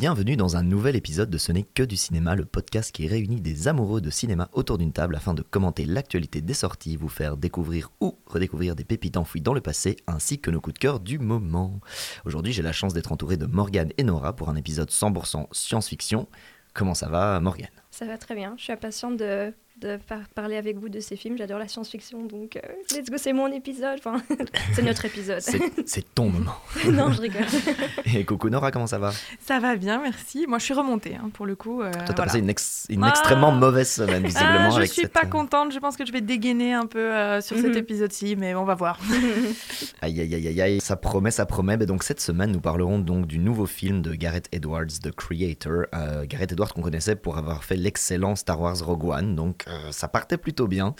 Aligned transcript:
Bienvenue 0.00 0.36
dans 0.36 0.56
un 0.56 0.62
nouvel 0.62 0.94
épisode 0.94 1.28
de 1.28 1.38
Ce 1.38 1.50
n'est 1.50 1.64
que 1.64 1.82
du 1.82 1.96
cinéma, 1.96 2.36
le 2.36 2.44
podcast 2.44 2.92
qui 2.92 3.08
réunit 3.08 3.40
des 3.40 3.66
amoureux 3.66 4.00
de 4.00 4.10
cinéma 4.10 4.48
autour 4.52 4.78
d'une 4.78 4.92
table 4.92 5.16
afin 5.16 5.34
de 5.34 5.42
commenter 5.42 5.86
l'actualité 5.86 6.40
des 6.40 6.54
sorties, 6.54 6.94
vous 6.94 7.08
faire 7.08 7.36
découvrir 7.36 7.90
ou 8.00 8.16
redécouvrir 8.26 8.76
des 8.76 8.84
pépites 8.84 9.16
enfouies 9.16 9.40
dans 9.40 9.54
le 9.54 9.60
passé, 9.60 9.96
ainsi 10.06 10.38
que 10.38 10.52
nos 10.52 10.60
coups 10.60 10.74
de 10.74 10.78
cœur 10.78 11.00
du 11.00 11.18
moment. 11.18 11.80
Aujourd'hui, 12.24 12.52
j'ai 12.52 12.62
la 12.62 12.70
chance 12.70 12.94
d'être 12.94 13.10
entouré 13.10 13.36
de 13.36 13.46
Morgane 13.46 13.90
et 13.98 14.04
Nora 14.04 14.36
pour 14.36 14.48
un 14.50 14.54
épisode 14.54 14.88
100% 14.88 15.48
science-fiction. 15.50 16.28
Comment 16.74 16.94
ça 16.94 17.08
va, 17.08 17.40
Morgane? 17.40 17.66
Ça 17.90 18.06
va 18.06 18.18
très 18.18 18.36
bien. 18.36 18.54
Je 18.56 18.62
suis 18.62 18.72
impatiente 18.72 19.16
de 19.16 19.52
de 19.80 19.98
parler 20.34 20.56
avec 20.56 20.78
vous 20.78 20.88
de 20.88 21.00
ces 21.00 21.16
films. 21.16 21.36
J'adore 21.38 21.58
la 21.58 21.68
science-fiction, 21.68 22.24
donc 22.24 22.56
euh, 22.56 22.60
let's 22.94 23.10
go, 23.10 23.16
c'est 23.16 23.32
mon 23.32 23.48
épisode. 23.48 23.98
Enfin, 23.98 24.22
c'est 24.72 24.82
notre 24.82 25.04
épisode. 25.04 25.40
C'est 25.40 26.14
ton 26.14 26.28
moment. 26.28 26.56
non, 26.90 27.12
je 27.12 27.20
rigole. 27.20 27.44
Et 28.14 28.24
coucou 28.24 28.50
Nora, 28.50 28.70
comment 28.70 28.86
ça 28.86 28.98
va? 28.98 29.12
Ça 29.40 29.58
va 29.60 29.76
bien, 29.76 30.00
merci. 30.00 30.46
Moi, 30.46 30.58
je 30.58 30.64
suis 30.64 30.74
remontée, 30.74 31.16
hein, 31.16 31.30
pour 31.32 31.46
le 31.46 31.56
coup. 31.56 31.82
Euh, 31.82 31.92
Toi, 31.92 32.02
t'as 32.14 32.24
passé 32.24 32.38
une, 32.38 32.52
une 32.88 33.04
ah 33.04 33.08
extrêmement 33.08 33.52
mauvaise 33.52 33.90
semaine, 33.90 34.24
visiblement. 34.24 34.74
Ah, 34.76 34.80
je 34.80 34.86
suis 34.86 35.06
pas 35.06 35.24
euh, 35.24 35.28
contente. 35.28 35.72
Je 35.72 35.78
pense 35.78 35.96
que 35.96 36.04
je 36.04 36.12
vais 36.12 36.20
dégainer 36.20 36.74
un 36.74 36.86
peu 36.86 36.98
euh, 36.98 37.40
sur 37.40 37.56
cet 37.56 37.72
mhm. 37.72 37.76
épisode-ci, 37.76 38.36
mais 38.36 38.54
on 38.54 38.64
va 38.64 38.74
voir. 38.74 38.98
aïe, 40.02 40.20
aïe, 40.20 40.34
aïe, 40.34 40.60
aïe, 40.60 40.80
ça 40.80 40.96
promet, 40.96 41.30
ça 41.30 41.46
promet. 41.46 41.76
Mais 41.76 41.86
donc, 41.86 42.02
cette 42.02 42.20
semaine, 42.20 42.52
nous 42.52 42.60
parlerons 42.60 42.98
donc 42.98 43.26
du 43.26 43.38
nouveau 43.38 43.66
film 43.66 44.02
de 44.02 44.14
Gareth 44.14 44.48
Edwards, 44.52 44.86
The 45.02 45.12
Creator. 45.12 45.86
Gareth 46.26 46.52
Edwards 46.52 46.72
qu'on 46.72 46.82
connaissait 46.82 47.16
pour 47.16 47.38
avoir 47.38 47.64
fait 47.64 47.76
l'excellent 47.76 48.36
Star 48.36 48.60
Wars 48.60 48.78
Rogue 48.84 49.04
One. 49.04 49.34
Donc, 49.36 49.64
ça 49.90 50.08
partait 50.08 50.36
plutôt 50.38 50.66
bien. 50.66 50.94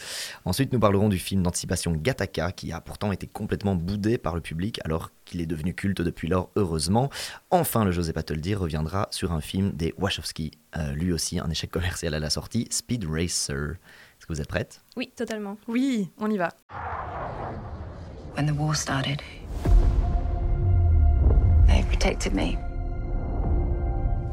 Ensuite, 0.45 0.73
nous 0.73 0.80
parlerons 0.80 1.09
du 1.09 1.19
film 1.19 1.43
d'anticipation 1.43 1.93
Gattaca, 1.93 2.52
qui 2.52 2.73
a 2.73 2.80
pourtant 2.80 3.13
été 3.13 3.27
complètement 3.27 3.75
boudé 3.75 4.19
par 4.19 4.35
le 4.35 4.41
public, 4.41 4.80
alors 4.85 5.10
qu'il 5.25 5.41
est 5.41 5.47
devenu 5.47 5.75
culte 5.75 6.02
depuis 6.02 6.29
lors, 6.29 6.51
heureusement. 6.57 7.10
Enfin, 7.51 7.85
le 7.85 7.93
José 7.93 8.13
pas 8.13 8.23
te 8.23 8.33
le 8.33 8.41
dire 8.41 8.60
reviendra 8.60 9.09
sur 9.10 9.33
un 9.33 9.41
film 9.41 9.73
des 9.73 9.95
Wachowski, 9.99 10.52
euh, 10.77 10.93
lui 10.93 11.13
aussi 11.13 11.38
un 11.38 11.51
échec 11.51 11.71
commercial 11.71 12.15
à 12.15 12.19
la 12.19 12.30
sortie, 12.30 12.66
Speed 12.71 13.05
Racer. 13.05 13.77
Est-ce 14.19 14.27
que 14.27 14.33
vous 14.33 14.41
êtes 14.41 14.49
prête? 14.49 14.80
Oui, 14.97 15.13
totalement. 15.15 15.57
Oui, 15.69 16.10
on 16.19 16.30
y 16.30 16.38
va. 16.38 16.51
When 18.37 18.47
the 18.47 18.57
war 18.57 18.75
started, 18.75 19.21
they 21.66 21.82
protected 21.88 22.35
me. 22.35 22.57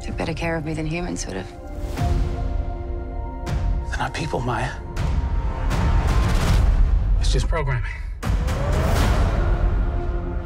Took 0.05 0.17
better 0.17 0.33
care 0.33 0.57
of 0.57 0.65
me 0.65 0.75
than 0.75 0.85
humans 0.85 1.25
would 1.25 1.37
have. 1.37 1.64
They're 3.95 4.03
not 4.03 4.13
people, 4.13 4.41
Maya. 4.41 4.73
It's 7.21 7.31
just 7.31 7.47
programming. 7.47 7.89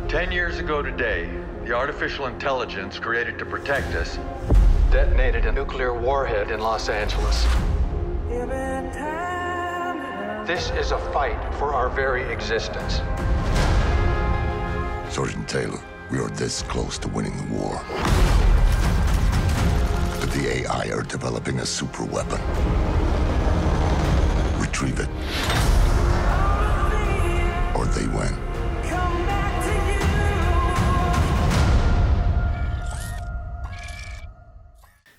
Ten 0.07 0.31
years 0.31 0.59
ago 0.59 0.83
today, 0.83 1.27
the 1.65 1.73
artificial 1.73 2.27
intelligence 2.27 2.99
created 2.99 3.39
to 3.39 3.45
protect 3.45 3.95
us 3.95 4.19
detonated 4.91 5.47
a 5.47 5.51
nuclear 5.51 5.99
warhead 5.99 6.51
in 6.51 6.59
Los 6.59 6.89
Angeles. 6.89 7.43
This 10.45 10.69
is 10.71 10.91
a 10.91 10.99
fight 11.11 11.41
for 11.55 11.73
our 11.73 11.89
very 11.89 12.31
existence. 12.31 13.01
Sergeant 15.11 15.49
Taylor, 15.49 15.81
we 16.11 16.19
are 16.19 16.29
this 16.29 16.61
close 16.61 16.99
to 16.99 17.07
winning 17.07 17.35
the 17.35 17.55
war. 17.55 17.81
But 20.19 20.29
the 20.33 20.67
AI 20.67 20.91
are 20.91 21.01
developing 21.01 21.57
a 21.61 21.65
super 21.65 22.03
weapon. 22.03 22.39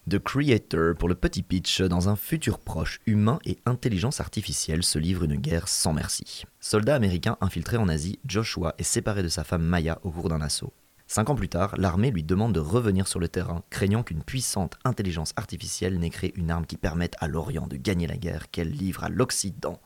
The 0.09 0.19
Creator, 0.19 0.97
pour 0.97 1.09
le 1.09 1.15
petit 1.15 1.43
pitch, 1.43 1.83
dans 1.83 2.09
un 2.09 2.17
futur 2.17 2.59
proche, 2.59 3.01
humain 3.07 3.39
et 3.45 3.59
intelligence 3.67 4.21
artificielle 4.21 4.83
se 4.83 4.99
livre 4.99 5.25
une 5.25 5.37
guerre 5.37 5.69
sans 5.69 5.93
merci. 5.93 6.45
Soldat 6.59 6.95
américain 6.95 7.37
infiltré 7.43 7.77
en 7.77 7.89
Asie, 7.89 8.19
Joshua 8.27 8.75
est 8.79 8.83
séparé 8.83 9.23
de 9.23 9.29
sa 9.29 9.45
femme 9.45 9.63
Maya 9.63 9.99
au 10.03 10.11
cours 10.11 10.31
d'un 10.31 10.41
assaut. 10.41 10.73
Cinq 11.13 11.29
ans 11.29 11.35
plus 11.35 11.49
tard, 11.49 11.75
l'armée 11.77 12.13
lui 12.13 12.23
demande 12.23 12.53
de 12.53 12.61
revenir 12.61 13.09
sur 13.09 13.19
le 13.19 13.27
terrain, 13.27 13.65
craignant 13.69 14.05
qu'une 14.05 14.23
puissante 14.23 14.79
intelligence 14.85 15.33
artificielle 15.35 15.99
n'ait 15.99 16.09
créé 16.09 16.33
une 16.37 16.53
arme 16.53 16.67
qui 16.67 16.77
permette 16.77 17.17
à 17.19 17.27
l'Orient 17.27 17.67
de 17.67 17.77
gagner 17.77 18.07
la 18.07 18.17
guerre 18.17 18.49
qu'elle 18.53 18.71
livre 18.71 19.03
à 19.03 19.09
l'Occident. 19.09 19.81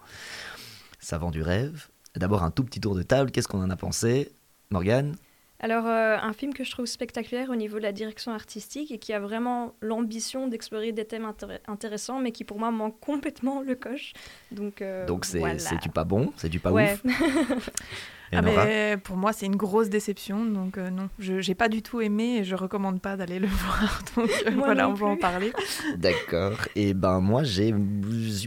Ça 1.00 1.16
vend 1.16 1.30
du 1.30 1.40
rêve. 1.40 1.88
D'abord 2.14 2.42
un 2.42 2.50
tout 2.50 2.62
petit 2.62 2.78
tour 2.78 2.94
de 2.94 3.02
table, 3.02 3.30
qu'est-ce 3.30 3.48
qu'on 3.48 3.62
en 3.62 3.70
a 3.70 3.76
pensé? 3.76 4.32
Morgane? 4.68 5.16
Alors, 5.60 5.86
euh, 5.86 6.18
un 6.20 6.34
film 6.34 6.52
que 6.52 6.62
je 6.62 6.70
trouve 6.70 6.84
spectaculaire 6.84 7.48
au 7.48 7.56
niveau 7.56 7.78
de 7.78 7.84
la 7.84 7.92
direction 7.92 8.32
artistique 8.32 8.90
et 8.90 8.98
qui 8.98 9.14
a 9.14 9.18
vraiment 9.18 9.74
l'ambition 9.80 10.46
d'explorer 10.46 10.92
des 10.92 11.06
thèmes 11.06 11.26
intéressants, 11.66 12.20
mais 12.20 12.32
qui 12.32 12.44
pour 12.44 12.58
moi 12.58 12.70
manque 12.70 13.00
complètement 13.00 13.62
le 13.62 13.74
coche. 13.74 14.12
Donc, 14.52 14.82
euh, 14.82 15.06
Donc 15.06 15.24
c'est 15.24 15.40
du 15.80 15.88
pas 15.88 16.04
bon, 16.04 16.34
c'est 16.36 16.50
du 16.50 16.60
pas 16.60 16.70
ouf. 16.70 17.02
Ah, 18.34 18.96
pour 19.02 19.16
moi, 19.16 19.32
c'est 19.32 19.46
une 19.46 19.56
grosse 19.56 19.88
déception. 19.88 20.44
Donc, 20.44 20.78
euh, 20.78 20.90
non, 20.90 21.08
je 21.18 21.46
n'ai 21.46 21.54
pas 21.54 21.68
du 21.68 21.82
tout 21.82 22.00
aimé 22.00 22.38
et 22.38 22.44
je 22.44 22.54
recommande 22.54 23.00
pas 23.00 23.16
d'aller 23.16 23.38
le 23.38 23.46
voir. 23.48 24.02
Donc, 24.16 24.30
euh, 24.46 24.50
voilà, 24.56 24.88
on 24.88 24.94
va 24.94 25.06
en 25.06 25.16
parler. 25.16 25.52
D'accord. 25.96 26.58
Et 26.76 26.94
ben, 26.94 27.20
moi, 27.20 27.42
j'ai 27.44 27.74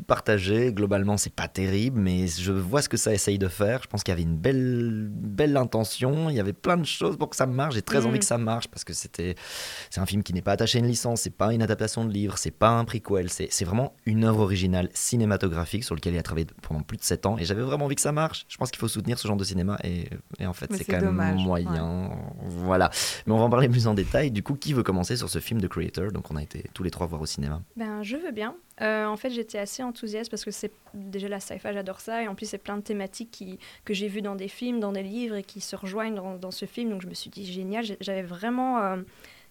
partagé. 0.05 0.73
Globalement, 0.73 1.17
c'est 1.17 1.33
pas 1.33 1.47
terrible, 1.47 1.99
mais 1.99 2.27
je 2.27 2.51
vois 2.51 2.81
ce 2.81 2.89
que 2.89 2.97
ça 2.97 3.13
essaye 3.13 3.37
de 3.37 3.47
faire. 3.47 3.81
Je 3.83 3.87
pense 3.87 4.03
qu'il 4.03 4.11
y 4.11 4.13
avait 4.13 4.23
une 4.23 4.37
belle, 4.37 5.07
belle 5.11 5.57
intention. 5.57 6.29
Il 6.29 6.35
y 6.35 6.39
avait 6.39 6.53
plein 6.53 6.77
de 6.77 6.85
choses 6.85 7.17
pour 7.17 7.29
que 7.29 7.35
ça 7.35 7.45
marche. 7.45 7.75
J'ai 7.75 7.81
très 7.81 8.05
envie 8.05 8.17
mm. 8.17 8.19
que 8.19 8.25
ça 8.25 8.37
marche 8.37 8.67
parce 8.67 8.83
que 8.83 8.93
c'était, 8.93 9.35
c'est 9.89 9.99
un 9.99 10.05
film 10.05 10.23
qui 10.23 10.33
n'est 10.33 10.41
pas 10.41 10.53
attaché 10.53 10.77
à 10.77 10.81
une 10.81 10.87
licence. 10.87 11.21
C'est 11.21 11.35
pas 11.35 11.53
une 11.53 11.61
adaptation 11.61 12.05
de 12.05 12.11
livre. 12.11 12.37
C'est 12.37 12.51
pas 12.51 12.69
un 12.69 12.85
prequel. 12.85 13.29
C'est 13.29 13.65
vraiment 13.65 13.93
une 14.05 14.25
œuvre 14.25 14.41
originale 14.41 14.89
cinématographique 14.93 15.83
sur 15.83 15.95
laquelle 15.95 16.13
il 16.13 16.19
a 16.19 16.23
travaillé 16.23 16.47
pendant 16.61 16.81
plus 16.81 16.97
de 16.97 17.03
7 17.03 17.25
ans. 17.25 17.37
Et 17.37 17.45
j'avais 17.45 17.61
vraiment 17.61 17.85
envie 17.85 17.95
que 17.95 18.01
ça 18.01 18.11
marche. 18.11 18.45
Je 18.47 18.57
pense 18.57 18.71
qu'il 18.71 18.79
faut 18.79 18.87
soutenir 18.87 19.17
ce 19.19 19.27
genre 19.27 19.37
de 19.37 19.43
cinéma 19.43 19.76
et, 19.83 20.09
en 20.45 20.53
fait 20.53 20.71
c'est 20.73 20.85
quand 20.85 21.01
même 21.01 21.35
moyen. 21.35 22.11
Voilà. 22.41 22.89
Mais 23.25 23.33
on 23.33 23.37
va 23.37 23.43
en 23.43 23.49
parler 23.49 23.69
plus 23.69 23.87
en 23.87 23.93
détail. 23.93 24.31
Du 24.31 24.43
coup, 24.43 24.55
qui 24.55 24.73
veut 24.73 24.83
commencer 24.83 25.17
sur 25.17 25.29
ce 25.29 25.39
film 25.39 25.61
de 25.61 25.67
Creator? 25.67 26.11
Donc 26.11 26.31
on 26.31 26.35
a 26.35 26.43
été 26.43 26.65
tous 26.73 26.83
les 26.83 26.91
trois 26.91 27.07
voir 27.07 27.21
au 27.21 27.25
cinéma. 27.25 27.61
Ben 27.75 28.03
je 28.03 28.17
veux 28.17 28.31
bien. 28.31 28.55
Euh, 28.81 29.05
en 29.05 29.17
fait, 29.17 29.31
j'étais 29.31 29.57
assez 29.57 29.81
enthousiaste 29.81 30.29
parce 30.29 30.45
que 30.45 30.51
c'est 30.51 30.71
déjà 30.93 31.27
la 31.27 31.39
sci-fi, 31.39 31.69
j'adore 31.73 31.99
ça. 31.99 32.21
Et 32.23 32.27
en 32.27 32.35
plus, 32.35 32.45
c'est 32.45 32.57
plein 32.57 32.77
de 32.77 32.81
thématiques 32.81 33.31
qui, 33.31 33.59
que 33.85 33.93
j'ai 33.93 34.07
vues 34.07 34.21
dans 34.21 34.35
des 34.35 34.47
films, 34.47 34.79
dans 34.79 34.91
des 34.91 35.03
livres 35.03 35.35
et 35.35 35.43
qui 35.43 35.61
se 35.61 35.75
rejoignent 35.75 36.15
dans, 36.15 36.51
ce 36.51 36.65
film. 36.65 36.91
Donc, 36.91 37.01
je 37.01 37.07
me 37.07 37.13
suis 37.13 37.29
dit, 37.29 37.45
génial. 37.45 37.85
J'avais 37.99 38.21
vraiment. 38.21 38.79
Euh, 38.79 38.97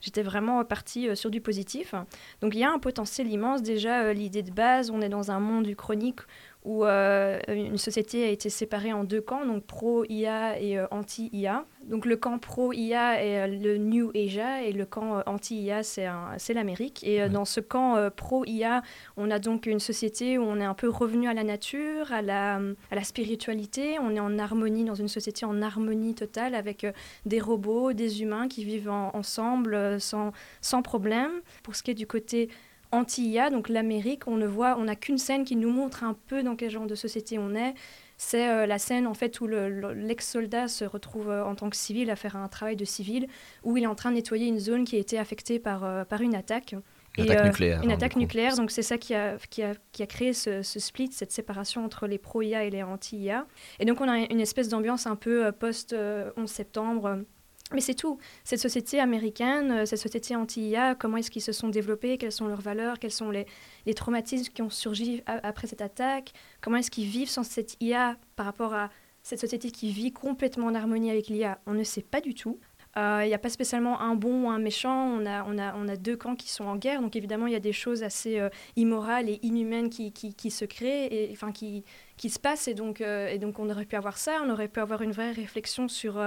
j'étais 0.00 0.22
vraiment 0.22 0.64
partie 0.64 1.08
euh, 1.08 1.14
sur 1.16 1.30
du 1.30 1.40
positif. 1.40 1.94
Donc, 2.40 2.54
il 2.54 2.60
y 2.60 2.64
a 2.64 2.70
un 2.70 2.78
potentiel 2.78 3.28
immense. 3.28 3.62
Déjà, 3.62 4.12
l'idée 4.12 4.42
de 4.42 4.52
base, 4.52 4.90
on 4.90 5.00
est 5.00 5.08
dans 5.08 5.30
un 5.32 5.40
monde 5.40 5.66
uchronique 5.66 6.20
où 6.66 6.84
euh, 6.84 7.38
une 7.48 7.78
société 7.78 8.24
a 8.24 8.28
été 8.28 8.50
séparée 8.50 8.92
en 8.92 9.04
deux 9.04 9.20
camps, 9.20 9.46
donc 9.46 9.64
pro-IA 9.64 10.60
et 10.60 10.76
euh, 10.76 10.86
anti-IA. 10.90 11.64
Donc 11.84 12.04
le 12.04 12.16
camp 12.16 12.38
pro-IA 12.38 13.24
est 13.24 13.38
euh, 13.38 13.46
le 13.46 13.78
New 13.78 14.10
Asia 14.16 14.64
et 14.64 14.72
le 14.72 14.84
camp 14.84 15.22
anti-IA, 15.26 15.84
c'est 15.84 16.54
l'Amérique. 16.54 17.04
Et 17.04 17.28
dans 17.28 17.44
ce 17.44 17.60
camp 17.60 18.10
pro-IA, 18.16 18.82
on 19.16 19.30
a 19.30 19.38
donc 19.38 19.66
une 19.66 19.78
société 19.78 20.38
où 20.38 20.42
on 20.42 20.58
est 20.58 20.64
un 20.64 20.74
peu 20.74 20.88
revenu 20.88 21.28
à 21.28 21.34
la 21.34 21.44
nature, 21.44 22.12
à 22.12 22.20
la, 22.20 22.56
à 22.90 22.94
la 22.96 23.04
spiritualité, 23.04 24.00
on 24.00 24.10
est 24.16 24.20
en 24.20 24.36
harmonie, 24.36 24.84
dans 24.84 24.96
une 24.96 25.08
société 25.08 25.46
en 25.46 25.62
harmonie 25.62 26.16
totale 26.16 26.56
avec 26.56 26.84
des 27.26 27.38
robots, 27.38 27.92
des 27.92 28.22
humains 28.22 28.48
qui 28.48 28.64
vivent 28.64 28.90
ensemble 28.90 30.00
sans, 30.00 30.32
sans 30.60 30.82
problème. 30.82 31.30
Pour 31.62 31.76
ce 31.76 31.84
qui 31.84 31.92
est 31.92 31.94
du 31.94 32.08
côté 32.08 32.48
anti-IA, 32.92 33.50
donc 33.50 33.68
l'Amérique, 33.68 34.26
on 34.26 34.36
ne 34.36 34.46
voit, 34.46 34.76
on 34.78 34.84
n'a 34.84 34.96
qu'une 34.96 35.18
scène 35.18 35.44
qui 35.44 35.56
nous 35.56 35.70
montre 35.70 36.04
un 36.04 36.14
peu 36.26 36.42
dans 36.42 36.56
quel 36.56 36.70
genre 36.70 36.86
de 36.86 36.94
société 36.94 37.38
on 37.38 37.54
est. 37.54 37.74
C'est 38.18 38.48
euh, 38.48 38.66
la 38.66 38.78
scène 38.78 39.06
en 39.06 39.14
fait 39.14 39.40
où 39.40 39.46
l'ex-soldat 39.46 40.68
se 40.68 40.84
retrouve 40.84 41.28
euh, 41.28 41.44
en 41.44 41.54
tant 41.54 41.68
que 41.68 41.76
civil 41.76 42.10
à 42.10 42.16
faire 42.16 42.36
un 42.36 42.48
travail 42.48 42.76
de 42.76 42.84
civil, 42.84 43.26
où 43.62 43.76
il 43.76 43.84
est 43.84 43.88
en 43.88 43.94
train 43.94 44.10
de 44.10 44.16
nettoyer 44.16 44.46
une 44.46 44.58
zone 44.58 44.84
qui 44.84 44.96
a 44.96 44.98
été 44.98 45.18
affectée 45.18 45.58
par, 45.58 45.84
euh, 45.84 46.04
par 46.04 46.22
une 46.22 46.34
attaque. 46.34 46.74
Une 47.18 47.30
attaque 47.30 47.44
nucléaire. 47.46 47.82
Une 47.82 47.90
hein, 47.90 47.94
attaque 47.94 48.16
nucléaire, 48.16 48.56
donc 48.56 48.70
c'est 48.70 48.82
ça 48.82 48.98
qui 48.98 49.14
a, 49.14 49.36
qui, 49.50 49.62
a, 49.62 49.74
qui 49.92 50.02
a, 50.02 50.06
créé 50.06 50.32
ce, 50.32 50.62
ce, 50.62 50.78
split, 50.78 51.10
cette 51.12 51.32
séparation 51.32 51.84
entre 51.84 52.06
les 52.06 52.18
pro-IA 52.18 52.64
et 52.64 52.70
les 52.70 52.82
anti-IA. 52.82 53.46
Et 53.80 53.84
donc 53.86 54.00
on 54.00 54.08
a 54.08 54.18
une 54.18 54.40
espèce 54.40 54.68
d'ambiance 54.68 55.06
un 55.06 55.16
peu 55.16 55.50
post-11 55.52 56.46
septembre 56.46 57.24
mais 57.72 57.80
c'est 57.80 57.94
tout. 57.94 58.18
Cette 58.44 58.60
société 58.60 59.00
américaine, 59.00 59.72
euh, 59.72 59.86
cette 59.86 59.98
société 59.98 60.36
anti-IA, 60.36 60.94
comment 60.94 61.16
est-ce 61.16 61.30
qu'ils 61.30 61.42
se 61.42 61.52
sont 61.52 61.68
développés, 61.68 62.18
quelles 62.18 62.32
sont 62.32 62.46
leurs 62.46 62.60
valeurs, 62.60 62.98
quels 62.98 63.12
sont 63.12 63.30
les, 63.30 63.46
traumatismes 63.94 64.52
qui 64.52 64.62
ont 64.62 64.70
surgi 64.70 65.22
après 65.26 65.66
cette 65.66 65.80
attaque, 65.80 66.32
comment 66.60 66.76
est-ce 66.76 66.90
qu'ils 66.90 67.08
vivent 67.08 67.28
sans 67.28 67.42
cette 67.42 67.76
IA 67.80 68.16
par 68.36 68.46
rapport 68.46 68.74
à 68.74 68.90
cette 69.22 69.40
société 69.40 69.70
qui 69.70 69.90
vit 69.90 70.12
complètement 70.12 70.66
en 70.66 70.74
harmonie 70.74 71.10
avec 71.10 71.28
l'IA, 71.28 71.58
on 71.66 71.74
ne 71.74 71.82
sait 71.82 72.02
pas 72.02 72.20
du 72.20 72.34
tout. 72.34 72.60
Euh, 72.96 73.20
il 73.24 73.28
n'y 73.28 73.34
a 73.34 73.38
pas 73.38 73.50
spécialement 73.50 74.00
un 74.00 74.14
bon 74.14 74.44
ou 74.44 74.50
un 74.50 74.58
méchant, 74.58 75.06
on 75.06 75.26
a, 75.26 75.44
on, 75.44 75.58
a, 75.58 75.74
on 75.76 75.86
a 75.88 75.96
deux 75.96 76.16
camps 76.16 76.34
qui 76.34 76.50
sont 76.50 76.64
en 76.64 76.76
guerre, 76.76 77.02
donc 77.02 77.14
évidemment 77.14 77.46
il 77.46 77.52
y 77.52 77.56
a 77.56 77.60
des 77.60 77.72
choses 77.72 78.02
assez 78.02 78.38
euh, 78.38 78.48
immorales 78.76 79.28
et 79.28 79.38
inhumaines 79.42 79.90
qui, 79.90 80.12
qui, 80.12 80.32
qui, 80.32 80.50
se 80.50 80.64
créent, 80.64 81.08
et, 81.12 81.28
enfin 81.32 81.52
qui, 81.52 81.84
qui 82.16 82.30
se 82.30 82.38
passent, 82.38 82.68
et 82.68 82.74
donc, 82.74 83.02
et 83.02 83.38
donc 83.38 83.58
on 83.58 83.68
aurait 83.68 83.84
pu 83.84 83.96
avoir 83.96 84.16
ça, 84.16 84.40
on 84.44 84.48
aurait 84.48 84.68
pu 84.68 84.80
avoir 84.80 85.02
une 85.02 85.12
vraie 85.12 85.32
réflexion 85.32 85.88
sur 85.88 86.18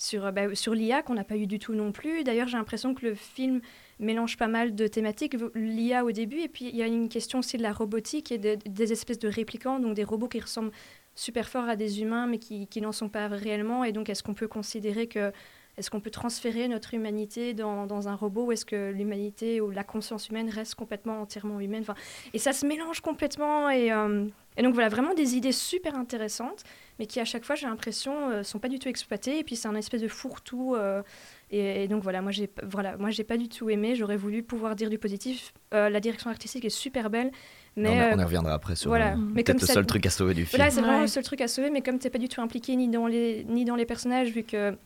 sur, 0.00 0.32
bah, 0.32 0.54
sur 0.54 0.74
l'IA 0.74 1.02
qu'on 1.02 1.14
n'a 1.14 1.24
pas 1.24 1.36
eu 1.36 1.46
du 1.46 1.58
tout 1.58 1.74
non 1.74 1.92
plus. 1.92 2.24
D'ailleurs, 2.24 2.48
j'ai 2.48 2.56
l'impression 2.56 2.94
que 2.94 3.06
le 3.06 3.14
film 3.14 3.60
mélange 3.98 4.36
pas 4.36 4.48
mal 4.48 4.74
de 4.74 4.86
thématiques. 4.86 5.36
L'IA 5.54 6.04
au 6.04 6.12
début, 6.12 6.40
et 6.40 6.48
puis 6.48 6.68
il 6.68 6.76
y 6.76 6.82
a 6.82 6.86
une 6.86 7.08
question 7.08 7.40
aussi 7.40 7.56
de 7.56 7.62
la 7.62 7.72
robotique 7.72 8.32
et 8.32 8.38
des 8.38 8.92
espèces 8.92 9.18
de 9.18 9.28
réplicants, 9.28 9.78
donc 9.78 9.94
des 9.94 10.04
robots 10.04 10.28
qui 10.28 10.40
ressemblent 10.40 10.72
super 11.14 11.48
fort 11.48 11.68
à 11.68 11.76
des 11.76 12.00
humains, 12.00 12.26
mais 12.26 12.38
qui, 12.38 12.66
qui 12.66 12.80
n'en 12.80 12.92
sont 12.92 13.08
pas 13.08 13.28
réellement. 13.28 13.84
Et 13.84 13.92
donc, 13.92 14.08
est-ce 14.08 14.22
qu'on 14.22 14.34
peut 14.34 14.48
considérer 14.48 15.06
que 15.06 15.32
est-ce 15.76 15.90
qu'on 15.90 16.00
peut 16.00 16.10
transférer 16.10 16.68
notre 16.68 16.92
humanité 16.92 17.54
dans, 17.54 17.86
dans 17.86 18.08
un 18.08 18.14
robot 18.14 18.46
ou 18.46 18.52
est-ce 18.52 18.66
que 18.66 18.90
l'humanité 18.90 19.60
ou 19.62 19.70
la 19.70 19.84
conscience 19.84 20.28
humaine 20.28 20.50
reste 20.50 20.74
complètement 20.74 21.22
entièrement 21.22 21.58
humaine? 21.58 21.82
Enfin, 21.82 21.94
Et 22.34 22.38
ça 22.38 22.52
se 22.52 22.66
mélange 22.66 23.00
complètement. 23.00 23.70
Et, 23.70 23.90
euh, 23.90 24.26
et, 24.56 24.62
donc 24.62 24.74
voilà, 24.74 24.88
vraiment 24.88 25.14
des 25.14 25.36
idées 25.36 25.52
super 25.52 25.94
intéressantes, 25.94 26.64
mais 27.00 27.06
qui 27.06 27.18
à 27.18 27.24
chaque 27.24 27.46
fois, 27.46 27.56
j'ai 27.56 27.66
l'impression, 27.66 28.28
ne 28.28 28.34
euh, 28.34 28.42
sont 28.42 28.58
pas 28.58 28.68
du 28.68 28.78
tout 28.78 28.86
exploitées. 28.88 29.38
Et 29.38 29.42
puis 29.42 29.56
c'est 29.56 29.68
un 29.68 29.74
espèce 29.74 30.02
de 30.02 30.08
fourre-tout. 30.08 30.74
Euh, 30.74 31.02
et, 31.50 31.88
donc 31.88 32.02
voilà, 32.02 32.20
moi 32.20 32.30
j'ai 32.30 32.50
voilà, 32.62 32.98
moi 32.98 33.08
j'ai 33.08 33.24
pas 33.24 33.38
du 33.38 33.48
tout 33.48 33.70
aimé. 33.70 33.96
J'aurais 33.96 34.18
voulu 34.18 34.42
pouvoir 34.42 34.76
dire 34.76 34.90
du 34.90 34.98
positif. 34.98 35.54
la 35.72 35.98
direction 35.98 36.28
artistique 36.28 36.66
est 36.66 36.68
super 36.68 37.08
belle. 37.08 37.32
Mais 37.74 38.12
on, 38.14 38.18
y 38.18 38.24
reviendra 38.24 38.52
après 38.52 38.76
sur 38.76 38.90
voilà. 38.90 39.16
peut-être 39.34 39.62
le 39.62 39.66
seul 39.66 39.86
truc 39.86 40.04
à 40.04 40.10
sauver 40.10 40.34
du 40.34 40.44
film. 40.44 40.58
Voilà, 40.58 40.70
c'est 40.70 40.82
vraiment 40.82 41.00
le 41.00 41.06
seul 41.06 41.22
truc 41.22 41.40
à 41.40 41.48
sauver, 41.48 41.70
mais 41.70 41.80
comme 41.80 41.98
tu 41.98 42.06
n'es 42.06 42.10
pas 42.10 42.18
du 42.18 42.28
tout 42.28 42.42
impliqué 42.42 42.76
ni 42.76 42.88
dans 42.88 43.06
les, 43.06 43.44
ni 43.48 43.64
dans 43.64 43.76
les 43.76 43.86
personnages, 43.86 44.30
vu 44.30 44.42
que 44.42 44.76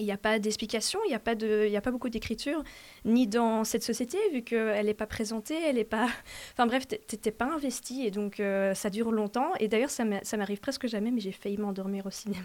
il 0.00 0.04
n'y 0.06 0.10
a 0.10 0.16
pas 0.16 0.40
d'explication, 0.40 0.98
il 1.06 1.10
n'y 1.10 1.14
a, 1.14 1.20
pas 1.20 1.36
de, 1.36 1.72
a 1.72 1.80
pas 1.80 1.92
beaucoup 1.92 2.08
d'écriture, 2.08 2.64
ni 3.04 3.28
dans 3.28 3.62
cette 3.62 3.84
société, 3.84 4.18
vu 4.32 4.42
qu'elle 4.42 4.86
n'est 4.86 4.92
pas 4.92 5.06
présentée, 5.06 5.54
elle 5.64 5.76
n'est 5.76 5.84
pas... 5.84 6.08
Enfin 6.52 6.66
bref, 6.66 6.88
tu 6.88 6.96
n'étais 7.12 7.30
pas 7.30 7.44
investi, 7.44 8.04
et 8.04 8.10
donc 8.10 8.40
euh, 8.40 8.74
ça 8.74 8.90
dure 8.90 9.12
longtemps. 9.12 9.52
Et 9.60 9.68
d'ailleurs, 9.68 9.90
ça 9.90 10.04
m'arrive 10.04 10.58
presque 10.58 10.88
jamais, 10.88 11.12
mais 11.12 11.20
j'ai 11.20 11.30
failli 11.30 11.58
m'endormir 11.58 12.06
au 12.06 12.10
cinéma. 12.10 12.42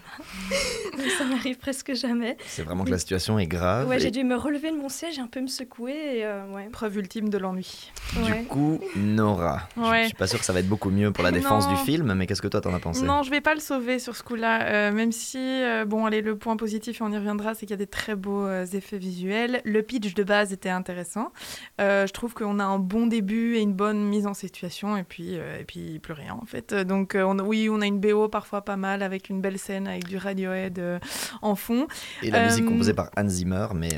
ça 1.18 1.24
m'arrive 1.24 1.58
presque 1.58 1.92
jamais. 1.94 2.36
C'est 2.46 2.62
vraiment 2.62 2.84
que 2.84 2.90
la 2.90 2.98
situation 2.98 3.36
est 3.40 3.48
grave. 3.48 3.88
Ouais, 3.88 3.98
j'ai 3.98 4.12
dû 4.12 4.22
me 4.22 4.36
relever 4.36 4.70
de 4.70 4.76
mon 4.76 4.88
siège, 4.88 5.18
un 5.18 5.26
peu 5.26 5.40
me 5.40 5.48
secouer. 5.48 6.18
Et, 6.18 6.24
euh, 6.24 6.46
ouais. 6.52 6.68
Preuve 6.70 6.98
ultime 6.98 7.30
de 7.30 7.38
l'ennui. 7.38 7.90
Du 8.14 8.44
coup, 8.44 8.78
Nora, 8.94 9.68
je 9.76 9.80
ne 9.80 10.04
suis 10.04 10.14
pas 10.14 10.28
sûre 10.28 10.38
que 10.38 10.44
ça 10.44 10.52
va 10.52 10.60
être 10.60 10.68
beaucoup 10.68 10.90
mieux 10.90 11.10
pour 11.10 11.24
la 11.24 11.32
défense 11.32 11.68
du 11.68 11.76
film, 11.76 12.14
mais 12.14 12.28
qu'est-ce 12.28 12.42
que 12.42 12.48
toi 12.48 12.60
t'en 12.60 12.74
as 12.74 12.80
pensé? 12.80 13.02
Non, 13.02 13.24
je 13.24 13.30
vais 13.30 13.40
pas 13.40 13.54
le 13.54 13.60
sauver 13.60 13.98
sur 13.98 14.14
ce 14.14 14.22
coup-là, 14.22 14.66
euh, 14.66 14.92
même 14.92 15.10
si, 15.10 15.62
bon, 15.86 16.06
allez, 16.06 16.20
le 16.20 16.36
point 16.36 16.56
positif, 16.56 17.00
on 17.02 17.10
y 17.10 17.16
reviendra 17.16 17.39
c'est 17.54 17.60
qu'il 17.60 17.70
y 17.70 17.74
a 17.74 17.76
des 17.76 17.86
très 17.86 18.14
beaux 18.16 18.46
euh, 18.46 18.66
effets 18.66 18.98
visuels. 18.98 19.60
Le 19.64 19.82
pitch 19.82 20.14
de 20.14 20.22
base 20.22 20.52
était 20.52 20.68
intéressant. 20.68 21.32
Euh, 21.80 22.06
je 22.06 22.12
trouve 22.12 22.34
qu'on 22.34 22.58
a 22.58 22.64
un 22.64 22.78
bon 22.78 23.06
début 23.06 23.56
et 23.56 23.60
une 23.60 23.72
bonne 23.72 24.04
mise 24.04 24.26
en 24.26 24.34
situation, 24.34 24.96
et 24.96 25.02
puis, 25.02 25.38
euh, 25.38 25.60
et 25.60 25.64
puis 25.64 25.98
plus 25.98 26.12
rien 26.12 26.36
en 26.40 26.46
fait. 26.46 26.74
Donc 26.74 27.16
on, 27.16 27.38
oui, 27.40 27.68
on 27.70 27.80
a 27.80 27.86
une 27.86 28.00
BO 28.00 28.28
parfois 28.28 28.62
pas 28.62 28.76
mal, 28.76 29.02
avec 29.02 29.28
une 29.28 29.40
belle 29.40 29.58
scène, 29.58 29.88
avec 29.88 30.06
du 30.06 30.16
Radiohead 30.16 31.00
en 31.42 31.54
fond. 31.54 31.86
Et 32.22 32.30
la 32.30 32.46
musique 32.46 32.66
composée 32.66 32.94
par 32.94 33.10
Hans 33.16 33.28
Zimmer, 33.28 33.68
mais, 33.74 33.90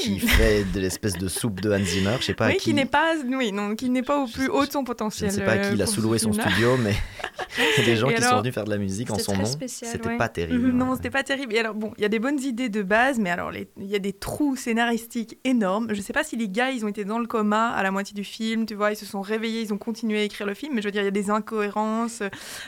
qui 0.00 0.20
fait 0.20 0.64
de 0.72 0.80
l'espèce 0.80 1.14
de 1.14 1.28
soupe 1.28 1.60
de 1.60 1.72
Hans 1.72 1.84
Zimmer, 1.84 2.16
je 2.20 2.26
sais 2.26 2.34
pas. 2.34 2.48
Oui, 2.48 2.56
qui... 2.56 2.74
n'est 2.74 2.86
pas, 2.86 3.14
oui, 3.24 3.52
non, 3.52 3.74
qui 3.74 3.90
n'est 3.90 4.02
pas 4.02 4.22
au 4.22 4.26
plus 4.26 4.48
haut 4.48 4.64
de 4.64 4.70
son 4.70 4.84
potentiel. 4.84 5.30
Je 5.30 5.36
ne 5.36 5.40
sais 5.40 5.46
pas 5.46 5.58
qui 5.58 5.74
il 5.74 5.82
a 5.82 5.86
sous-loué 5.86 6.18
son 6.18 6.32
studio, 6.32 6.76
mais 6.76 6.94
il 7.78 7.80
y 7.80 7.82
a 7.82 7.84
des 7.84 7.96
gens 7.96 8.08
qui 8.08 8.22
sont 8.22 8.38
venus 8.38 8.54
faire 8.54 8.64
de 8.64 8.70
la 8.70 8.78
musique 8.78 9.10
en 9.10 9.18
son 9.18 9.36
nom. 9.36 9.44
C'était 9.66 10.16
pas 10.16 10.28
terrible. 10.28 10.72
Non, 10.72 10.94
c'était 10.94 11.10
pas 11.10 11.22
terrible. 11.22 11.54
Et 11.54 11.58
alors 11.58 11.74
bon, 11.74 11.92
il 11.96 12.02
y 12.02 12.04
a 12.04 12.08
des 12.08 12.18
bonnes 12.18 12.40
idées 12.40 12.59
de 12.68 12.82
base, 12.82 13.18
mais 13.18 13.30
alors 13.30 13.52
il 13.54 13.86
y 13.86 13.94
a 13.94 13.98
des 13.98 14.12
trous 14.12 14.56
scénaristiques 14.56 15.38
énormes. 15.44 15.92
Je 15.92 16.00
sais 16.00 16.12
pas 16.12 16.24
si 16.24 16.36
les 16.36 16.48
gars, 16.48 16.70
ils 16.70 16.84
ont 16.84 16.88
été 16.88 17.04
dans 17.04 17.18
le 17.18 17.26
coma 17.26 17.68
à 17.68 17.82
la 17.82 17.90
moitié 17.90 18.14
du 18.14 18.24
film, 18.24 18.66
tu 18.66 18.74
vois, 18.74 18.92
ils 18.92 18.96
se 18.96 19.06
sont 19.06 19.20
réveillés, 19.20 19.62
ils 19.62 19.72
ont 19.72 19.78
continué 19.78 20.20
à 20.20 20.22
écrire 20.22 20.46
le 20.46 20.54
film, 20.54 20.74
mais 20.74 20.82
je 20.82 20.88
veux 20.88 20.92
dire, 20.92 21.02
il 21.02 21.06
y 21.06 21.08
a 21.08 21.12
des 21.12 21.30
incohérences, 21.30 22.22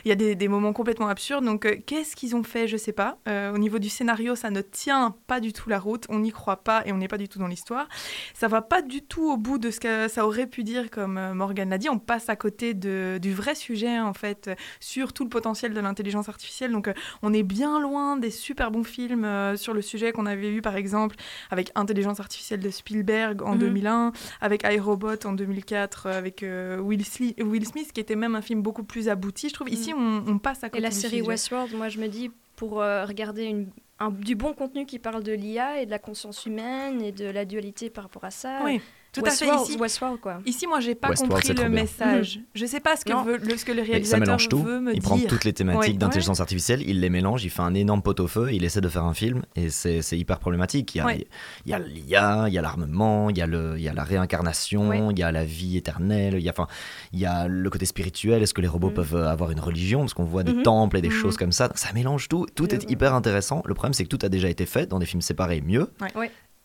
il 0.04 0.08
y 0.08 0.12
a 0.12 0.14
des, 0.14 0.48
moments 0.48 0.72
complètement 0.72 1.08
absurdes. 1.08 1.44
Donc, 1.44 1.64
euh, 1.66 1.76
qu'est-ce 1.86 2.16
qu'ils 2.16 2.36
ont 2.36 2.42
fait? 2.42 2.68
Je 2.68 2.76
sais 2.76 2.92
pas. 2.92 3.18
Euh, 3.28 3.52
au 3.52 3.58
niveau 3.58 3.78
du 3.78 3.88
scénario, 3.88 4.34
ça 4.34 4.50
ne 4.50 4.60
tient 4.60 5.14
pas 5.26 5.40
du 5.40 5.52
tout 5.52 5.68
la 5.68 5.78
route, 5.78 6.04
on 6.08 6.20
n'y 6.20 6.32
croit 6.32 6.62
pas 6.62 6.82
et 6.86 6.92
on 6.92 6.98
n'est 6.98 7.08
pas 7.08 7.18
du 7.18 7.28
tout 7.28 7.38
dans 7.38 7.46
l'histoire. 7.46 7.88
Ça 8.34 8.48
va 8.48 8.62
pas 8.62 8.82
du 8.82 9.02
tout 9.02 9.30
au 9.30 9.36
bout 9.36 9.58
de 9.58 9.70
ce 9.70 9.80
que 9.80 10.08
ça 10.08 10.26
aurait 10.26 10.46
pu 10.46 10.64
dire, 10.64 10.90
comme 10.90 11.18
euh, 11.18 11.34
Morgan 11.34 11.68
l'a 11.68 11.78
dit. 11.78 11.88
On 11.88 11.98
passe 11.98 12.28
à 12.28 12.36
côté 12.36 12.74
du 12.74 13.34
vrai 13.34 13.54
sujet, 13.54 13.98
en 14.00 14.14
fait, 14.14 14.50
sur 14.80 15.12
tout 15.12 15.24
le 15.24 15.30
potentiel 15.30 15.74
de 15.74 15.80
l'intelligence 15.80 16.28
artificielle. 16.28 16.72
Donc, 16.72 16.90
on 17.22 17.32
est 17.32 17.42
bien 17.42 17.80
loin 17.80 18.16
des 18.16 18.30
super 18.30 18.70
bons 18.70 18.84
films 18.84 19.56
sur 19.56 19.74
le 19.74 19.81
sujet 19.82 20.12
qu'on 20.12 20.26
avait 20.26 20.50
eu 20.50 20.62
par 20.62 20.76
exemple 20.76 21.16
avec 21.50 21.70
Intelligence 21.74 22.20
artificielle 22.20 22.60
de 22.60 22.70
Spielberg 22.70 23.42
en 23.42 23.56
2001, 23.56 24.06
mhm. 24.06 24.12
avec 24.40 24.62
iRobot 24.64 25.24
en 25.24 25.32
2004, 25.32 26.06
euh, 26.06 26.18
avec 26.18 26.42
euh, 26.42 26.78
Will, 26.78 27.04
Smith, 27.04 27.92
qui 27.92 28.00
était 28.00 28.16
même 28.16 28.34
un 28.34 28.42
film 28.42 28.62
beaucoup 28.62 28.84
plus 28.84 29.08
abouti. 29.08 29.48
Je 29.48 29.54
trouve 29.54 29.70
ici 29.70 29.92
mhm. 29.94 30.24
on, 30.26 30.38
passe 30.38 30.64
à 30.64 30.68
côté. 30.68 30.78
Et 30.78 30.82
la 30.82 30.90
série 30.90 31.22
Westworld, 31.22 31.74
moi 31.74 31.88
je 31.88 31.98
me 31.98 32.08
dis 32.08 32.30
pour 32.56 32.80
euh, 32.80 33.04
regarder 33.04 33.44
une, 33.44 33.70
du 34.10 34.34
bon 34.34 34.52
contenu 34.52 34.86
qui 34.86 34.98
parle 34.98 35.22
de 35.22 35.32
l'IA 35.32 35.80
et 35.80 35.86
de 35.86 35.90
la 35.90 35.98
conscience 35.98 36.46
humaine 36.46 37.02
et 37.02 37.12
de 37.12 37.26
la 37.26 37.44
dualité 37.44 37.90
par 37.90 38.04
rapport 38.04 38.24
à 38.24 38.30
ça. 38.30 38.60
Oui. 38.64 38.80
Tout 39.12 39.22
à 39.26 39.30
fait. 39.30 39.46
Ici, 39.46 39.76
Westworld, 39.76 40.20
quoi. 40.20 40.38
Ici, 40.46 40.66
moi, 40.66 40.80
j'ai 40.80 40.94
pas 40.94 41.14
compris 41.14 41.52
le 41.52 41.68
message. 41.68 42.40
Je 42.54 42.62
Je 42.62 42.66
sais 42.66 42.80
pas 42.80 42.96
ce 42.96 43.04
que, 43.04 43.24
veut, 43.24 43.36
le, 43.36 43.56
ce 43.58 43.64
que 43.64 43.72
le 43.72 43.82
réalisateur 43.82 44.18
ça 44.18 44.20
mélange 44.20 44.48
tout. 44.48 44.62
veut 44.62 44.80
me 44.80 44.94
il 44.94 45.02
prend 45.02 45.18
toutes 45.18 45.44
les 45.44 45.52
thématiques 45.52 45.98
d'intelligence 45.98 46.40
artificielle, 46.40 46.82
il 46.86 47.00
les 47.00 47.10
mélange, 47.10 47.44
il 47.44 47.50
fait 47.50 47.62
un 47.62 47.74
énorme 47.74 48.02
pot 48.02 48.18
au 48.20 48.26
feu, 48.26 48.52
il 48.52 48.64
essaie 48.64 48.80
de 48.80 48.88
faire 48.88 49.04
un 49.04 49.14
film, 49.14 49.42
et 49.56 49.68
c'est 49.68 50.18
hyper 50.18 50.38
problématique. 50.38 50.94
Il 50.94 50.98
y 50.98 51.00
a 51.00 51.12
il 51.14 51.70
y 51.70 51.74
a 51.74 51.78
l'IA, 51.78 52.44
il 52.48 52.54
y 52.54 52.58
a 52.58 52.62
l'armement, 52.62 53.30
il 53.30 53.36
y 53.36 53.42
a 53.42 53.46
le, 53.46 53.74
il 53.76 53.82
y 53.82 53.88
a 53.88 53.92
la 53.92 54.04
réincarnation, 54.04 55.10
il 55.10 55.18
y 55.18 55.22
a 55.22 55.30
la 55.32 55.44
vie 55.44 55.76
éternelle, 55.76 56.34
il 56.34 56.42
y 56.42 56.48
a, 56.48 56.52
enfin, 56.52 56.66
il 57.12 57.18
y 57.18 57.26
a 57.26 57.48
le 57.48 57.70
côté 57.70 57.86
spirituel. 57.86 58.42
Est-ce 58.42 58.54
que 58.54 58.60
les 58.60 58.68
robots 58.68 58.90
mm. 58.90 58.94
peuvent 58.94 59.16
avoir 59.16 59.50
une 59.50 59.60
religion? 59.60 60.00
Parce 60.00 60.14
qu'on 60.14 60.24
voit 60.24 60.42
des 60.42 60.52
mm-hmm. 60.52 60.62
temples 60.62 60.96
et 60.98 61.02
des 61.02 61.08
mm-hmm. 61.08 61.12
choses 61.12 61.36
comme 61.36 61.52
ça. 61.52 61.70
Ça 61.74 61.92
mélange 61.92 62.28
tout. 62.28 62.46
Tout 62.54 62.74
est 62.74 62.90
hyper 62.90 63.14
intéressant. 63.14 63.62
Le 63.66 63.74
problème, 63.74 63.92
c'est 63.92 64.04
que 64.04 64.08
tout 64.08 64.24
a 64.24 64.28
déjà 64.28 64.48
été 64.48 64.66
fait 64.66 64.86
dans 64.86 64.98
des 64.98 65.06
films 65.06 65.22
séparés 65.22 65.60
mieux. 65.60 65.92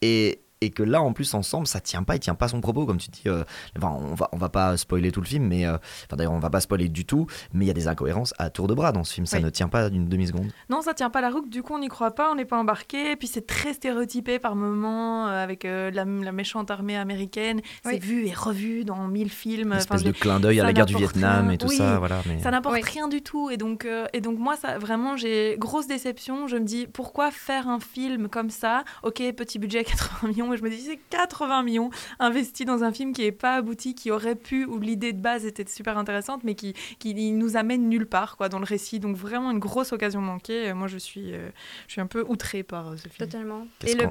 Et 0.02 0.42
et 0.62 0.70
que 0.70 0.84
là 0.84 1.02
en 1.02 1.14
plus 1.14 1.34
ensemble 1.34 1.68
ça 1.68 1.80
tient 1.80 2.04
pas 2.04 2.16
il 2.16 2.20
tient 2.20 2.36
pas 2.36 2.48
son 2.48 2.62
propos 2.62 2.86
comme 2.86 2.98
tu 2.98 3.10
dis 3.10 3.24
euh, 3.28 3.44
on 3.82 4.16
va 4.16 4.30
on 4.32 4.38
va 4.38 4.50
pas 4.50 4.78
spoiler 4.78 5.12
tout 5.12 5.22
le 5.22 5.28
film 5.28 5.46
mais 5.46 5.66
euh, 5.66 5.78
d'ailleurs 6.12 6.34
on 6.34 6.40
va 6.40 6.50
pas 6.50 6.62
spoiler 6.62 6.90
du 6.90 7.06
tout 7.06 7.28
mais 7.54 7.66
il 7.66 7.68
y 7.68 7.72
a 7.72 7.74
des 7.74 7.88
incohérences 7.88 8.34
à 8.38 8.50
tour 8.50 8.68
de 8.68 8.74
bras 8.74 8.92
dans 8.92 9.04
ce 9.04 9.14
film 9.14 9.26
ça 9.26 9.40
ne 9.40 9.50
tient 9.50 9.70
pas 9.70 9.90
d'une 9.90 10.08
demi 10.08 10.28
seconde 10.28 10.52
non 10.70 10.82
ça 10.82 10.94
tient 10.94 11.10
pas 11.10 11.22
la 11.22 11.30
route 11.30 11.50
du 11.50 11.64
coup 11.64 11.74
on 11.74 11.80
n'y 11.80 11.88
croit 11.88 12.12
pas 12.12 12.32
on 12.32 12.36
n'est 12.36 12.46
pas 12.46 12.58
embarqué 12.58 13.16
puis 13.16 13.28
c'est 13.28 13.46
très 13.46 13.74
stéréotypé 13.74 14.40
par 14.40 14.56
moments 14.56 15.28
euh, 15.28 15.44
avec 15.44 15.64
la, 15.64 16.06
méchante 16.06 16.72
armée 16.72 16.98
américaine 16.98 17.62
c'est 17.84 18.00
vu 18.00 18.28
et 18.28 18.34
revu 18.34 18.84
dans 18.84 19.08
mille 19.08 19.30
films 19.30 19.72
une 19.72 19.78
espèce 19.78 20.04
de 20.04 20.12
clin 20.12 20.40
d'œil 20.40 20.60
à 20.60 20.64
la 20.64 20.74
guerre 20.74 20.86
du 20.86 20.96
Vietnam 20.96 21.52
et 21.52 21.58
tout 21.58 21.70
ça 21.70 22.00
voilà 22.00 22.22
mais... 22.28 22.40
ça 22.40 22.52
n'apporte 22.52 22.84
rien 22.84 23.08
du 23.08 23.22
tout 23.22 23.50
et 23.50 23.58
donc 23.58 23.88
et 24.14 24.22
donc 24.22 24.38
moi 24.40 24.56
ça 24.56 24.78
vraiment 24.78 25.18
j'ai 25.18 25.56
grosse 25.60 25.88
déception 25.88 26.48
je 26.48 26.58
me 26.58 26.66
dis 26.66 26.88
pourquoi 26.88 27.32
faire 27.32 27.68
un 27.68 27.80
film 27.80 28.28
comme 28.28 28.50
ça? 28.50 28.84
Ok 29.04 29.22
petit 29.36 29.60
budget 29.60 29.84
80 29.84 30.28
millions 30.30 30.47
je 30.56 30.64
me 30.64 30.70
dis, 30.70 30.82
c'est 30.82 31.00
80 31.10 31.64
millions 31.64 31.90
investis 32.20 32.66
dans 32.66 32.84
un 32.84 32.92
film 32.92 33.14
qui 33.14 33.24
n'est 33.24 33.32
pas 33.32 33.56
abouti, 33.56 33.96
qui 33.96 34.12
aurait 34.12 34.36
pu, 34.36 34.66
où 34.66 34.80
l'idée 34.80 35.14
de 35.14 35.22
base 35.22 35.46
était 35.46 35.68
super 35.68 35.98
intéressante, 35.98 36.44
mais 36.44 36.56
qui, 36.56 36.74
qui 37.00 37.32
nous 37.32 37.58
amène 37.58 37.90
nulle 37.90 38.08
part 38.08 38.38
quoi, 38.38 38.50
dans 38.50 38.60
le 38.60 38.66
récit. 38.66 39.00
Donc 39.00 39.16
vraiment 39.16 39.52
une 39.52 39.60
grosse 39.60 39.92
occasion 39.92 40.22
manquée. 40.22 40.74
Moi, 40.74 40.88
je 40.88 40.98
suis, 40.98 41.34
euh, 41.34 41.50
je 41.88 41.94
suis 41.94 42.02
un 42.02 42.08
peu 42.08 42.24
outrée 42.28 42.64
par 42.64 42.90
euh, 42.90 42.98
ce 42.98 43.08
film. 43.08 43.30
Totalement. 43.30 43.68
Et 43.86 43.94
le, 43.94 44.08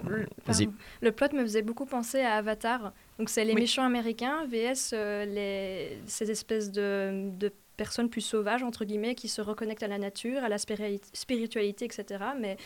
le, 1.00 1.12
plot 1.12 1.28
me 1.32 1.42
faisait 1.42 1.62
beaucoup 1.62 1.86
penser 1.86 2.20
à 2.20 2.34
Avatar. 2.34 2.92
Donc 3.18 3.30
c'est 3.30 3.44
les 3.44 3.54
méchants 3.54 3.84
américains 3.84 4.44
vs 4.46 4.92
euh, 4.92 5.24
les, 5.24 5.98
ces 6.06 6.30
espèces 6.30 6.70
de, 6.70 7.30
de 7.38 7.52
personnes 7.76 8.08
plus 8.08 8.20
sauvages, 8.20 8.62
entre 8.62 8.84
guillemets, 8.84 9.14
qui 9.14 9.28
se 9.28 9.40
reconnectent 9.40 9.82
à 9.82 9.88
la 9.88 9.98
nature, 9.98 10.42
à 10.42 10.48
la 10.48 10.58
spiritualité, 10.58 11.84
etc. 11.84 12.24
Mais 12.38 12.56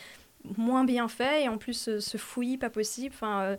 moins 0.56 0.84
bien 0.84 1.08
fait 1.08 1.44
et 1.44 1.48
en 1.48 1.58
plus 1.58 1.90
ce 1.98 2.16
fouillis 2.16 2.58
pas 2.58 2.70
possible. 2.70 3.14
Enfin, 3.14 3.56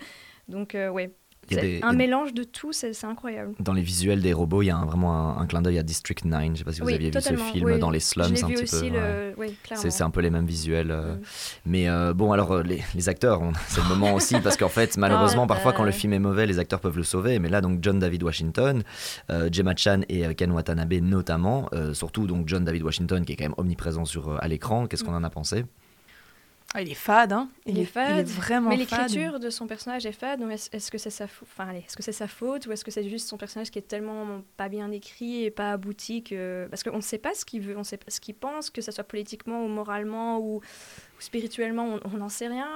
donc, 0.52 0.76
euh, 0.76 0.90
ouais. 0.90 1.12
C'est 1.50 1.84
un 1.84 1.94
mélange 1.94 2.36
de 2.36 2.44
tout, 2.44 2.72
c'est 2.72 2.94
incroyable. 3.04 3.56
Dans 3.60 3.74
les 3.74 3.82
visuels 3.82 4.22
des 4.22 4.32
robots, 4.32 4.62
il 4.62 4.68
y 4.68 4.72
a 4.72 4.78
vraiment 4.86 5.38
un, 5.38 5.46
clin 5.48 5.64
d'œil 5.64 5.80
à 5.80 5.84
District 5.84 6.24
9. 6.24 6.44
Je 6.44 6.48
ne 6.48 6.56
sais 6.56 6.64
pas 6.64 6.72
si 6.72 6.82
vous 6.82 6.90
aviez 6.90 7.10
vu 7.10 7.20
ce 7.20 7.36
film 7.36 7.80
dans 7.80 7.90
les 7.90 8.00
slums 8.00 8.28
un 8.28 8.48
petit 8.48 8.64
peu. 8.64 8.90
Le... 8.90 9.34
c'est 9.76 10.04
un 10.04 10.12
peu 10.12 10.22
les 10.22 10.30
mêmes 10.30 10.46
visuels. 10.46 10.92
Euh. 10.92 11.16
Mais 11.66 11.90
euh, 11.90 12.14
bon, 12.14 12.32
alors 12.32 12.62
les, 12.62 12.82
les 12.94 13.10
acteurs, 13.10 13.42
c'est 13.68 13.82
le 13.82 13.88
moment 13.88 14.14
aussi 14.14 14.40
parce 14.40 14.56
qu'en 14.56 14.70
fait, 14.70 14.96
malheureusement, 14.98 15.48
parfois 15.48 15.74
quand 15.74 15.84
le 15.84 15.92
film 15.92 16.14
est 16.14 16.20
mauvais, 16.20 16.46
les 16.46 16.60
acteurs 16.60 16.80
peuvent 16.80 16.98
le 16.98 17.04
sauver. 17.04 17.40
Mais 17.40 17.50
là, 17.50 17.60
donc 17.60 17.80
John 17.82 17.98
David 17.98 18.22
Washington, 18.22 18.84
Gemma 19.52 19.76
Chan 19.76 20.02
et 20.10 20.34
Ken 20.36 20.52
Watanabe 20.52 20.94
notamment, 21.02 21.70
surtout 21.94 22.28
donc 22.28 22.48
John 22.48 22.64
David 22.64 22.84
Washington 22.84 23.26
qui 23.26 23.34
est 23.34 23.36
quand 23.36 23.46
même 23.46 23.56
omniprésent 23.58 24.06
sur 24.06 24.42
à 24.42 24.48
l'écran. 24.48 24.86
Qu'est-ce 24.86 25.04
qu'on 25.04 25.16
en 25.16 25.24
a 25.24 25.30
pensé? 25.32 25.66
Ah, 26.74 26.82
il 26.82 26.90
est 26.90 26.96
fade, 26.96 27.34
hein 27.34 27.50
il, 27.66 27.78
est 27.80 27.86
fade. 27.86 28.16
Il 28.16 28.20
est 28.20 28.24
vraiment 28.24 28.70
Mais 28.70 28.78
l'écriture 28.78 29.40
de 29.40 29.50
son 29.50 29.68
personnage 29.68 30.06
est 30.06 30.14
fade. 30.14 30.42
Est-ce 30.50 30.90
que 30.90 30.98
c'est 30.98 31.10
sa, 31.10 31.26
enfin, 31.26 31.72
est 31.72 31.90
-ce 31.90 31.98
que 31.98 32.04
c'est 32.04 32.14
sa 32.14 32.28
faute 32.28 32.66
ou 32.66 32.72
est-ce 32.72 32.86
que 32.86 32.92
c'est 32.92 33.10
juste 33.10 33.28
son 33.28 33.38
personnage 33.38 33.72
qui 33.72 33.80
est 33.80 33.88
tellement 33.88 34.42
pas 34.56 34.70
bien 34.70 34.90
écrit 34.92 35.44
et 35.44 35.52
pas 35.52 35.74
abouti 35.74 36.24
que... 36.24 36.68
Parce 36.70 36.84
qu'on 36.84 36.96
ne 36.96 37.02
sait 37.02 37.18
pas 37.18 37.34
ce 37.34 37.44
qu'il 37.44 37.62
veut, 37.62 37.78
on 37.78 37.84
sait 37.84 37.98
pas 37.98 38.10
ce 38.10 38.22
qu'il 38.22 38.36
pense, 38.36 38.70
que 38.70 38.82
ce 38.82 38.92
soit 38.92 39.04
politiquement 39.04 39.66
ou 39.66 39.68
moralement 39.68 40.40
ou, 40.40 40.62
spirituellement, 41.20 42.00
on 42.06 42.18
n'en 42.18 42.30
sait 42.30 42.48
rien. 42.48 42.70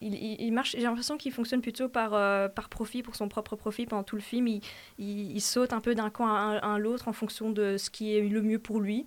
il, 0.00 0.52
marche. 0.52 0.72
J'ai 0.72 0.82
l'impression 0.82 1.16
qu'il 1.16 1.32
fonctionne 1.32 1.62
plutôt 1.62 1.88
par, 1.88 2.14
euh, 2.14 2.48
par 2.48 2.68
profit, 2.68 3.02
pour 3.02 3.14
son 3.14 3.28
propre 3.28 3.56
profit 3.56 3.86
pendant 3.86 4.02
tout 4.02 4.16
le 4.16 4.22
film. 4.22 4.48
Il, 4.98 5.40
saute 5.40 5.72
un 5.72 5.80
peu 5.80 5.94
d'un 5.94 6.10
coin 6.10 6.58
à, 6.58 6.74
à 6.74 6.78
l'autre 6.78 7.08
en 7.08 7.12
fonction 7.12 7.50
de 7.50 7.76
ce 7.78 7.88
qui 7.88 8.16
est 8.16 8.22
le 8.22 8.42
mieux 8.42 8.58
pour 8.58 8.80
lui. 8.80 9.06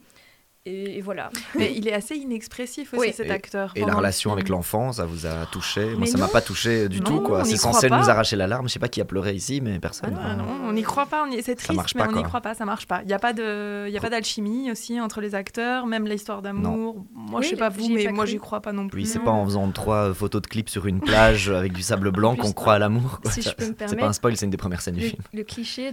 Et, 0.66 0.98
et 0.98 1.02
voilà. 1.02 1.30
Mais 1.56 1.74
il 1.76 1.88
est 1.88 1.94
assez 1.94 2.16
inexpressif 2.16 2.94
aussi, 2.94 3.02
Oui. 3.08 3.14
cet 3.14 3.28
Et- 3.28 3.32
acteur. 3.32 3.72
Et 3.76 3.82
la 3.86 3.94
relation 3.94 4.32
avec 4.34 4.46
film. 4.46 4.58
l'enfant, 4.58 4.92
ça 4.94 5.06
vous 5.06 5.26
a 5.26 5.46
touché? 5.52 5.86
Moi, 5.92 5.96
Mais 6.02 6.06
ça 6.08 6.18
m'a 6.18 6.28
pas 6.28 6.42
touché 6.42 6.90
du 6.90 7.00
Non, 7.00 7.06
tout, 7.06 7.20
quoi. 7.22 7.46
C'est 7.46 7.58
censé 7.58 7.90
nous 7.90 8.10
arracher 8.10 8.36
la 8.36 8.48
larme. 8.48 8.68
Je 8.68 8.74
sais 8.74 8.80
pas 8.80 8.88
qui 8.88 9.02
a 9.02 9.06
pleuré 9.06 9.34
ici, 9.34 9.62
mais 9.62 9.80
personne. 9.80 10.18
Ah 10.22 10.36
non, 10.36 10.46
on 10.68 10.74
n'y 10.74 10.84
croit 10.84 11.06
pas, 11.06 11.26
c'est 11.32 11.42
Ça 11.44 11.56
triste, 11.56 11.74
marche 11.74 11.96
mais 11.96 12.04
pas, 12.04 12.10
on 12.12 12.16
n'y 12.16 12.24
croit 12.24 12.42
pas, 12.42 12.54
ça 12.54 12.66
marche 12.66 12.88
pas. 12.88 13.02
Il 13.04 13.08
n'y 13.08 13.14
a 13.14 13.20
pas 13.20 13.34
de, 13.34 13.86
il 13.88 13.94
y 13.94 13.98
a 13.98 14.02
pas 14.02 14.10
d'alchimie 14.10 14.72
aussi 14.72 15.00
entre 15.00 15.22
les 15.22 15.36
acteurs, 15.36 15.86
même 15.86 16.08
l'histoire 16.08 16.42
d'amour. 16.42 17.06
Moi, 17.14 17.42
je 17.42 17.46
Oui, 17.46 17.50
sais 17.52 17.58
pas 17.58 17.70
vous, 17.70 17.90
mais 17.90 18.06
pas 18.06 18.12
moi, 18.12 18.26
j'y 18.26 18.38
crois 18.38 18.62
pas 18.62 18.72
non 18.74 18.88
plus. 18.88 19.02
Oui, 19.02 19.06
c'est 19.08 19.20
pas 19.20 19.32
en 19.32 19.46
faisant 19.46 19.70
trois 19.72 20.14
photos 20.14 20.42
de 20.42 20.48
clips 20.48 20.70
sur 20.70 20.88
une 20.88 21.00
plage 21.00 21.50
avec 21.50 21.74
du 21.74 21.82
sable 21.84 22.12
blanc 22.12 22.36
qu'on 22.36 22.52
croit 22.54 22.74
à 22.74 22.80
l'amour. 22.80 23.20
si 23.30 23.42
je 23.42 23.50
Ça- 23.50 23.54
C'est 23.88 23.96
pas 23.98 24.08
un 24.08 24.14
spoil, 24.14 24.36
c'est 24.36 24.46
une 24.46 24.52
des 24.52 24.58
premières 24.58 24.82
scènes 24.82 24.96
du 24.96 25.02
film. 25.10 25.22
le 25.34 25.44
cliché 25.44 25.92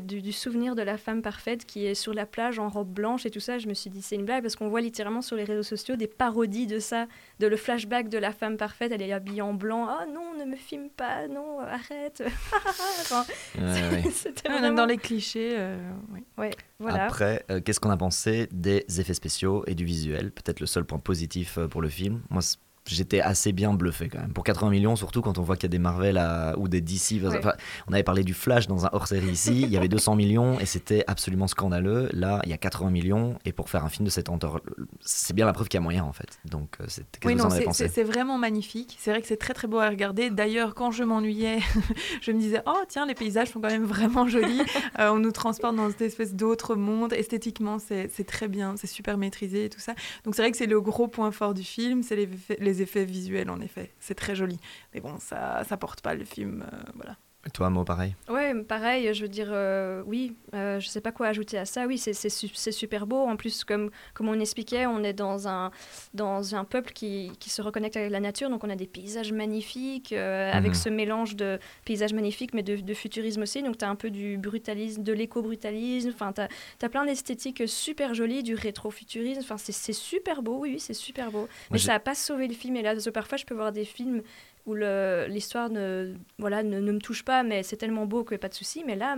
du 0.00 0.32
souvenir 0.32 0.74
de 0.74 0.82
la 0.82 0.96
femme 0.96 1.22
parfaite 1.22 1.64
qui 1.66 1.86
est 1.86 1.94
sur 1.94 2.14
la 2.14 2.26
plage 2.26 2.58
en 2.58 2.68
robe 2.68 2.88
blanche 2.92 3.26
et 3.26 3.30
tout 3.30 3.40
ça, 3.40 3.58
je 3.58 3.66
me 3.68 3.74
suis 3.74 3.90
dit 3.90 4.02
c'est 4.12 4.16
une 4.16 4.26
blague 4.26 4.42
parce 4.42 4.56
qu'on 4.56 4.68
voit 4.68 4.82
littéralement 4.82 5.22
sur 5.22 5.36
les 5.36 5.44
réseaux 5.44 5.62
sociaux 5.62 5.96
des 5.96 6.06
parodies 6.06 6.66
de 6.66 6.78
ça, 6.78 7.06
de 7.40 7.46
le 7.46 7.56
flashback 7.56 8.10
de 8.10 8.18
la 8.18 8.30
femme 8.32 8.58
parfaite, 8.58 8.92
elle 8.92 9.00
est 9.00 9.10
habillée 9.10 9.40
en 9.40 9.54
blanc, 9.54 9.86
ah 9.88 10.04
non, 10.04 10.34
ne 10.38 10.44
me 10.44 10.56
filme 10.56 10.90
pas, 10.90 11.28
non, 11.28 11.60
arrête. 11.60 12.22
Enfin, 13.00 13.24
Ouais, 13.58 13.62
ouais. 13.64 14.02
C'était 14.12 14.48
Ouais, 14.48 14.54
même 14.56 14.60
vraiment... 14.64 14.76
dans 14.76 14.86
les 14.86 14.98
clichés. 14.98 15.54
euh, 15.56 15.78
oui. 16.12 16.20
Ouais, 16.36 16.50
voilà. 16.78 17.04
Après, 17.04 17.42
euh, 17.50 17.60
qu'est-ce 17.62 17.80
qu'on 17.80 17.88
a 17.90 17.96
pensé 17.96 18.48
des 18.52 18.84
effets 19.00 19.14
spéciaux 19.14 19.64
et 19.66 19.74
du 19.74 19.86
visuel? 19.86 20.30
Peut-être 20.30 20.60
le 20.60 20.66
seul 20.66 20.84
point 20.84 20.98
positif 20.98 21.56
euh, 21.56 21.66
pour 21.66 21.80
le 21.80 21.88
film. 21.88 22.20
Moi, 22.28 22.42
j'étais 22.86 23.20
assez 23.20 23.52
bien 23.52 23.72
bluffé 23.74 24.08
quand 24.08 24.18
même. 24.20 24.32
Pour 24.32 24.44
80 24.44 24.70
millions, 24.70 24.96
surtout 24.96 25.22
quand 25.22 25.38
on 25.38 25.42
voit 25.42 25.56
qu'il 25.56 25.64
y 25.64 25.70
a 25.70 25.70
des 25.70 25.78
Marvel 25.78 26.16
à- 26.18 26.54
ou 26.58 26.68
des 26.68 26.80
DC. 26.80 27.20
Ouais. 27.22 27.38
Enfin, 27.38 27.52
on 27.88 27.92
avait 27.92 28.02
parlé 28.02 28.24
du 28.24 28.34
Flash 28.34 28.66
dans 28.66 28.86
un 28.86 28.90
hors-série 28.92 29.28
ici. 29.30 29.62
il 29.62 29.70
y 29.70 29.76
avait 29.76 29.88
200 29.88 30.16
millions 30.16 30.58
et 30.60 30.66
c'était 30.66 31.04
absolument 31.06 31.46
scandaleux. 31.46 32.08
Là, 32.12 32.40
il 32.44 32.50
y 32.50 32.52
a 32.52 32.58
80 32.58 32.90
millions 32.90 33.38
et 33.44 33.52
pour 33.52 33.68
faire 33.70 33.84
un 33.84 33.88
film 33.88 34.04
de 34.06 34.10
cette 34.10 34.28
hauteur, 34.28 34.60
c'est 35.00 35.34
bien 35.34 35.46
la 35.46 35.52
preuve 35.52 35.68
qu'il 35.68 35.78
y 35.78 35.80
a 35.80 35.82
moyen 35.82 36.04
en 36.04 36.12
fait. 36.12 36.38
Donc, 36.44 36.76
euh, 36.80 36.84
c'est- 36.88 37.04
Oui, 37.24 37.34
c'est- 37.88 38.02
vraiment 38.04 38.36
magnifique. 38.38 38.96
C'est 38.98 39.10
vrai 39.10 39.20
que 39.22 39.28
c'est 39.28 39.36
très 39.36 39.54
très 39.54 39.68
beau 39.68 39.78
à 39.78 39.88
regarder. 39.88 40.30
D'ailleurs, 40.30 40.74
quand 40.74 40.90
je 40.90 41.04
m'ennuyais, 41.04 41.58
je 42.22 42.32
me 42.32 42.38
disais 42.38 42.60
oh 42.66 42.78
tiens, 42.88 43.06
les 43.06 43.14
paysages 43.14 43.50
sont 43.50 43.60
quand 43.60 43.70
même 43.70 43.84
vraiment 43.84 44.26
jolis. 44.26 44.60
Euh, 44.98 45.10
on 45.10 45.18
nous 45.18 45.32
transporte 45.32 45.74
dans 45.76 45.88
cette 45.90 46.02
espèce 46.02 46.34
d'autre 46.34 46.74
monde. 46.74 47.12
Esthétiquement, 47.12 47.78
c'est 47.78 48.08
très 48.26 48.48
bien, 48.48 48.74
c'est 48.76 48.86
super 48.86 49.16
maîtrisé 49.16 49.64
et 49.66 49.68
tout 49.70 49.80
ça. 49.80 49.94
Donc 50.24 50.34
c'est 50.34 50.42
vrai 50.42 50.50
que 50.50 50.56
c'est 50.56 50.66
le 50.66 50.80
gros 50.80 51.08
point 51.08 51.30
fort 51.30 51.54
du 51.54 51.62
film, 51.62 52.02
c'est 52.02 52.16
les, 52.16 52.28
effets 52.80 53.04
visuels 53.04 53.50
en 53.50 53.60
effet. 53.60 53.92
C'est 54.00 54.14
très 54.14 54.34
joli. 54.34 54.58
Mais 54.94 55.00
bon, 55.00 55.18
ça 55.18 55.64
ça 55.64 55.76
porte 55.76 56.00
pas 56.00 56.14
le 56.14 56.24
film. 56.24 56.64
euh, 56.72 56.76
voilà. 56.94 57.16
Et 57.44 57.50
toi, 57.50 57.70
Mo, 57.70 57.82
pareil 57.82 58.14
Ouais, 58.28 58.54
pareil, 58.62 59.12
je 59.12 59.22
veux 59.22 59.28
dire, 59.28 59.48
euh, 59.50 60.00
oui, 60.06 60.36
euh, 60.54 60.78
je 60.78 60.86
sais 60.86 61.00
pas 61.00 61.10
quoi 61.10 61.26
ajouter 61.26 61.58
à 61.58 61.64
ça. 61.64 61.86
Oui, 61.88 61.98
c'est 61.98 62.12
c'est 62.12 62.28
su- 62.28 62.52
c'est 62.54 62.70
super 62.70 63.04
beau. 63.04 63.16
En 63.26 63.34
plus, 63.36 63.64
comme, 63.64 63.90
comme 64.14 64.28
on 64.28 64.38
expliquait, 64.38 64.86
on 64.86 65.02
est 65.02 65.12
dans 65.12 65.48
un, 65.48 65.72
dans 66.14 66.54
un 66.54 66.64
peuple 66.64 66.92
qui, 66.92 67.32
qui 67.40 67.50
se 67.50 67.60
reconnecte 67.60 67.96
avec 67.96 68.12
la 68.12 68.20
nature. 68.20 68.48
Donc, 68.48 68.62
on 68.62 68.70
a 68.70 68.76
des 68.76 68.86
paysages 68.86 69.32
magnifiques, 69.32 70.12
euh, 70.12 70.52
avec 70.52 70.70
Mhm. 70.70 70.74
ce 70.76 70.88
mélange 70.88 71.34
de 71.34 71.58
paysages 71.84 72.12
magnifiques, 72.12 72.54
mais 72.54 72.62
de, 72.62 72.76
de 72.76 72.94
futurisme 72.94 73.42
aussi. 73.42 73.60
Donc, 73.64 73.76
tu 73.76 73.84
as 73.84 73.90
un 73.90 73.96
peu 73.96 74.10
du 74.10 74.38
brutalisme, 74.38 75.02
de 75.02 75.12
l'éco-brutalisme. 75.12 76.10
Enfin, 76.14 76.32
tu 76.32 76.42
as, 76.84 76.88
plein 76.88 77.04
d'esthétiques 77.06 77.64
super 77.66 78.14
jolies, 78.14 78.44
du 78.44 78.54
rétro-futurisme. 78.54 79.40
Enfin, 79.40 79.56
c'est 79.58 79.92
super 79.92 80.42
beau, 80.42 80.58
oui, 80.60 80.74
oui, 80.74 80.80
c'est 80.80 80.94
super 80.94 81.32
beau. 81.32 81.48
mais 81.72 81.78
ça 81.78 81.92
n'a 81.94 81.98
pas 82.00 82.14
sauvé 82.14 82.46
le 82.46 82.54
film. 82.54 82.76
Et 82.76 82.82
là, 82.82 82.92
parce 82.92 83.04
que 83.04 83.10
parfois, 83.10 83.36
je 83.36 83.44
peux 83.46 83.54
voir 83.54 83.72
des 83.72 83.84
films 83.84 84.22
où 84.64 84.74
l'histoire 84.74 85.70
ne, 85.70 86.14
voilà, 86.38 86.62
ne, 86.62 86.78
ne 86.78 86.92
me 86.92 86.98
touche 87.00 87.24
pas, 87.24 87.42
mais 87.42 87.62
c'est 87.62 87.76
tellement 87.76 88.06
beau 88.06 88.22
que 88.24 88.34
pas 88.36 88.48
de 88.48 88.54
souci. 88.54 88.84
Mais 88.86 88.94
là, 88.96 89.16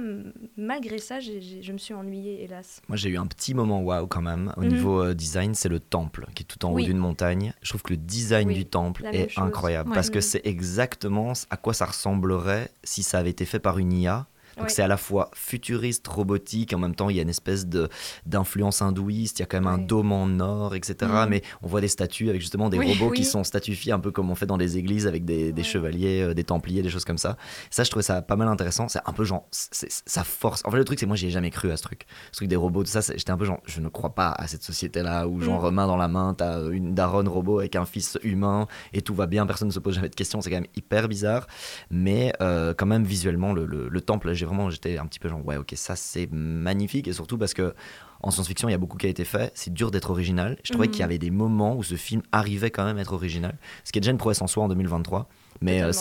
malgré 0.56 0.98
ça, 0.98 1.20
je 1.20 1.72
me 1.72 1.78
suis 1.78 1.92
ennuyée, 1.94 2.42
hélas. 2.44 2.80
Moi, 2.88 2.96
j'ai 2.96 3.10
eu 3.10 3.18
un 3.18 3.26
petit 3.26 3.54
moment 3.54 3.82
waouh 3.82 4.06
quand 4.06 4.22
même. 4.22 4.52
Au 4.56 4.62
Mhm. 4.62 4.68
niveau 4.68 5.02
euh, 5.02 5.14
design, 5.14 5.54
c'est 5.54 5.68
le 5.68 5.80
temple 5.80 6.26
qui 6.34 6.44
est 6.44 6.46
tout 6.46 6.64
en 6.64 6.72
haut 6.72 6.80
d'une 6.80 6.96
montagne. 6.98 7.52
Je 7.62 7.68
trouve 7.68 7.82
que 7.82 7.92
le 7.92 7.98
design 7.98 8.48
Oui, 8.48 8.54
du 8.54 8.64
temple 8.64 9.04
est 9.12 9.28
chose. 9.28 9.44
incroyable 9.44 9.90
Ouais. 9.90 9.94
parce 9.94 10.10
que 10.10 10.18
Mhm. 10.18 10.22
c'est 10.22 10.46
exactement 10.46 11.32
à 11.50 11.56
quoi 11.56 11.74
ça 11.74 11.86
ressemblerait 11.86 12.70
si 12.82 13.02
ça 13.02 13.18
avait 13.18 13.30
été 13.30 13.44
fait 13.44 13.60
par 13.60 13.78
une 13.78 13.92
IA. 13.92 14.26
Donc 14.58 14.70
c'est 14.70 14.82
à 14.82 14.88
la 14.88 14.96
fois 14.96 15.30
futuriste, 15.34 16.06
robotique, 16.06 16.72
en 16.72 16.78
même 16.78 16.94
temps 16.94 17.10
il 17.10 17.16
y 17.16 17.18
a 17.18 17.22
une 17.22 17.28
espèce 17.28 17.66
de 17.66 17.88
d'influence 18.26 18.82
hindouiste, 18.82 19.38
il 19.38 19.42
y 19.42 19.44
a 19.44 19.46
quand 19.46 19.58
même 19.60 19.66
un 19.66 19.78
dôme 19.78 20.12
en 20.12 20.28
or, 20.40 20.74
etc. 20.74 20.96
Mhm. 21.02 21.26
Mais 21.28 21.42
on 21.62 21.66
voit 21.68 21.80
des 21.80 21.88
statues 21.88 22.28
avec 22.28 22.40
justement 22.40 22.68
des 22.68 22.78
Oui, 22.78 22.86
robots 22.92 23.10
qui 23.12 23.24
sont 23.24 23.44
statifiés 23.44 23.92
un 23.92 24.00
peu 24.00 24.10
comme 24.10 24.30
on 24.30 24.34
fait 24.34 24.46
dans 24.46 24.56
les 24.56 24.78
églises 24.78 25.06
avec 25.06 25.24
des, 25.24 25.52
chevaliers, 25.62 26.22
euh, 26.22 26.34
des 26.34 26.44
templiers, 26.44 26.82
des 26.82 26.90
choses 26.90 27.04
comme 27.04 27.18
ça. 27.18 27.36
Ça 27.70 27.84
je 27.84 27.90
trouvais 27.90 28.02
ça 28.02 28.22
pas 28.22 28.36
mal 28.36 28.48
intéressant. 28.48 28.88
C'est 28.88 29.00
un 29.06 29.12
peu 29.12 29.24
genre, 29.24 29.46
c'est- 29.50 30.02
ça 30.06 30.24
force. 30.24 30.62
En 30.64 30.70
fait 30.70 30.76
le 30.78 30.84
truc 30.84 30.98
c'est 30.98 31.06
moi 31.06 31.16
j'y 31.16 31.26
ai 31.26 31.30
jamais 31.30 31.50
cru 31.50 31.70
à 31.70 31.76
ce 31.76 31.82
truc. 31.82 32.06
Ce 32.32 32.36
truc 32.38 32.48
des 32.48 32.56
robots, 32.56 32.84
tout 32.84 32.90
ça, 32.90 33.00
j'étais 33.00 33.30
un 33.30 33.36
peu 33.36 33.44
genre, 33.44 33.60
je 33.64 33.80
ne 33.80 33.88
crois 33.88 34.14
pas 34.14 34.30
à 34.30 34.46
cette 34.46 34.62
société-là 34.62 35.26
où 35.28 35.40
genre 35.40 35.70
main 35.72 35.86
dans 35.86 35.96
la 35.96 36.08
main, 36.08 36.34
t'as 36.36 36.68
une 36.70 36.94
daronne 36.94 37.28
robot 37.28 37.58
avec 37.60 37.76
un 37.76 37.84
fils 37.84 38.18
humain 38.22 38.66
et 38.92 39.02
tout 39.02 39.14
va 39.14 39.26
bien, 39.26 39.46
personne 39.46 39.68
ne 39.68 39.72
se 39.72 39.78
pose 39.78 39.94
jamais 39.94 40.08
de 40.08 40.14
questions. 40.14 40.40
C'est 40.40 40.50
quand 40.50 40.56
même 40.56 40.66
hyper 40.76 41.08
bizarre. 41.08 41.46
Mais 41.90 42.32
euh, 42.40 42.74
quand 42.76 42.86
même 42.86 43.04
visuellement 43.04 43.52
le, 43.52 43.66
le- 43.66 43.88
le 43.88 44.00
temple, 44.00 44.32
j'ai 44.32 44.43
vraiment, 44.44 44.70
j'étais 44.70 44.98
un 44.98 45.06
petit 45.06 45.18
peu 45.18 45.28
genre 45.28 45.44
ouais 45.46 45.56
ok 45.56 45.72
ça 45.76 45.96
c'est 45.96 46.28
magnifique 46.32 47.08
et 47.08 47.12
surtout 47.12 47.38
parce 47.38 47.54
que 47.54 47.74
en 48.22 48.30
science-fiction 48.30 48.68
il 48.68 48.72
y 48.72 48.74
a 48.74 48.78
beaucoup 48.78 48.96
qui 48.96 49.06
a 49.06 49.10
été 49.10 49.24
fait. 49.24 49.50
C'est 49.54 49.72
dur 49.72 49.90
d'être 49.90 50.10
original. 50.10 50.56
Je 50.64 50.72
trouvais 50.72 50.86
Mhm. 50.86 50.92
qu'il 50.92 51.00
y 51.00 51.04
avait 51.04 51.18
des 51.18 51.30
moments 51.30 51.76
où 51.76 51.82
ce 51.82 51.94
film 51.96 52.22
arrivait 52.32 52.70
quand 52.70 52.84
même 52.84 52.96
à 52.98 53.02
être 53.02 53.12
original, 53.12 53.56
ce 53.84 53.92
qui 53.92 53.98
est 53.98 54.00
déjà 54.00 54.12
une 54.12 54.18
prouesse 54.18 54.40
en 54.40 54.46
soi 54.46 54.64
en 54.64 54.68
2023. 54.68 55.28
Mais 55.60 55.82
euh, 55.82 55.92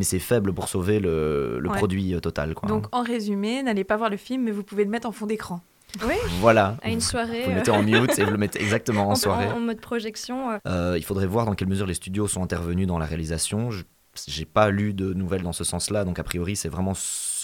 c'est 0.00 0.18
faible 0.18 0.52
pour 0.52 0.68
sauver 0.68 0.98
le, 1.00 1.58
le 1.60 1.68
Ouais. 1.68 1.76
produit 1.76 2.14
euh, 2.14 2.20
total 2.20 2.54
quoi. 2.54 2.68
Donc 2.68 2.86
en 2.92 3.02
résumé, 3.02 3.62
n'allez 3.62 3.84
pas 3.84 3.96
voir 3.96 4.08
le 4.10 4.16
film, 4.16 4.44
mais 4.44 4.50
vous 4.50 4.62
pouvez 4.62 4.84
le 4.84 4.90
mettre 4.90 5.08
en 5.08 5.12
fond 5.12 5.26
d'écran. 5.26 5.60
Oui, 6.06 6.14
voilà. 6.40 6.78
à 6.82 6.88
une 6.90 7.00
soirée. 7.02 7.42
Vous 7.42 7.48
le 7.50 7.52
euh, 7.52 7.58
mettez 7.58 7.70
en 7.70 7.82
mute 7.82 8.18
et 8.18 8.24
vous 8.24 8.30
le 8.30 8.38
mettez 8.38 8.62
exactement 8.62 9.08
en 9.08 9.12
en, 9.12 9.14
soirée. 9.14 9.48
en- 9.48 9.56
en 9.56 9.60
mode 9.60 9.80
projection. 9.80 10.50
euh, 10.52 10.58
Euh, 10.66 10.94
il 10.96 11.04
faudrait 11.04 11.26
voir 11.26 11.44
dans 11.44 11.54
quelle 11.54 11.68
mesure 11.68 11.86
les 11.86 11.92
studios 11.94 12.28
sont 12.28 12.42
intervenus 12.42 12.86
dans 12.86 12.98
la 12.98 13.04
réalisation. 13.04 13.70
Je 13.70 13.82
j'ai 14.28 14.44
pas 14.44 14.70
lu 14.70 14.92
de 14.94 15.14
nouvelles 15.14 15.42
dans 15.42 15.52
ce 15.52 15.64
sens-là, 15.64 16.04
donc 16.04 16.18
a 16.18 16.22
priori 16.24 16.54
c'est 16.56 16.68
vraiment 16.68 16.92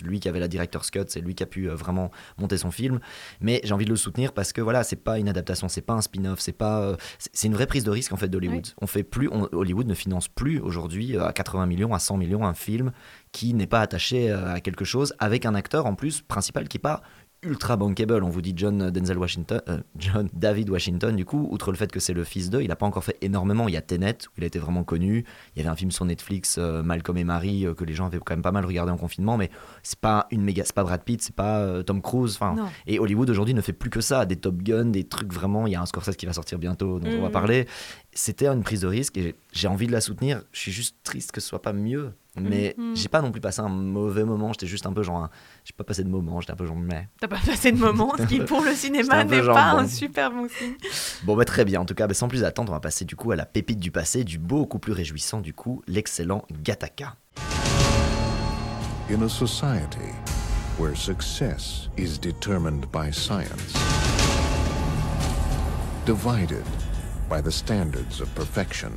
lui 0.04 0.20
qui 0.20 0.28
avait 0.28 0.38
la 0.40 0.48
director's 0.48 0.90
cut, 0.90 1.04
c'est 1.08 1.20
lui 1.20 1.34
qui 1.34 1.42
a 1.42 1.46
pu 1.46 1.68
euh, 1.68 1.74
vraiment 1.74 2.10
monter 2.38 2.56
son 2.58 2.70
film. 2.70 3.00
Mais 3.40 3.60
j'ai 3.64 3.72
envie 3.74 3.84
de 3.84 3.90
le 3.90 3.96
soutenir 3.96 4.32
parce 4.32 4.52
que 4.52 4.60
voilà, 4.60 4.84
c'est 4.84 4.96
pas 5.02 5.18
une 5.18 5.28
adaptation, 5.28 5.68
c'est 5.68 5.80
pas 5.80 5.94
un 5.94 6.02
spin-off, 6.02 6.40
c'est 6.40 6.52
pas, 6.52 6.80
euh, 6.82 6.96
c'est 7.32 7.48
une 7.48 7.54
vraie 7.54 7.66
prise 7.66 7.84
de 7.84 7.90
risque 7.90 8.12
en 8.12 8.16
fait 8.16 8.28
d'Hollywood. 8.28 8.66
On 8.80 8.86
fait 8.86 9.02
plus, 9.02 9.28
on- 9.32 9.48
Hollywood 9.52 9.86
ne 9.86 9.94
finance 9.94 10.28
plus 10.28 10.60
aujourd'hui 10.60 11.16
euh, 11.16 11.26
à 11.26 11.32
80 11.32 11.66
millions, 11.66 11.94
à 11.94 11.98
100 11.98 12.16
millions 12.16 12.44
un 12.46 12.54
film 12.54 12.92
qui 13.32 13.54
n'est 13.54 13.66
pas 13.66 13.80
attaché 13.80 14.30
à 14.30 14.60
quelque 14.60 14.84
chose 14.84 15.14
avec 15.18 15.46
un 15.46 15.54
acteur 15.54 15.86
en 15.86 15.94
plus 15.94 16.22
principal 16.22 16.68
qui 16.68 16.76
est 16.76 16.80
pas 16.80 17.02
ultra 17.42 17.76
bankable. 17.76 18.22
On 18.24 18.28
vous 18.30 18.42
dit 18.42 18.52
John 18.56 18.90
Denzel 18.90 19.18
Washington, 19.18 19.60
euh, 19.68 19.78
John 19.96 20.28
David 20.32 20.70
Washington, 20.70 21.14
du 21.14 21.24
coup, 21.24 21.46
outre 21.50 21.70
le 21.70 21.76
fait 21.76 21.90
que 21.92 22.00
c'est 22.00 22.12
le 22.12 22.24
fils 22.24 22.50
d'eux, 22.50 22.62
il 22.62 22.68
n'a 22.68 22.76
pas 22.76 22.86
encore 22.86 23.04
fait 23.04 23.16
énormément. 23.22 23.68
Il 23.68 23.74
y 23.74 23.76
a 23.76 23.80
Tenet, 23.82 24.18
où 24.26 24.30
il 24.38 24.44
a 24.44 24.46
été 24.46 24.58
vraiment 24.58 24.84
connu. 24.84 25.24
Il 25.54 25.58
y 25.58 25.62
avait 25.62 25.70
un 25.70 25.76
film 25.76 25.90
sur 25.90 26.04
Netflix, 26.04 26.56
euh, 26.58 26.82
Malcolm 26.82 27.16
et 27.16 27.24
Marie, 27.24 27.66
euh, 27.66 27.74
que 27.74 27.84
les 27.84 27.94
gens 27.94 28.06
avaient 28.06 28.18
quand 28.18 28.32
même 28.34 28.42
pas 28.42 28.52
mal 28.52 28.64
regardé 28.64 28.90
en 28.92 28.96
confinement, 28.96 29.36
mais 29.36 29.50
c'est 29.82 29.98
pas 30.00 30.26
une 30.30 30.42
méga, 30.42 30.64
c'est 30.64 30.74
pas 30.74 30.82
Brad 30.84 31.02
Pitt, 31.02 31.22
c'est 31.22 31.34
pas 31.34 31.82
Tom 31.84 32.02
Cruise. 32.02 32.34
Enfin, 32.40 32.56
et 32.86 32.98
Hollywood 32.98 33.30
aujourd'hui 33.30 33.54
ne 33.54 33.60
fait 33.60 33.72
plus 33.72 33.90
que 33.90 34.00
ça, 34.00 34.26
des 34.26 34.36
Top 34.36 34.56
Gun, 34.62 34.86
des 34.86 35.04
trucs 35.04 35.32
vraiment. 35.32 35.66
Il 35.66 35.72
y 35.72 35.76
a 35.76 35.80
un 35.82 35.86
Scorsese 35.86 36.16
qui 36.16 36.26
va 36.26 36.32
sortir 36.32 36.58
bientôt, 36.58 36.98
dont 36.98 37.08
on 37.08 37.20
va 37.20 37.26
Mhm. 37.26 37.32
parler. 37.32 37.66
C'était 38.12 38.48
une 38.48 38.62
prise 38.64 38.80
de 38.80 38.88
risque 38.88 39.16
et 39.16 39.22
j'ai- 39.22 39.34
j'ai 39.52 39.68
envie 39.68 39.86
de 39.86 39.92
la 39.92 40.00
soutenir. 40.00 40.42
Je 40.50 40.58
suis 40.60 40.72
juste 40.72 40.96
triste 41.04 41.30
que 41.32 41.40
ce 41.40 41.48
soit 41.48 41.62
pas 41.62 41.72
mieux. 41.72 42.12
Mais 42.40 42.74
Mhm. 42.78 42.96
j'ai 42.96 43.08
pas 43.08 43.20
non 43.22 43.30
plus 43.32 43.40
passé 43.40 43.60
un 43.60 43.68
mauvais 43.68 44.24
moment. 44.24 44.52
J'étais 44.52 44.66
juste 44.66 44.86
un 44.86 44.92
peu 44.92 45.02
genre. 45.02 45.18
un- 45.24 45.30
J'ai 45.64 45.72
pas 45.76 45.84
passé 45.84 46.04
de 46.04 46.08
moment. 46.08 46.40
J'étais 46.40 46.52
un 46.52 46.56
peu 46.56 46.66
genre. 46.66 46.76
Mais. 46.76 47.08
T'as 47.20 47.28
pas 47.28 47.38
passé 47.44 47.72
de 47.72 47.78
moment, 47.78 48.14
ce 48.18 48.22
qui 48.24 48.38
pour 48.40 48.62
le 48.62 48.72
cinéma 48.74 49.24
n'est 49.24 49.40
pas 49.42 49.72
bon. 49.74 49.78
un 49.80 49.88
super 49.88 50.30
bon 50.30 50.48
signe. 50.48 50.74
Bon, 51.24 51.36
bah, 51.36 51.44
très 51.44 51.64
bien. 51.64 51.80
En 51.80 51.84
tout 51.84 51.94
cas, 51.94 52.06
bah, 52.06 52.14
sans 52.14 52.28
plus 52.28 52.44
attendre, 52.44 52.70
on 52.72 52.74
va 52.74 52.80
passer 52.80 53.04
du 53.04 53.16
coup 53.16 53.30
à 53.32 53.36
la 53.36 53.46
pépite 53.46 53.78
du 53.80 53.90
passé, 53.90 54.24
du 54.24 54.38
beaucoup 54.38 54.78
plus 54.78 54.92
réjouissant, 54.92 55.40
du 55.40 55.52
coup, 55.54 55.82
l'excellent 55.86 56.44
Gattaca. 56.62 57.16
In 59.10 59.22
a 59.22 59.28
society 59.28 60.12
where 60.78 60.94
success 60.96 61.88
is 61.96 62.18
determined 62.18 62.84
by 62.92 63.10
science, 63.12 63.74
divided 66.04 66.64
by 67.28 67.40
the 67.40 67.50
standards 67.50 68.20
of 68.20 68.28
perfection, 68.34 68.92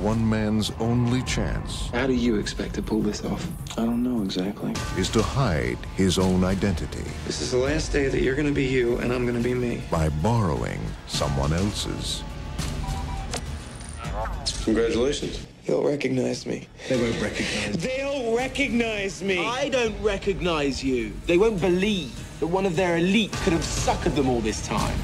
one 0.00 0.26
man's 0.28 0.72
only 0.80 1.22
chance 1.22 1.88
How 1.90 2.06
do 2.06 2.14
you 2.14 2.36
expect 2.36 2.74
to 2.74 2.82
pull 2.82 3.00
this 3.00 3.24
off? 3.24 3.46
I 3.78 3.84
don't 3.84 4.02
know 4.02 4.22
exactly. 4.22 4.72
is 4.96 5.10
to 5.10 5.22
hide 5.22 5.78
his 5.96 6.18
own 6.18 6.42
identity 6.44 7.04
This 7.26 7.40
is 7.40 7.50
the 7.50 7.58
last 7.58 7.92
day 7.92 8.08
that 8.08 8.22
you're 8.22 8.34
gonna 8.36 8.50
be 8.52 8.64
you 8.64 8.98
and 8.98 9.12
I'm 9.12 9.26
gonna 9.26 9.40
be 9.40 9.54
me. 9.54 9.82
by 9.90 10.08
borrowing 10.08 10.80
someone 11.06 11.52
else's. 11.52 12.22
Congratulations. 14.64 15.46
He'll 15.64 15.82
recognize 15.82 16.46
me. 16.46 16.66
They 16.88 16.96
won't 17.00 17.20
recognize 17.22 17.76
They'll 17.76 18.36
recognize 18.36 19.22
me. 19.22 19.44
I 19.44 19.68
don't 19.68 20.00
recognize 20.02 20.82
you. 20.82 21.12
They 21.26 21.38
won't 21.38 21.60
believe 21.60 22.12
that 22.40 22.46
one 22.46 22.66
of 22.66 22.74
their 22.76 22.96
elite 22.96 23.32
could 23.44 23.52
have 23.52 23.62
suckered 23.62 24.14
them 24.14 24.28
all 24.28 24.40
this 24.40 24.66
time. 24.66 24.98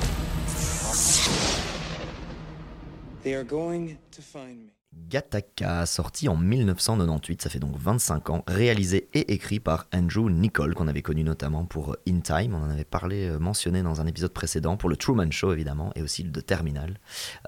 They 3.22 3.34
are 3.34 3.44
going 3.44 3.98
to 4.12 4.22
find 4.22 4.66
me. 4.66 4.75
Gattaca, 5.08 5.86
sorti 5.86 6.28
en 6.28 6.36
1998, 6.36 7.42
ça 7.42 7.50
fait 7.50 7.58
donc 7.58 7.76
25 7.78 8.30
ans, 8.30 8.44
réalisé 8.48 9.08
et 9.14 9.32
écrit 9.32 9.60
par 9.60 9.86
Andrew 9.94 10.30
Nicol, 10.30 10.74
qu'on 10.74 10.88
avait 10.88 11.02
connu 11.02 11.22
notamment 11.22 11.64
pour 11.64 11.96
In 12.08 12.20
Time, 12.20 12.54
on 12.54 12.64
en 12.64 12.70
avait 12.70 12.84
parlé, 12.84 13.28
euh, 13.28 13.38
mentionné 13.38 13.82
dans 13.82 14.00
un 14.00 14.06
épisode 14.06 14.32
précédent, 14.32 14.76
pour 14.76 14.88
le 14.88 14.96
Truman 14.96 15.30
Show 15.30 15.52
évidemment, 15.52 15.92
et 15.94 16.02
aussi 16.02 16.24
de 16.24 16.40
Terminal. 16.40 16.98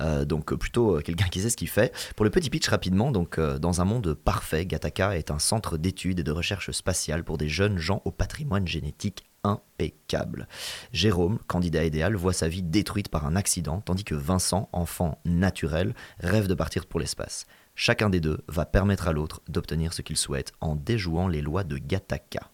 Euh, 0.00 0.24
donc 0.24 0.52
euh, 0.52 0.56
plutôt 0.56 0.98
euh, 0.98 1.00
quelqu'un 1.00 1.26
qui 1.26 1.40
sait 1.40 1.50
ce 1.50 1.56
qu'il 1.56 1.68
fait. 1.68 1.92
Pour 2.16 2.24
le 2.24 2.30
petit 2.30 2.50
pitch 2.50 2.68
rapidement, 2.68 3.10
donc 3.10 3.38
euh, 3.38 3.58
dans 3.58 3.80
un 3.80 3.84
monde 3.84 4.14
parfait, 4.14 4.66
Gattaca 4.66 5.16
est 5.16 5.30
un 5.30 5.38
centre 5.38 5.78
d'études 5.78 6.20
et 6.20 6.24
de 6.24 6.32
recherche 6.32 6.70
spatiale 6.70 7.24
pour 7.24 7.38
des 7.38 7.48
jeunes 7.48 7.78
gens 7.78 8.02
au 8.04 8.10
patrimoine 8.10 8.68
génétique 8.68 9.24
impeccable. 9.48 10.48
Jérôme, 10.92 11.38
candidat 11.46 11.84
idéal, 11.84 12.14
voit 12.16 12.32
sa 12.32 12.48
vie 12.48 12.62
détruite 12.62 13.08
par 13.08 13.26
un 13.26 13.36
accident, 13.36 13.80
tandis 13.80 14.04
que 14.04 14.14
Vincent, 14.14 14.68
enfant 14.72 15.18
naturel, 15.24 15.94
rêve 16.20 16.46
de 16.46 16.54
partir 16.54 16.86
pour 16.86 17.00
l'espace. 17.00 17.46
Chacun 17.74 18.10
des 18.10 18.20
deux 18.20 18.38
va 18.48 18.66
permettre 18.66 19.08
à 19.08 19.12
l'autre 19.12 19.40
d'obtenir 19.48 19.92
ce 19.92 20.02
qu'il 20.02 20.16
souhaite 20.16 20.52
en 20.60 20.74
déjouant 20.74 21.28
les 21.28 21.40
lois 21.40 21.64
de 21.64 21.78
Gattaca. 21.78 22.50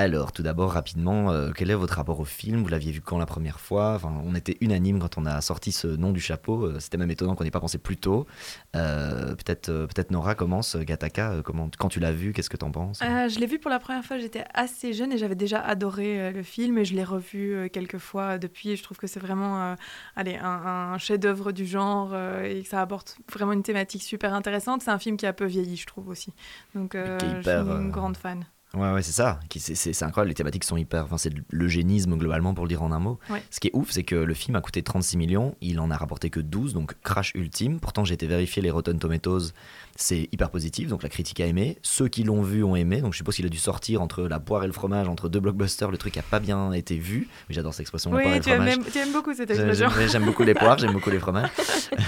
Alors, 0.00 0.32
tout 0.32 0.42
d'abord, 0.42 0.72
rapidement, 0.72 1.30
euh, 1.30 1.50
quel 1.54 1.70
est 1.70 1.74
votre 1.74 1.92
rapport 1.92 2.20
au 2.20 2.24
film? 2.24 2.62
Vous 2.62 2.68
l'aviez 2.68 2.90
vu 2.90 3.02
quand 3.02 3.18
la 3.18 3.26
première 3.26 3.60
fois? 3.60 3.96
Enfin, 3.96 4.10
On 4.24 4.34
était 4.34 4.56
unanime 4.62 4.98
quand 4.98 5.18
on 5.18 5.26
a 5.26 5.42
sorti 5.42 5.72
ce 5.72 5.88
nom 5.88 6.10
du 6.10 6.20
chapeau. 6.20 6.64
Euh, 6.64 6.80
C'était 6.80 6.96
même 6.96 7.10
étonnant 7.10 7.34
qu'on 7.34 7.44
n'ait 7.44 7.50
pas 7.50 7.60
pensé 7.60 7.76
plus 7.76 7.98
tôt. 7.98 8.26
Euh, 8.74 9.34
Peut-être 9.34 9.66
peut-être 9.66 10.10
Nora 10.10 10.34
commence. 10.34 10.74
Gattaca, 10.76 11.32
euh, 11.32 11.42
comment, 11.42 11.68
quand 11.78 11.90
tu 11.90 12.00
l'as 12.00 12.12
vu, 12.12 12.32
qu'est-ce 12.32 12.48
que 12.48 12.56
t'en 12.56 12.70
penses? 12.70 13.02
Euh, 13.02 13.28
je 13.28 13.38
l'ai 13.38 13.44
vu 13.44 13.58
pour 13.58 13.70
la 13.70 13.78
première 13.78 14.02
fois, 14.02 14.16
j'étais 14.16 14.44
assez 14.54 14.94
jeune 14.94 15.12
et 15.12 15.18
j'avais 15.18 15.34
déjà 15.34 15.60
adoré 15.60 16.32
le 16.32 16.42
film 16.42 16.78
et 16.78 16.86
je 16.86 16.94
l'ai 16.94 17.04
revu 17.04 17.68
quelques 17.70 17.98
fois 17.98 18.38
depuis 18.38 18.70
et 18.70 18.76
je 18.76 18.82
trouve 18.82 18.96
que 18.96 19.06
c'est 19.06 19.20
vraiment 19.20 19.76
allez, 20.16 20.36
un, 20.36 20.92
un 20.94 20.98
chef-d'œuvre 20.98 21.52
du 21.52 21.66
genre 21.66 22.16
et 22.42 22.62
que 22.62 22.68
ça 22.68 22.80
apporte 22.80 23.18
vraiment 23.30 23.52
une 23.52 23.62
thématique 23.62 24.02
super 24.02 24.32
intéressante. 24.32 24.80
C'est 24.80 24.90
un 24.90 24.98
film 24.98 25.18
qui 25.18 25.26
a 25.26 25.34
peu 25.34 25.44
vieilli, 25.44 25.76
je 25.76 25.86
trouve 25.86 26.08
aussi. 26.08 26.32
Donc 26.74 26.96
je 26.96 27.18
suis 27.26 27.38
hyper, 27.40 27.66
une 27.66 27.88
euh, 27.88 27.90
grande 27.90 28.16
fan. 28.16 28.46
Ouais, 28.72 28.92
ouais, 28.92 29.02
c'est 29.02 29.10
ça. 29.12 29.40
C'est 29.58 30.02
incroyable. 30.04 30.28
Les 30.28 30.34
thématiques 30.34 30.62
sont 30.62 30.76
hyper. 30.76 31.04
Enfin, 31.04 31.18
c'est 31.18 31.32
l'eugénisme 31.50 32.16
globalement, 32.16 32.54
pour 32.54 32.64
le 32.64 32.68
dire 32.68 32.82
en 32.82 32.92
un 32.92 33.00
mot. 33.00 33.18
Ouais. 33.28 33.42
Ce 33.50 33.58
qui 33.58 33.66
est 33.68 33.74
ouf, 33.74 33.90
c'est 33.90 34.04
que 34.04 34.14
le 34.14 34.32
film 34.34 34.54
a 34.54 34.60
coûté 34.60 34.82
36 34.82 35.16
millions. 35.16 35.56
Il 35.60 35.80
en 35.80 35.90
a 35.90 35.96
rapporté 35.96 36.30
que 36.30 36.38
12, 36.38 36.72
donc 36.74 36.94
crash 37.02 37.32
ultime. 37.34 37.80
Pourtant, 37.80 38.04
j'ai 38.04 38.14
été 38.14 38.28
vérifier 38.28 38.62
les 38.62 38.70
Rotten 38.70 38.98
Tomatoes. 38.98 39.50
C'est 39.96 40.28
hyper 40.32 40.50
positif, 40.50 40.88
donc 40.88 41.02
la 41.02 41.08
critique 41.08 41.40
a 41.40 41.46
aimé. 41.46 41.78
Ceux 41.82 42.06
qui 42.08 42.22
l'ont 42.22 42.42
vu 42.42 42.62
ont 42.62 42.76
aimé. 42.76 43.00
Donc 43.02 43.12
je 43.12 43.18
suppose 43.18 43.34
qu'il 43.36 43.44
a 43.44 43.48
dû 43.50 43.58
sortir 43.58 44.00
entre 44.00 44.22
la 44.22 44.38
poire 44.38 44.62
et 44.62 44.66
le 44.68 44.72
fromage, 44.72 45.08
entre 45.08 45.28
deux 45.28 45.40
blockbusters. 45.40 45.90
Le 45.90 45.98
truc 45.98 46.16
a 46.16 46.22
pas 46.22 46.38
bien 46.38 46.72
été 46.72 46.96
vu. 46.96 47.28
Mais 47.48 47.56
j'adore 47.56 47.74
cette 47.74 47.80
expression, 47.80 48.12
la 48.12 48.20
poire 48.22 48.34
et 48.34 48.38
Oui, 48.38 48.44
le 48.46 48.52
aimes, 48.52 48.56
fromage. 48.60 48.76
même- 48.78 48.86
tu 48.92 48.98
aimes 48.98 49.12
beaucoup 49.12 49.34
cette 49.34 49.50
expression. 49.50 49.88
J'aime 50.08 50.24
beaucoup 50.24 50.44
les 50.44 50.54
poires, 50.54 50.78
j'aime 50.78 50.92
beaucoup 50.92 51.10
les 51.10 51.18
fromages. 51.20 51.50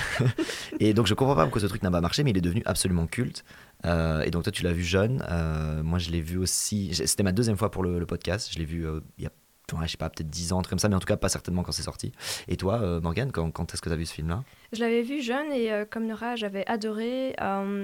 et 0.80 0.94
donc 0.94 1.06
je 1.06 1.14
comprends 1.14 1.34
pas 1.34 1.42
pourquoi 1.42 1.60
ce 1.60 1.66
truc 1.66 1.82
n'a 1.82 1.90
pas 1.90 2.00
marché, 2.00 2.22
mais 2.24 2.30
il 2.30 2.38
est 2.38 2.42
devenu 2.42 2.62
absolument 2.66 3.06
culte. 3.06 3.44
Euh, 3.84 4.22
et 4.22 4.30
donc 4.30 4.42
toi 4.44 4.52
tu 4.52 4.62
l'as 4.62 4.72
vu 4.72 4.82
jeune, 4.84 5.24
Euh, 5.30 5.82
moi 5.82 5.98
je 5.98 6.10
l'ai 6.10 6.20
vu 6.20 6.38
aussi, 6.38 6.94
c'était 6.94 7.22
ma 7.22 7.32
deuxième 7.32 7.56
fois 7.56 7.70
pour 7.70 7.82
le, 7.82 7.98
le 7.98 8.06
podcast, 8.06 8.48
je 8.52 8.58
l'ai 8.58 8.64
vu 8.64 8.86
euh, 8.86 9.00
il 9.18 9.24
y 9.24 9.26
a, 9.26 9.30
ouais, 9.78 9.86
je 9.86 9.92
sais 9.92 9.96
pas, 9.96 10.10
peut-être 10.10 10.28
10 10.28 10.52
ans, 10.52 10.60
comme 10.68 10.78
ça, 10.78 10.88
mais 10.90 10.96
en 10.96 11.00
tout 11.00 11.06
cas 11.06 11.16
pas 11.16 11.30
certainement 11.30 11.62
quand 11.62 11.72
c'est 11.72 11.82
sorti. 11.82 12.12
Et 12.46 12.56
toi 12.58 13.00
Morgane, 13.00 13.32
quand, 13.32 13.50
quand 13.50 13.72
est-ce 13.72 13.80
que 13.80 13.88
tu 13.88 13.92
as 13.94 13.96
vu 13.96 14.04
ce 14.06 14.12
film-là? 14.12 14.44
Je 14.74 14.80
l'avais 14.80 15.02
vu 15.02 15.20
jeune 15.22 15.50
et 15.52 15.70
comme 15.90 16.06
Nora, 16.06 16.34
j'avais 16.36 16.66
adoré 16.68 17.34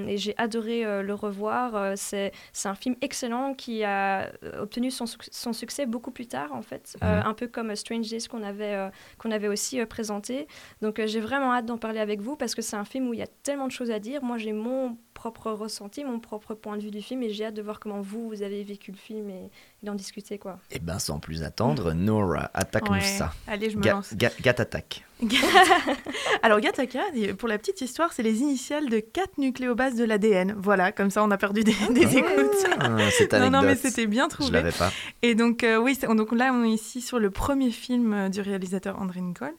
et 0.07 0.17
j'ai 0.19 0.35
adoré 0.39 1.03
le 1.03 1.15
revoir. 1.15 1.93
C'est 1.97 2.33
un 2.65 2.75
film 2.75 2.95
excellent 3.01 3.55
qui 3.55 3.85
a 3.85 4.31
obtenu 4.61 4.91
son, 4.91 5.07
suc- 5.07 5.29
son 5.31 5.53
succès 5.55 5.87
beaucoup 5.87 6.11
plus 6.11 6.27
tard 6.27 6.53
en 6.53 6.63
fait, 6.63 6.97
Mhm. 7.03 7.09
un 7.25 7.35
peu 7.35 7.47
comme 7.47 7.75
Strange 7.75 8.09
Days 8.11 8.27
qu'on 8.29 8.43
avait, 8.43 8.91
qu'on 9.19 9.31
avait 9.31 9.49
aussi 9.49 9.85
présenté. 9.87 10.47
Donc 10.83 11.01
j'ai 11.07 11.21
vraiment 11.21 11.53
hâte 11.55 11.67
d'en 11.67 11.79
parler 11.79 12.01
avec 12.01 12.21
vous 12.21 12.37
parce 12.37 12.55
que 12.55 12.61
c'est 12.63 12.77
un 12.77 12.85
film 12.85 13.09
où 13.09 13.15
il 13.15 13.21
y 13.21 13.23
a 13.23 13.29
tellement 13.43 13.67
de 13.67 13.73
choses 13.73 13.91
à 13.91 13.99
dire. 13.99 14.23
Moi 14.23 14.37
j'ai 14.39 14.53
mon 14.53 14.99
propre 15.19 15.51
ressenti, 15.51 16.05
mon 16.05 16.21
propre 16.21 16.55
point 16.55 16.77
de 16.77 16.83
vue 16.83 16.93
du 16.93 17.03
film 17.03 17.25
et 17.25 17.31
j'ai 17.31 17.47
hâte 17.47 17.55
de 17.55 17.61
voir 17.63 17.81
comment 17.81 18.01
vous, 18.01 18.29
vous 18.29 18.43
avez 18.43 18.63
vécu 18.63 18.93
le 18.93 18.97
film 18.97 19.29
et, 19.31 19.47
et 19.83 19.87
d'en 19.87 19.97
discuter 19.97 20.39
quoi. 20.39 20.61
Eh 20.71 20.79
ben 20.79 21.01
sans 21.01 21.19
plus 21.19 21.43
attendre, 21.43 21.93
Nora, 21.93 22.53
attaque-nous 22.55 22.93
Ouais, 22.95 23.01
ça. 23.01 23.33
allez, 23.49 23.69
je 23.69 23.77
me 23.79 23.83
Ga- 23.83 23.95
lance. 23.95 24.15
Ga- 24.15 24.31
Gat 24.41 24.55
attaque. 24.61 25.05
Alors 26.43 26.61
Gattaca, 26.61 27.01
pour 27.39 27.49
la 27.49 27.59
petite 27.59 27.81
histoire, 27.81 28.13
c'est 28.13 28.23
les 28.23 28.41
initiales 28.41 28.89
de 28.89 29.01
quatre 29.01 29.39
nucléobases 29.39 29.97
de 29.97 30.05
l'ADN. 30.05 30.55
Voilà, 30.57 30.93
comme 30.93 31.11
ça 31.11 31.25
on 31.25 31.31
a 31.31 31.37
perdu 31.37 31.65
des, 31.65 31.75
des 31.91 32.19
écoutes. 32.19 32.67
Ah, 32.79 32.89
cette 33.11 33.33
non, 33.33 33.51
non, 33.51 33.63
mais 33.63 33.75
c'était 33.75 34.07
bien 34.07 34.29
trouvé. 34.29 34.49
Je 34.49 34.53
l'avais 34.53 34.73
pas. 34.73 34.93
Et 35.23 35.35
donc 35.35 35.65
euh, 35.65 35.79
oui, 35.79 35.99
donc 36.15 36.33
là 36.33 36.53
on 36.55 36.65
est 36.65 36.71
ici 36.71 37.01
sur 37.01 37.19
le 37.19 37.31
premier 37.31 37.71
film 37.71 38.13
euh, 38.15 38.29
du 38.29 38.41
réalisateur 38.41 39.01
André 39.01 39.21
Nicole. 39.21 39.55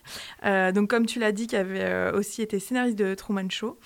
Euh, 0.45 0.71
donc 0.71 0.89
comme 0.89 1.05
tu 1.05 1.19
l'as 1.19 1.33
dit, 1.33 1.47
qui 1.47 1.57
avait 1.57 1.83
euh, 1.83 2.17
aussi 2.17 2.41
été 2.41 2.59
scénariste 2.59 2.97
de 2.97 3.13
Truman 3.13 3.49
Show. 3.49 3.77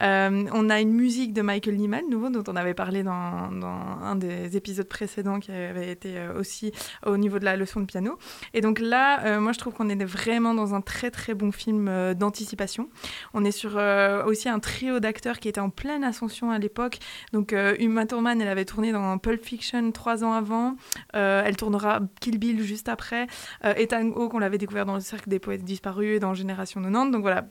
On 0.00 0.70
a 0.70 0.80
une 0.80 0.92
musique 0.92 1.32
de 1.32 1.40
Michael 1.40 1.76
Nyman, 1.76 2.02
nouveau 2.10 2.28
dont 2.28 2.44
on 2.46 2.56
avait 2.56 2.74
parlé 2.74 3.02
dans, 3.02 3.50
dans 3.50 3.68
un 4.02 4.16
des 4.16 4.56
épisodes 4.56 4.88
précédents, 4.88 5.40
qui 5.40 5.50
avait 5.50 5.90
été 5.90 6.14
aussi 6.38 6.72
au 7.06 7.16
niveau 7.16 7.38
de 7.38 7.44
la 7.44 7.56
leçon 7.56 7.80
de 7.80 7.86
piano. 7.86 8.18
Et 8.52 8.60
donc 8.60 8.80
là, 8.80 9.38
moi 9.40 9.52
je 9.52 9.58
trouve 9.58 9.72
qu'on 9.72 9.88
est 9.88 10.04
vraiment 10.04 10.54
dans 10.54 10.74
un 10.74 10.80
très 10.80 11.10
très 11.10 11.21
bon 11.30 11.52
film 11.52 11.88
euh, 11.88 12.14
d'anticipation. 12.14 12.88
On 13.34 13.44
est 13.44 13.52
sur 13.52 13.76
euh, 13.76 14.24
aussi 14.24 14.48
un 14.48 14.58
trio 14.58 15.00
d'acteurs 15.00 15.38
qui 15.38 15.48
était 15.48 15.60
en 15.60 15.70
pleine 15.70 16.04
ascension 16.04 16.50
à 16.50 16.58
l'époque. 16.58 16.98
Donc 17.32 17.52
euh, 17.52 17.76
Uma 17.78 18.06
Thurman, 18.06 18.40
elle 18.40 18.48
avait 18.48 18.64
tourné 18.64 18.92
dans 18.92 19.16
Pulp 19.18 19.44
Fiction 19.44 19.92
trois 19.92 20.24
ans 20.24 20.32
avant. 20.32 20.76
Elle 21.12 21.56
tournera 21.56 22.00
Kill 22.20 22.38
Bill 22.38 22.62
juste 22.62 22.88
après. 22.88 23.26
Ethan 23.62 24.10
Hawke, 24.14 24.34
on 24.34 24.38
l'avait 24.38 24.58
découvert 24.58 24.86
dans 24.86 24.94
Le 24.94 25.00
Cercle 25.00 25.28
des 25.28 25.38
Poètes 25.38 25.64
Disparus 25.64 26.16
et 26.16 26.18
dans 26.18 26.34
Génération 26.34 26.80
90. 26.80 27.12
Donc 27.12 27.22
voilà, 27.22 27.46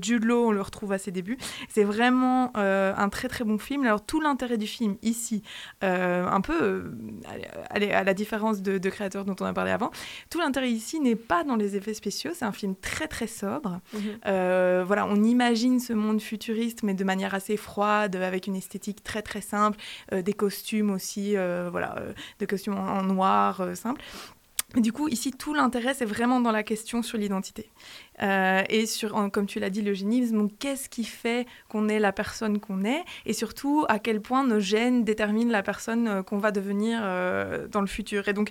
Jude 0.00 0.24
Law, 0.24 0.48
on 0.48 0.50
le 0.52 0.62
retrouve 0.62 0.92
à 0.92 0.98
ses 0.98 1.10
débuts. 1.10 1.38
C'est 1.68 1.84
vraiment 1.84 2.52
un 2.56 3.08
très 3.08 3.28
très 3.28 3.44
bon 3.44 3.58
film. 3.58 3.84
Alors 3.84 4.04
tout 4.04 4.20
l'intérêt 4.20 4.58
du 4.58 4.66
film 4.66 4.96
ici, 5.02 5.42
un 5.82 6.40
peu 6.40 6.92
à 7.70 8.04
la 8.04 8.14
différence 8.14 8.62
de, 8.62 8.78
de 8.78 8.90
créateurs 8.90 9.24
dont 9.24 9.36
on 9.40 9.44
a 9.44 9.52
parlé 9.52 9.72
avant, 9.72 9.90
tout 10.30 10.38
l'intérêt 10.38 10.70
ici 10.70 11.00
n'est 11.00 11.16
pas 11.16 11.44
dans 11.44 11.56
les 11.56 11.76
effets 11.76 11.94
spéciaux. 11.94 12.30
C'est 12.34 12.44
un 12.44 12.52
film 12.52 12.74
très 12.76 13.08
très 13.10 13.26
sobre. 13.26 13.80
Euh, 14.26 14.82
voilà, 14.86 15.06
on 15.06 15.22
imagine 15.22 15.80
ce 15.80 15.92
monde 15.92 16.22
futuriste, 16.22 16.82
mais 16.82 16.94
de 16.94 17.04
manière 17.04 17.34
assez 17.34 17.58
froide, 17.58 18.16
avec 18.16 18.46
une 18.46 18.56
esthétique 18.56 19.04
très 19.04 19.20
très 19.20 19.42
simple, 19.42 19.78
euh, 20.12 20.22
des 20.22 20.32
costumes 20.32 20.90
aussi, 20.90 21.36
euh, 21.36 21.68
voilà, 21.70 21.96
des 22.38 22.46
costumes 22.46 22.78
en, 22.78 22.98
en 22.98 23.02
noir 23.02 23.62
simple. 23.74 24.00
Mais 24.74 24.82
du 24.82 24.92
coup, 24.92 25.08
ici, 25.08 25.32
tout 25.32 25.52
l'intérêt, 25.52 25.94
c'est 25.94 26.04
vraiment 26.04 26.40
dans 26.40 26.52
la 26.52 26.62
question 26.62 27.02
sur 27.02 27.18
l'identité. 27.18 27.70
Euh, 28.22 28.62
et 28.68 28.86
sur, 28.86 29.16
en- 29.16 29.30
comme 29.30 29.46
tu 29.46 29.60
l'as 29.60 29.70
dit, 29.70 29.82
l'eugénisme, 29.82 30.36
donc 30.38 30.52
qu'est-ce 30.58 30.88
qui 30.88 31.04
fait 31.04 31.46
qu'on 31.68 31.88
est 31.88 31.98
la 31.98 32.12
personne 32.12 32.60
qu'on 32.60 32.84
est 32.84 33.02
Et 33.26 33.32
surtout, 33.32 33.84
à 33.88 33.98
quel 33.98 34.20
point 34.20 34.44
nos 34.46 34.60
gènes 34.60 35.04
déterminent 35.04 35.50
la 35.50 35.62
personne 35.62 36.06
euh, 36.08 36.22
qu'on 36.22 36.38
va 36.38 36.50
devenir 36.50 37.00
euh, 37.02 37.66
dans 37.68 37.80
le 37.80 37.86
futur. 37.86 38.28
Et 38.28 38.32
donc, 38.32 38.50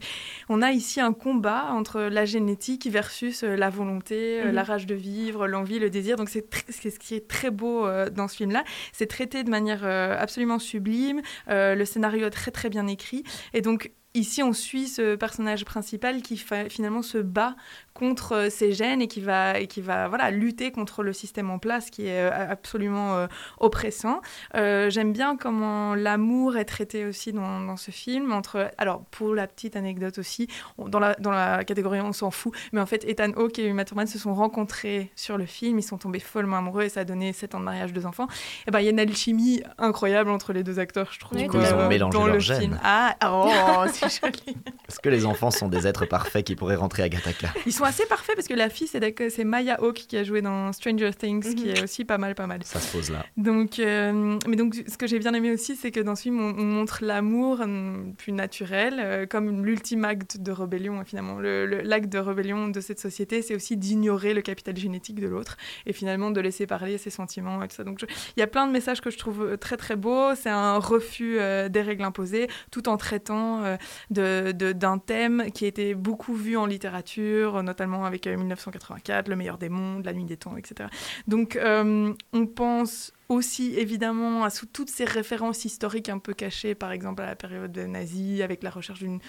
on 0.50 0.62
a 0.62 0.72
ici 0.72 1.00
un 1.02 1.14
combat 1.14 1.68
entre 1.72 2.02
la 2.02 2.26
génétique 2.26 2.88
versus 2.88 3.44
la 3.44 3.70
volonté, 3.70 4.42
Mhm. 4.44 4.52
la 4.52 4.64
rage 4.64 4.86
de 4.86 4.96
vivre, 4.96 5.48
l'envie, 5.48 5.80
le 5.80 5.90
désir. 5.90 6.16
Donc, 6.16 6.30
c'est 6.30 6.90
ce 6.90 7.00
qui 7.00 7.16
est 7.16 7.28
très 7.28 7.52
beau 7.52 7.88
dans 8.12 8.28
ce 8.28 8.36
film-là. 8.38 8.64
C'est 8.92 9.08
traité 9.08 9.44
de 9.44 9.50
manière 9.50 9.84
absolument 9.86 10.60
sublime. 10.60 11.22
Le 11.48 11.84
scénario 11.86 12.26
est 12.28 12.32
très, 12.32 12.52
très 12.52 12.70
bien 12.70 12.88
écrit. 12.88 13.24
Et 13.54 13.62
donc, 13.62 13.92
Ici, 14.16 14.42
on 14.42 14.54
suit 14.54 14.88
ce 14.88 15.16
personnage 15.16 15.66
principal 15.66 16.24
qui 16.24 16.36
finalement 16.68 17.04
se 17.04 17.20
bat 17.20 17.56
contre 18.00 18.32
euh, 18.34 18.50
ses 18.50 18.72
gènes 18.72 19.02
et 19.02 19.08
qui 19.08 19.20
va, 19.22 19.60
et 19.60 19.68
qui 19.68 19.82
va 19.82 20.08
voilà, 20.08 20.32
lutter 20.32 20.72
contre 20.72 21.04
le 21.04 21.12
système 21.14 21.50
en 21.52 21.60
place 21.60 21.90
qui 21.90 22.08
est 22.08 22.22
euh, 22.32 22.52
absolument 22.52 23.18
euh, 23.18 23.28
oppressant. 23.60 24.22
Euh, 24.56 24.90
J'aime 24.90 25.12
bien 25.12 25.36
comment 25.36 25.96
l'amour 25.96 26.56
est 26.58 26.66
traité 26.66 27.06
aussi 27.06 27.34
dans, 27.34 27.60
dans 27.60 27.76
ce 27.78 27.92
film. 27.92 28.32
Entre, 28.32 28.72
alors, 28.78 29.04
pour 29.12 29.36
la 29.36 29.46
petite 29.48 29.76
anecdote 29.76 30.18
aussi, 30.18 30.48
on- 30.78 30.88
dans, 30.88 31.00
la, 31.00 31.16
dans 31.16 31.32
la 31.32 31.64
catégorie 31.64 32.00
on 32.02 32.14
s'en 32.14 32.32
fout, 32.32 32.54
mais 32.72 32.80
en 32.80 32.86
fait, 32.86 33.04
Ethan 33.08 33.32
Hawke 33.36 33.60
et 33.60 33.66
Uma 33.68 33.84
Thurman 33.86 34.08
se 34.08 34.18
sont 34.18 34.34
rencontrés 34.34 35.12
sur 35.16 35.38
le 35.38 35.46
film. 35.46 35.78
Ils 35.80 35.84
sont 35.84 35.98
tombés 35.98 36.20
follement 36.20 36.58
amoureux 36.58 36.84
et 36.84 36.90
ça 36.90 37.02
a 37.02 37.04
donné 37.04 37.34
7 37.34 37.56
ans 37.56 37.60
de 37.60 37.66
mariage, 37.66 37.92
deux 37.94 38.06
enfants. 38.06 38.28
Et 38.68 38.72
ben, 38.72 38.80
il 38.80 38.86
y 38.86 38.88
a 38.88 38.92
une 38.92 39.00
alchimie 39.00 39.62
incroyable 39.78 40.30
entre 40.30 40.54
les 40.54 40.64
deux 40.64 40.80
acteurs, 40.80 41.10
je 41.12 41.20
trouve. 41.20 41.38
Du 41.38 41.48
coup, 41.48 41.58
ils 41.60 41.74
ont 41.74 41.88
mélangé 41.88 42.18
dans 42.18 42.26
leurs 42.26 42.36
le 42.36 42.40
gènes. 42.40 42.62
film. 42.62 42.80
Ah, 42.84 43.16
oh, 43.26 43.84
c'est 43.92 44.22
joli. 44.22 44.58
Est-ce 44.88 45.00
que 45.00 45.10
les 45.10 45.26
enfants 45.26 45.52
sont 45.52 45.68
des 45.68 45.86
êtres 45.88 46.06
parfaits 46.06 46.46
qui 46.46 46.56
pourraient 46.56 46.76
rentrer 46.76 47.04
à 47.04 47.10
Gattaca 47.10 47.50
Ils 47.66 47.74
sont 47.74 47.84
assez 47.90 48.06
parfaits 48.06 48.36
parce 48.36 48.48
que 48.48 48.54
la 48.54 48.70
fille, 48.70 48.88
c'est 48.88 49.44
Maya 49.44 49.76
Hawke 49.82 50.06
qui 50.08 50.16
a 50.18 50.24
joué 50.24 50.42
dans 50.42 50.72
Stranger 50.74 51.12
Things, 51.14 51.56
qui 51.56 51.66
Mhm. 51.66 51.70
est 51.76 51.84
aussi 51.84 52.06
pas 52.06 52.18
mal, 52.18 52.36
pas 52.36 52.48
mal. 52.48 52.62
Ça 52.64 52.80
se 52.80 52.92
pose 52.96 53.10
là. 53.12 53.26
Donc, 53.38 53.80
euh, 53.80 54.38
mais 54.48 54.56
donc, 54.56 54.76
ce 54.88 54.98
que 54.98 55.08
j'ai 55.08 55.20
bien 55.20 55.34
aimé 55.34 55.52
aussi, 55.52 55.76
c'est 55.76 55.92
que 55.92 56.00
dans 56.00 56.16
ce 56.16 56.24
film, 56.24 56.40
on, 56.40 56.56
on 56.58 56.64
montre 56.66 57.00
l'amour 57.04 57.60
hum, 57.62 58.14
plus 58.18 58.32
naturel, 58.32 58.96
euh, 59.00 59.26
comme 59.26 59.66
l'ultime 59.66 60.06
acte 60.06 60.38
de 60.38 60.52
rébellion, 60.52 61.00
hein, 61.00 61.04
finalement. 61.06 61.40
Le- 61.40 61.66
le- 61.66 61.82
L'acte 61.82 62.10
de 62.10 62.20
rébellion 62.20 62.68
de 62.70 62.80
cette 62.82 63.00
société, 63.00 63.42
c'est 63.42 63.56
aussi 63.56 63.76
d'ignorer 63.78 64.34
le 64.34 64.42
capital 64.42 64.78
génétique 64.78 65.20
de 65.20 65.28
l'autre 65.28 65.58
et 65.86 65.94
finalement 65.94 66.30
de 66.32 66.40
laisser 66.42 66.68
parler 66.68 66.98
ses 66.98 67.10
sentiments 67.10 67.64
et 67.64 67.68
tout 67.68 67.76
ça. 67.76 67.84
Donc, 67.84 68.02
il 68.38 68.40
y 68.40 68.44
a 68.44 68.48
plein 68.48 68.68
de 68.68 68.72
messages 68.72 69.02
que 69.02 69.10
je 69.10 69.18
trouve 69.18 69.42
euh, 69.44 69.58
très, 69.58 69.78
très 69.78 69.96
beaux. 69.96 70.36
C'est 70.36 70.50
un 70.50 70.78
refus 70.78 71.38
euh, 71.40 71.70
des 71.70 71.82
règles 71.82 72.04
imposées, 72.04 72.48
tout 72.72 72.88
en 72.90 72.98
traitant 72.98 73.64
euh, 73.64 73.78
de- 74.12 74.52
de- 74.52 74.72
d'un 74.74 74.98
thème 75.00 75.46
qui 75.54 75.66
a 75.66 75.68
été 75.68 75.96
beaucoup 75.96 76.36
vu 76.36 76.58
en 76.58 76.66
littérature, 76.66 77.64
notamment 77.70 78.06
avec 78.06 78.26
euh, 78.28 78.36
1984, 78.36 79.28
Le 79.30 79.36
meilleur 79.36 79.58
des 79.58 79.70
mondes, 79.70 80.06
La 80.06 80.14
nuit 80.14 80.26
des 80.26 80.38
temps, 80.38 80.58
etc. 80.58 80.90
Donc 81.28 81.56
euh, 81.56 82.14
on 82.34 82.46
pense 82.48 83.14
aussi 83.30 83.76
évidemment 83.78 84.44
à 84.44 84.50
sous 84.50 84.66
toutes 84.66 84.90
ces 84.90 85.06
références 85.06 85.64
historiques 85.64 86.10
un 86.10 86.18
peu 86.18 86.34
cachées, 86.34 86.74
par 86.74 86.92
exemple 86.92 87.22
à 87.22 87.28
la 87.28 87.36
période 87.36 87.78
nazie, 87.78 88.42
avec 88.42 88.64
la 88.64 88.72
recherche 88.72 89.00
d'une 89.00 89.20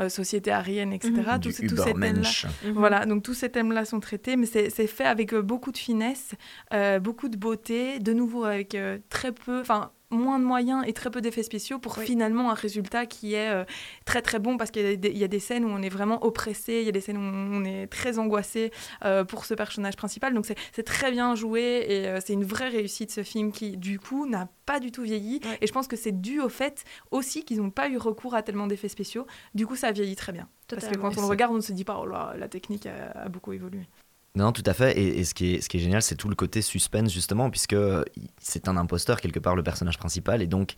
euh, 0.00 0.08
société 0.08 0.52
aryenne, 0.52 0.92
etc. 0.92 1.12
Mhm. 1.12 1.40
Tous 1.40 1.48
Du 1.48 1.52
ces- 1.52 1.66
tous 1.66 1.76
ces 1.76 1.92
thèmes-là. 1.94 2.30
Mhm. 2.64 2.72
Voilà, 2.74 3.04
donc 3.06 3.22
tous 3.24 3.34
ces 3.34 3.50
thèmes-là 3.50 3.84
sont 3.84 4.00
traités, 4.00 4.36
mais 4.36 4.46
c'est 4.46 4.70
c'est 4.70 4.86
fait 4.86 5.06
avec 5.06 5.32
euh, 5.34 5.42
beaucoup 5.42 5.72
de 5.72 5.78
finesse, 5.78 6.34
euh, 6.72 7.00
beaucoup 7.00 7.28
de 7.28 7.36
beauté, 7.36 7.98
de 7.98 8.12
nouveau 8.12 8.44
avec 8.44 8.74
euh, 8.76 8.98
très 9.08 9.32
peu, 9.32 9.60
enfin 9.60 9.90
moins 10.10 10.38
de 10.38 10.44
moyens 10.44 10.84
et 10.86 10.92
très 10.92 11.10
peu 11.10 11.20
d'effets 11.20 11.42
spéciaux 11.42 11.78
pour 11.78 11.98
Oui. 11.98 12.06
finalement 12.06 12.50
un 12.50 12.54
résultat 12.54 13.04
qui 13.06 13.34
est 13.34 13.50
euh, 13.50 13.64
très 14.06 14.22
très 14.22 14.38
bon 14.38 14.56
parce 14.56 14.70
qu'il 14.70 14.82
y, 14.82 14.86
a 14.92 14.96
des- 14.96 15.10
il 15.10 15.18
y 15.18 15.24
a 15.24 15.28
des 15.28 15.38
scènes 15.40 15.64
où 15.64 15.68
on 15.68 15.82
est 15.82 15.88
vraiment 15.90 16.24
oppressé, 16.24 16.78
il 16.80 16.84
y 16.86 16.88
a 16.88 16.92
des 16.92 17.00
scènes 17.00 17.18
où 17.18 17.20
on 17.20 17.64
est 17.64 17.86
très 17.88 18.18
angoissé 18.18 18.70
euh, 19.04 19.24
pour 19.24 19.44
ce 19.44 19.54
personnage 19.54 19.96
principal, 19.96 20.32
donc 20.32 20.46
c'est 20.72 20.82
très 20.82 21.10
bien 21.10 21.34
joué 21.34 21.84
et 21.88 22.06
euh, 22.06 22.20
c'est 22.24 22.32
une 22.32 22.44
vraie 22.44 22.68
réussite 22.68 23.10
ce 23.10 23.22
film 23.22 23.52
qui 23.52 23.76
du 23.76 23.98
coup 24.00 24.26
n'a 24.26 24.48
pas 24.64 24.80
du 24.80 24.92
tout 24.92 25.02
vieilli 25.02 25.40
et 25.60 25.66
je 25.66 25.72
pense 25.72 25.88
que 25.88 25.96
c'est 25.96 26.20
dû 26.20 26.40
au 26.40 26.48
fait 26.48 26.84
aussi 27.10 27.44
qu'ils 27.44 27.58
n'ont 27.58 27.70
pas 27.70 27.88
eu 27.88 27.96
recours 27.98 28.34
à 28.34 28.42
tellement 28.42 28.66
d'effets 28.66 28.88
spéciaux, 28.88 29.26
du 29.54 29.66
coup 29.66 29.76
ça 29.76 29.92
vieillit 29.92 30.16
très 30.16 30.32
bien. 30.32 30.48
Parce 30.68 30.86
que 30.86 30.96
quand 30.96 31.16
on 31.16 31.22
le 31.22 31.26
regarde, 31.26 31.52
on 31.52 31.56
ne 31.56 31.60
se 31.62 31.72
dit 31.72 31.84
pas, 31.84 31.98
oh 31.98 32.06
là, 32.06 32.34
la 32.38 32.46
technique 32.48 32.84
a, 32.86 33.12
a 33.24 33.28
beaucoup 33.30 33.54
évolué. 33.54 33.80
Non, 34.34 34.52
tout 34.52 34.62
à 34.66 34.74
fait. 34.74 34.96
Et, 34.98 35.18
et 35.18 35.24
ce, 35.24 35.34
qui 35.34 35.54
est, 35.54 35.60
ce 35.60 35.68
qui 35.68 35.78
est 35.78 35.80
génial, 35.80 36.02
c'est 36.02 36.14
tout 36.14 36.28
le 36.28 36.34
côté 36.34 36.62
suspense, 36.62 37.12
justement, 37.12 37.50
puisque 37.50 37.72
euh, 37.72 38.04
c'est 38.40 38.68
un 38.68 38.76
imposteur, 38.76 39.20
quelque 39.20 39.40
part, 39.40 39.56
le 39.56 39.62
personnage 39.62 39.98
principal. 39.98 40.42
Et 40.42 40.46
donc, 40.46 40.74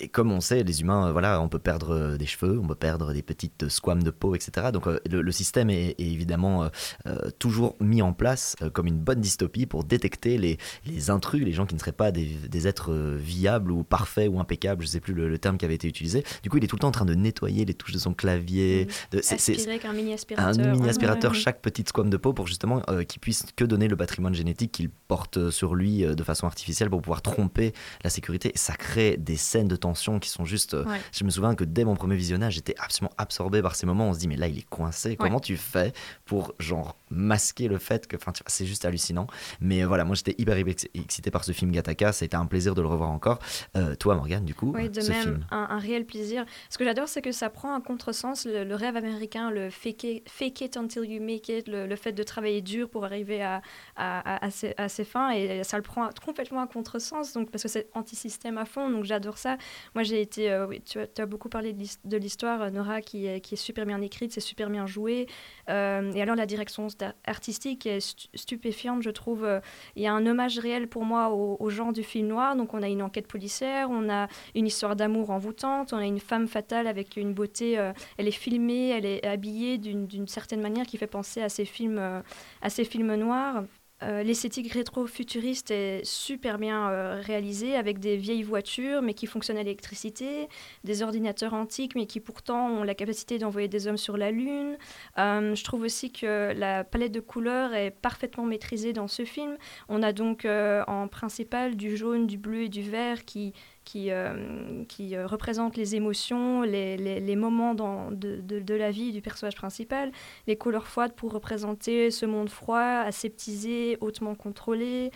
et 0.00 0.08
comme 0.08 0.32
on 0.32 0.40
sait, 0.40 0.62
les 0.64 0.80
humains, 0.80 1.08
euh, 1.08 1.12
voilà, 1.12 1.40
on 1.40 1.48
peut 1.48 1.58
perdre 1.58 1.90
euh, 1.94 2.16
des 2.16 2.26
cheveux, 2.26 2.58
on 2.58 2.66
peut 2.66 2.74
perdre 2.74 3.12
des 3.12 3.22
petites 3.22 3.64
euh, 3.64 3.68
squames 3.68 4.02
de 4.02 4.10
peau, 4.10 4.34
etc. 4.34 4.68
Donc, 4.72 4.86
le, 4.86 5.22
le 5.22 5.32
système 5.32 5.70
est, 5.70 5.90
est 5.90 5.94
évidemment 6.00 6.68
euh, 7.06 7.16
toujours 7.38 7.76
mis 7.80 8.02
en 8.02 8.12
place 8.12 8.56
euh, 8.62 8.70
comme 8.70 8.86
une 8.86 8.98
bonne 8.98 9.20
dystopie 9.20 9.66
pour 9.66 9.84
détecter 9.84 10.38
les, 10.38 10.58
les 10.86 11.10
intrus, 11.10 11.44
les 11.44 11.52
gens 11.52 11.66
qui 11.66 11.74
ne 11.74 11.80
seraient 11.80 11.92
pas 11.92 12.10
des, 12.10 12.26
des 12.48 12.66
êtres 12.66 12.92
viables 13.16 13.70
ou 13.70 13.84
parfaits 13.84 14.28
ou 14.32 14.40
impeccables, 14.40 14.82
je 14.82 14.88
ne 14.88 14.92
sais 14.92 15.00
plus 15.00 15.14
le, 15.14 15.28
le 15.28 15.38
terme 15.38 15.58
qui 15.58 15.64
avait 15.64 15.74
été 15.74 15.86
utilisé. 15.88 16.24
Du 16.42 16.50
coup, 16.50 16.56
il 16.58 16.64
est 16.64 16.68
tout 16.68 16.76
le 16.76 16.80
temps 16.80 16.88
en 16.88 16.92
train 16.92 17.04
de 17.04 17.14
nettoyer 17.14 17.64
les 17.64 17.74
touches 17.74 17.92
de 17.92 17.98
son 17.98 18.14
clavier. 18.14 18.86
de- 19.12 19.20
c'est- 19.22 19.68
avec 19.68 19.84
un 19.84 19.92
mini 19.92 20.12
un 20.12 20.14
aspirateur. 20.14 20.72
mini 20.74 20.88
aspirateur 20.88 21.34
chaque 21.34 21.60
petite 21.60 21.88
squame 21.88 22.10
de 22.10 22.16
peau 22.16 22.32
pour 22.32 22.46
justement 22.46 22.82
euh, 22.88 23.04
qu'il 23.04 23.20
puisse 23.20 23.44
que 23.56 23.64
donner 23.64 23.88
le 23.88 23.96
patrimoine 23.96 24.34
génétique 24.34 24.72
qu'il 24.72 24.90
porte 24.90 25.50
sur 25.50 25.74
lui 25.74 26.02
de 26.04 26.22
façon 26.22 26.46
artificielle 26.46 26.90
pour 26.90 27.02
pouvoir 27.02 27.22
tromper 27.22 27.72
la 28.04 28.10
sécurité. 28.10 28.50
Et 28.54 28.58
ça 28.58 28.74
crée 28.74 29.16
des 29.16 29.36
scènes 29.36 29.68
de 29.68 29.76
tension 29.82 30.18
qui 30.18 30.28
sont 30.30 30.44
juste. 30.44 30.74
euh, 30.74 30.84
Ouais. 30.84 31.00
Je 31.12 31.24
me 31.24 31.30
souviens 31.30 31.54
que 31.54 31.64
dès 31.64 31.84
mon 31.84 31.94
premier 31.94 32.16
visionnage, 32.16 32.54
j'étais 32.54 32.74
absolument 32.78 33.12
absorbé 33.18 33.60
par 33.62 33.74
ces 33.76 33.86
moments. 33.86 34.08
On 34.08 34.14
se 34.14 34.18
dit 34.18 34.28
mais 34.28 34.36
là 34.36 34.48
il 34.48 34.58
est 34.58 34.68
coincé. 34.68 35.16
Comment 35.16 35.40
tu 35.40 35.56
fais 35.56 35.92
pour 36.24 36.54
genre 36.58 36.96
masquer 37.10 37.68
le 37.68 37.78
fait 37.78 38.06
que, 38.06 38.16
enfin 38.16 38.32
c'est 38.46 38.66
juste 38.66 38.84
hallucinant. 38.84 39.26
Mais 39.60 39.82
euh, 39.82 39.86
voilà, 39.86 40.04
moi 40.04 40.14
j'étais 40.16 40.34
hyper 40.38 40.56
ex- 40.56 40.86
excité 40.94 41.30
par 41.30 41.44
ce 41.44 41.52
film 41.52 41.70
Gattaca. 41.72 42.12
Ça 42.12 42.24
a 42.24 42.26
été 42.26 42.36
un 42.36 42.46
plaisir 42.46 42.74
de 42.74 42.80
le 42.82 42.88
revoir 42.88 43.10
encore. 43.10 43.38
Euh, 43.76 43.94
toi 43.96 44.14
Morgane, 44.14 44.44
du 44.44 44.54
coup, 44.54 44.72
Oui, 44.74 44.88
de 44.88 45.00
ce 45.00 45.10
même, 45.10 45.22
film. 45.22 45.46
un, 45.50 45.66
un 45.70 45.78
réel 45.78 46.06
plaisir. 46.06 46.44
Ce 46.70 46.78
que 46.78 46.84
j'adore, 46.84 47.08
c'est 47.08 47.22
que 47.22 47.32
ça 47.32 47.50
prend 47.50 47.74
un 47.74 47.80
contresens, 47.80 48.46
le, 48.46 48.64
le 48.64 48.74
rêve 48.74 48.96
américain, 48.96 49.50
le 49.50 49.68
fake 49.70 50.04
it, 50.04 50.28
fake 50.28 50.60
it 50.62 50.76
until 50.76 51.04
you 51.04 51.22
make 51.22 51.48
it, 51.48 51.68
le, 51.68 51.86
le 51.86 51.96
fait 51.96 52.12
de 52.12 52.22
travailler 52.22 52.62
dur 52.62 52.88
pour 52.88 53.04
arriver 53.04 53.42
à, 53.42 53.60
à, 53.96 54.36
à- 54.36 54.44
à 54.46 54.50
ses, 54.50 54.74
à 54.76 54.88
ses 54.88 55.04
fins, 55.04 55.30
et 55.32 55.62
ça 55.64 55.76
le 55.76 55.82
prend 55.82 56.08
complètement 56.24 56.62
à 56.62 56.66
contresens, 56.66 57.32
donc, 57.32 57.50
parce 57.50 57.62
que 57.62 57.68
c'est 57.68 57.88
anti-système 57.94 58.58
à 58.58 58.64
fond, 58.64 58.88
donc 58.90 59.04
j'adore 59.04 59.38
ça. 59.38 59.56
Moi, 59.94 60.02
j'ai 60.04 60.20
été, 60.20 60.50
euh, 60.50 60.66
tu, 60.84 60.98
as, 60.98 61.26
beaucoup 61.26 61.48
parlé 61.48 61.72
de 61.72 61.78
l'his- 61.78 61.98
de 62.04 62.16
l'histoire, 62.16 62.62
euh, 62.62 62.70
Nora, 62.70 63.00
qui 63.00 63.26
est, 63.26 63.40
qui 63.40 63.54
est 63.54 63.56
super 63.56 63.86
bien 63.86 64.00
écrite, 64.00 64.32
c'est 64.32 64.40
super 64.40 64.70
bien 64.70 64.86
joué, 64.86 65.26
Euh, 65.68 66.12
et 66.14 66.22
alors 66.22 66.34
la 66.36 66.46
direction 66.46 66.88
artistique 67.24 67.86
est 67.86 68.00
stu- 68.00 68.28
stupéfiante, 68.34 69.02
je 69.02 69.10
trouve. 69.10 69.44
Euh, 69.44 69.60
Il 69.96 70.02
y 70.02 70.06
a 70.06 70.12
un 70.12 70.26
hommage 70.26 70.58
réel 70.58 70.88
pour 70.88 71.04
moi 71.04 71.30
au, 71.30 71.70
genre 71.70 71.92
du 71.92 72.02
film 72.02 72.26
noir, 72.28 72.56
donc 72.56 72.74
on 72.74 72.82
a 72.82 72.88
une 72.88 73.02
enquête 73.02 73.26
policière, 73.26 73.88
on 73.90 74.08
a 74.10 74.28
une 74.54 74.66
histoire 74.66 74.96
d'amour 74.96 75.30
envoûtante, 75.30 75.92
on 75.92 75.96
a 75.98 76.04
une 76.06 76.20
femme 76.20 76.48
fatale 76.48 76.86
avec 76.86 77.16
une 77.16 77.32
beauté, 77.34 77.78
euh, 77.78 77.92
elle 78.18 78.28
est 78.28 78.30
filmée, 78.32 78.88
elle 78.90 79.06
est 79.06 79.24
habillée 79.26 79.78
d'une 79.78 80.28
certaine 80.28 80.60
manière 80.60 80.86
qui 80.86 80.98
fait 80.98 81.06
penser 81.06 81.40
à 81.42 81.48
ces 81.48 81.64
films, 81.64 81.98
euh, 81.98 82.20
à 82.60 82.70
ces 82.70 82.84
films 82.84 83.14
noirs. 83.14 83.64
Euh, 84.02 84.22
L'esthétique 84.22 84.72
rétro-futuriste 84.72 85.70
est 85.70 86.04
super 86.04 86.58
bien 86.58 86.90
euh, 86.90 87.20
réalisée 87.24 87.76
avec 87.76 87.98
des 87.98 88.16
vieilles 88.16 88.42
voitures 88.42 89.02
mais 89.02 89.14
qui 89.14 89.26
fonctionnent 89.26 89.58
à 89.58 89.62
l'électricité, 89.62 90.48
des 90.84 91.02
ordinateurs 91.02 91.54
antiques 91.54 91.94
mais 91.94 92.06
qui 92.06 92.20
pourtant 92.20 92.68
ont 92.68 92.82
la 92.82 92.94
capacité 92.94 93.38
d'envoyer 93.38 93.68
des 93.68 93.86
hommes 93.86 93.96
sur 93.96 94.16
la 94.16 94.30
Lune. 94.30 94.76
Euh, 95.18 95.54
je 95.54 95.64
trouve 95.64 95.82
aussi 95.82 96.10
que 96.10 96.52
la 96.52 96.84
palette 96.84 97.12
de 97.12 97.20
couleurs 97.20 97.74
est 97.74 97.90
parfaitement 97.90 98.44
maîtrisée 98.44 98.92
dans 98.92 99.08
ce 99.08 99.24
film. 99.24 99.56
On 99.88 100.02
a 100.02 100.12
donc 100.12 100.46
en 100.46 101.08
principal 101.08 101.76
du 101.76 101.96
jaune, 101.96 102.26
du 102.26 102.38
bleu 102.38 102.62
et 102.62 102.68
du 102.68 102.82
vert 102.82 103.24
qui, 103.24 103.52
qui, 103.84 104.10
euh, 104.10 104.84
qui 104.88 105.16
euh, 105.16 105.26
représentent 105.26 105.76
les 105.76 105.94
émotions, 105.96 106.62
les, 106.62 106.96
les, 106.96 107.36
moments 107.36 107.74
dans, 107.74 108.10
de, 108.10 108.40
de, 108.40 108.60
de 108.60 108.74
la 108.74 108.90
vie 108.90 109.12
du 109.12 109.22
personnage 109.22 109.56
principal. 109.56 110.12
Les 110.46 110.56
couleurs 110.56 110.86
froides 110.86 111.14
pour 111.14 111.32
représenter 111.32 112.10
ce 112.10 112.26
monde 112.26 112.48
froid, 112.48 112.78
aseptisé, 112.78 113.98
hautement 114.00 114.34
contrôlé. 114.34 115.10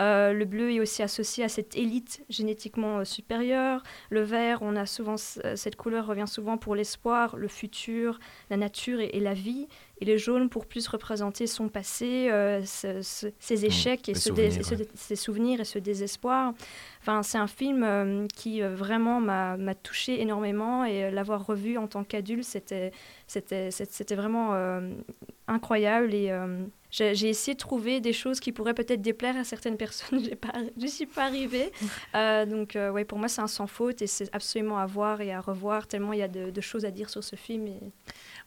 Euh, 0.00 0.32
le 0.32 0.44
bleu 0.44 0.72
est 0.72 0.80
aussi 0.80 1.02
associé 1.02 1.44
à 1.44 1.48
cette 1.48 1.76
élite 1.76 2.24
génétiquement 2.30 3.04
supérieure. 3.04 3.82
Le 4.10 4.22
vert, 4.22 4.58
on 4.62 4.74
a 4.76 4.86
souvent 4.86 5.16
cette 5.16 5.76
couleur 5.76 6.06
revient 6.06 6.26
souvent 6.26 6.56
pour 6.56 6.74
l'espoir, 6.74 7.36
le 7.36 7.48
futur, 7.48 8.18
la 8.50 8.56
nature 8.56 9.00
et 9.00 9.20
la 9.20 9.34
vie. 9.34 9.68
Et 10.02 10.04
le 10.04 10.16
jaune 10.16 10.48
pour 10.48 10.66
plus 10.66 10.88
représenter 10.88 11.46
son 11.46 11.68
passé, 11.68 12.28
euh, 12.28 12.60
ce- 12.64 13.02
ce- 13.02 13.28
ses 13.38 13.64
échecs 13.64 14.08
et 14.08 14.14
ce 14.14 14.30
souvenirs, 14.30 14.50
ouais. 14.72 14.88
ses 14.96 15.14
souvenirs 15.14 15.60
et 15.60 15.64
ce 15.64 15.78
désespoir. 15.78 16.54
Enfin, 17.02 17.22
c'est 17.22 17.38
un 17.38 17.46
film 17.46 17.84
euh, 17.84 18.26
qui 18.34 18.62
euh, 18.62 18.74
vraiment 18.74 19.20
m'a 19.20 19.56
m'a 19.56 19.76
touché 19.76 20.20
énormément 20.20 20.84
et 20.84 21.04
euh, 21.04 21.10
l'avoir 21.12 21.46
revu 21.46 21.78
en 21.78 21.86
tant 21.86 22.02
qu'adulte, 22.02 22.42
c'était 22.42 22.90
c'était 23.28 23.70
c'était- 23.70 24.16
vraiment 24.16 24.54
euh, 24.54 24.80
incroyable 25.48 26.14
et 26.14 26.30
euh, 26.30 26.64
j'ai 26.90 27.14
j'ai 27.14 27.28
essayé 27.28 27.54
de 27.54 27.58
trouver 27.60 28.00
des 28.00 28.12
choses 28.12 28.40
qui 28.40 28.52
pourraient 28.52 28.74
peut-être 28.74 29.00
déplaire 29.02 29.36
à 29.36 29.44
certaines 29.44 29.76
personnes. 29.86 30.20
J'ai 30.24 30.34
pas, 30.36 30.52
je 30.80 30.86
suis 30.88 31.06
pas 31.06 31.24
arrivée. 31.26 31.70
Euh, 32.14 32.44
donc 32.44 32.76
euh, 32.76 32.90
ouais, 32.90 33.04
pour 33.06 33.18
moi 33.18 33.28
c'est 33.28 33.40
un 33.40 33.46
sans 33.46 33.66
faute 33.66 34.02
et 34.02 34.06
c'est 34.06 34.28
absolument 34.34 34.78
à 34.78 34.84
voir 34.86 35.20
et 35.22 35.32
à 35.32 35.40
revoir 35.40 35.86
tellement 35.86 36.12
il 36.12 36.18
y 36.18 36.22
a 36.22 36.28
de, 36.28 36.50
de 36.50 36.60
choses 36.60 36.84
à 36.84 36.90
dire 36.90 37.08
sur 37.08 37.24
ce 37.24 37.36
film. 37.36 37.66
Et... 37.68 37.80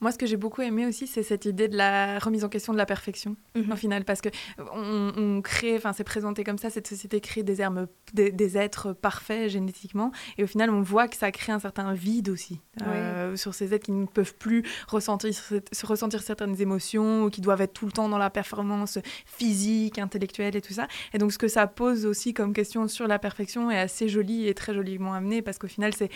Moi, 0.01 0.11
ce 0.11 0.17
que 0.19 0.25
j'ai 0.27 0.37
beaucoup 0.37 0.61
aimé 0.61 0.85
aussi, 0.85 1.07
c'est 1.07 1.23
cette 1.23 1.44
idée 1.45 1.67
de 1.67 1.77
la 1.77 2.19
remise 2.19 2.43
en 2.43 2.49
question 2.49 2.73
de 2.73 2.77
la 2.77 2.85
perfection, 2.85 3.35
Mhm. 3.55 3.71
au 3.71 3.75
final, 3.75 4.05
parce 4.05 4.21
que 4.21 4.29
on, 4.73 5.11
on 5.15 5.41
crée, 5.41 5.75
enfin, 5.77 5.93
c'est 5.93 6.03
présenté 6.03 6.43
comme 6.43 6.57
ça, 6.57 6.69
cette 6.69 6.87
société 6.87 7.21
crée 7.21 7.43
des, 7.43 7.61
hermes- 7.61 7.87
des, 8.13 8.31
des 8.31 8.57
êtres 8.57 8.93
parfaits 8.93 9.49
génétiquement, 9.49 10.11
et 10.37 10.43
au 10.43 10.47
final, 10.47 10.69
on 10.69 10.81
voit 10.81 11.07
que 11.07 11.15
ça 11.17 11.31
crée 11.31 11.51
un 11.51 11.59
certain 11.59 11.93
vide 11.93 12.29
aussi 12.29 12.59
euh, 12.81 13.35
sur 13.35 13.53
ces 13.53 13.73
êtres 13.73 13.85
qui 13.85 13.91
ne 13.91 14.05
peuvent 14.05 14.35
plus 14.35 14.63
ressentir, 14.87 15.33
se 15.33 15.85
ressentir 15.85 16.21
certaines 16.21 16.59
émotions, 16.61 17.23
ou 17.23 17.29
qui 17.29 17.41
doivent 17.41 17.61
être 17.61 17.73
tout 17.73 17.85
le 17.85 17.91
temps 17.91 18.09
dans 18.09 18.17
la 18.17 18.29
performance 18.29 18.99
physique, 19.25 19.99
intellectuelle 19.99 20.55
et 20.55 20.61
tout 20.61 20.73
ça. 20.73 20.87
Et 21.13 21.17
donc, 21.17 21.31
ce 21.31 21.37
que 21.37 21.47
ça 21.47 21.67
pose 21.67 22.05
aussi 22.05 22.33
comme 22.33 22.53
question 22.53 22.87
sur 22.87 23.07
la 23.07 23.19
perfection 23.19 23.69
est 23.71 23.79
assez 23.79 24.07
joli 24.09 24.47
et 24.47 24.53
très 24.53 24.73
joliment 24.73 25.13
amené, 25.13 25.41
parce 25.41 25.57
qu'au 25.57 25.67
final, 25.67 25.93
c'est 25.93 26.09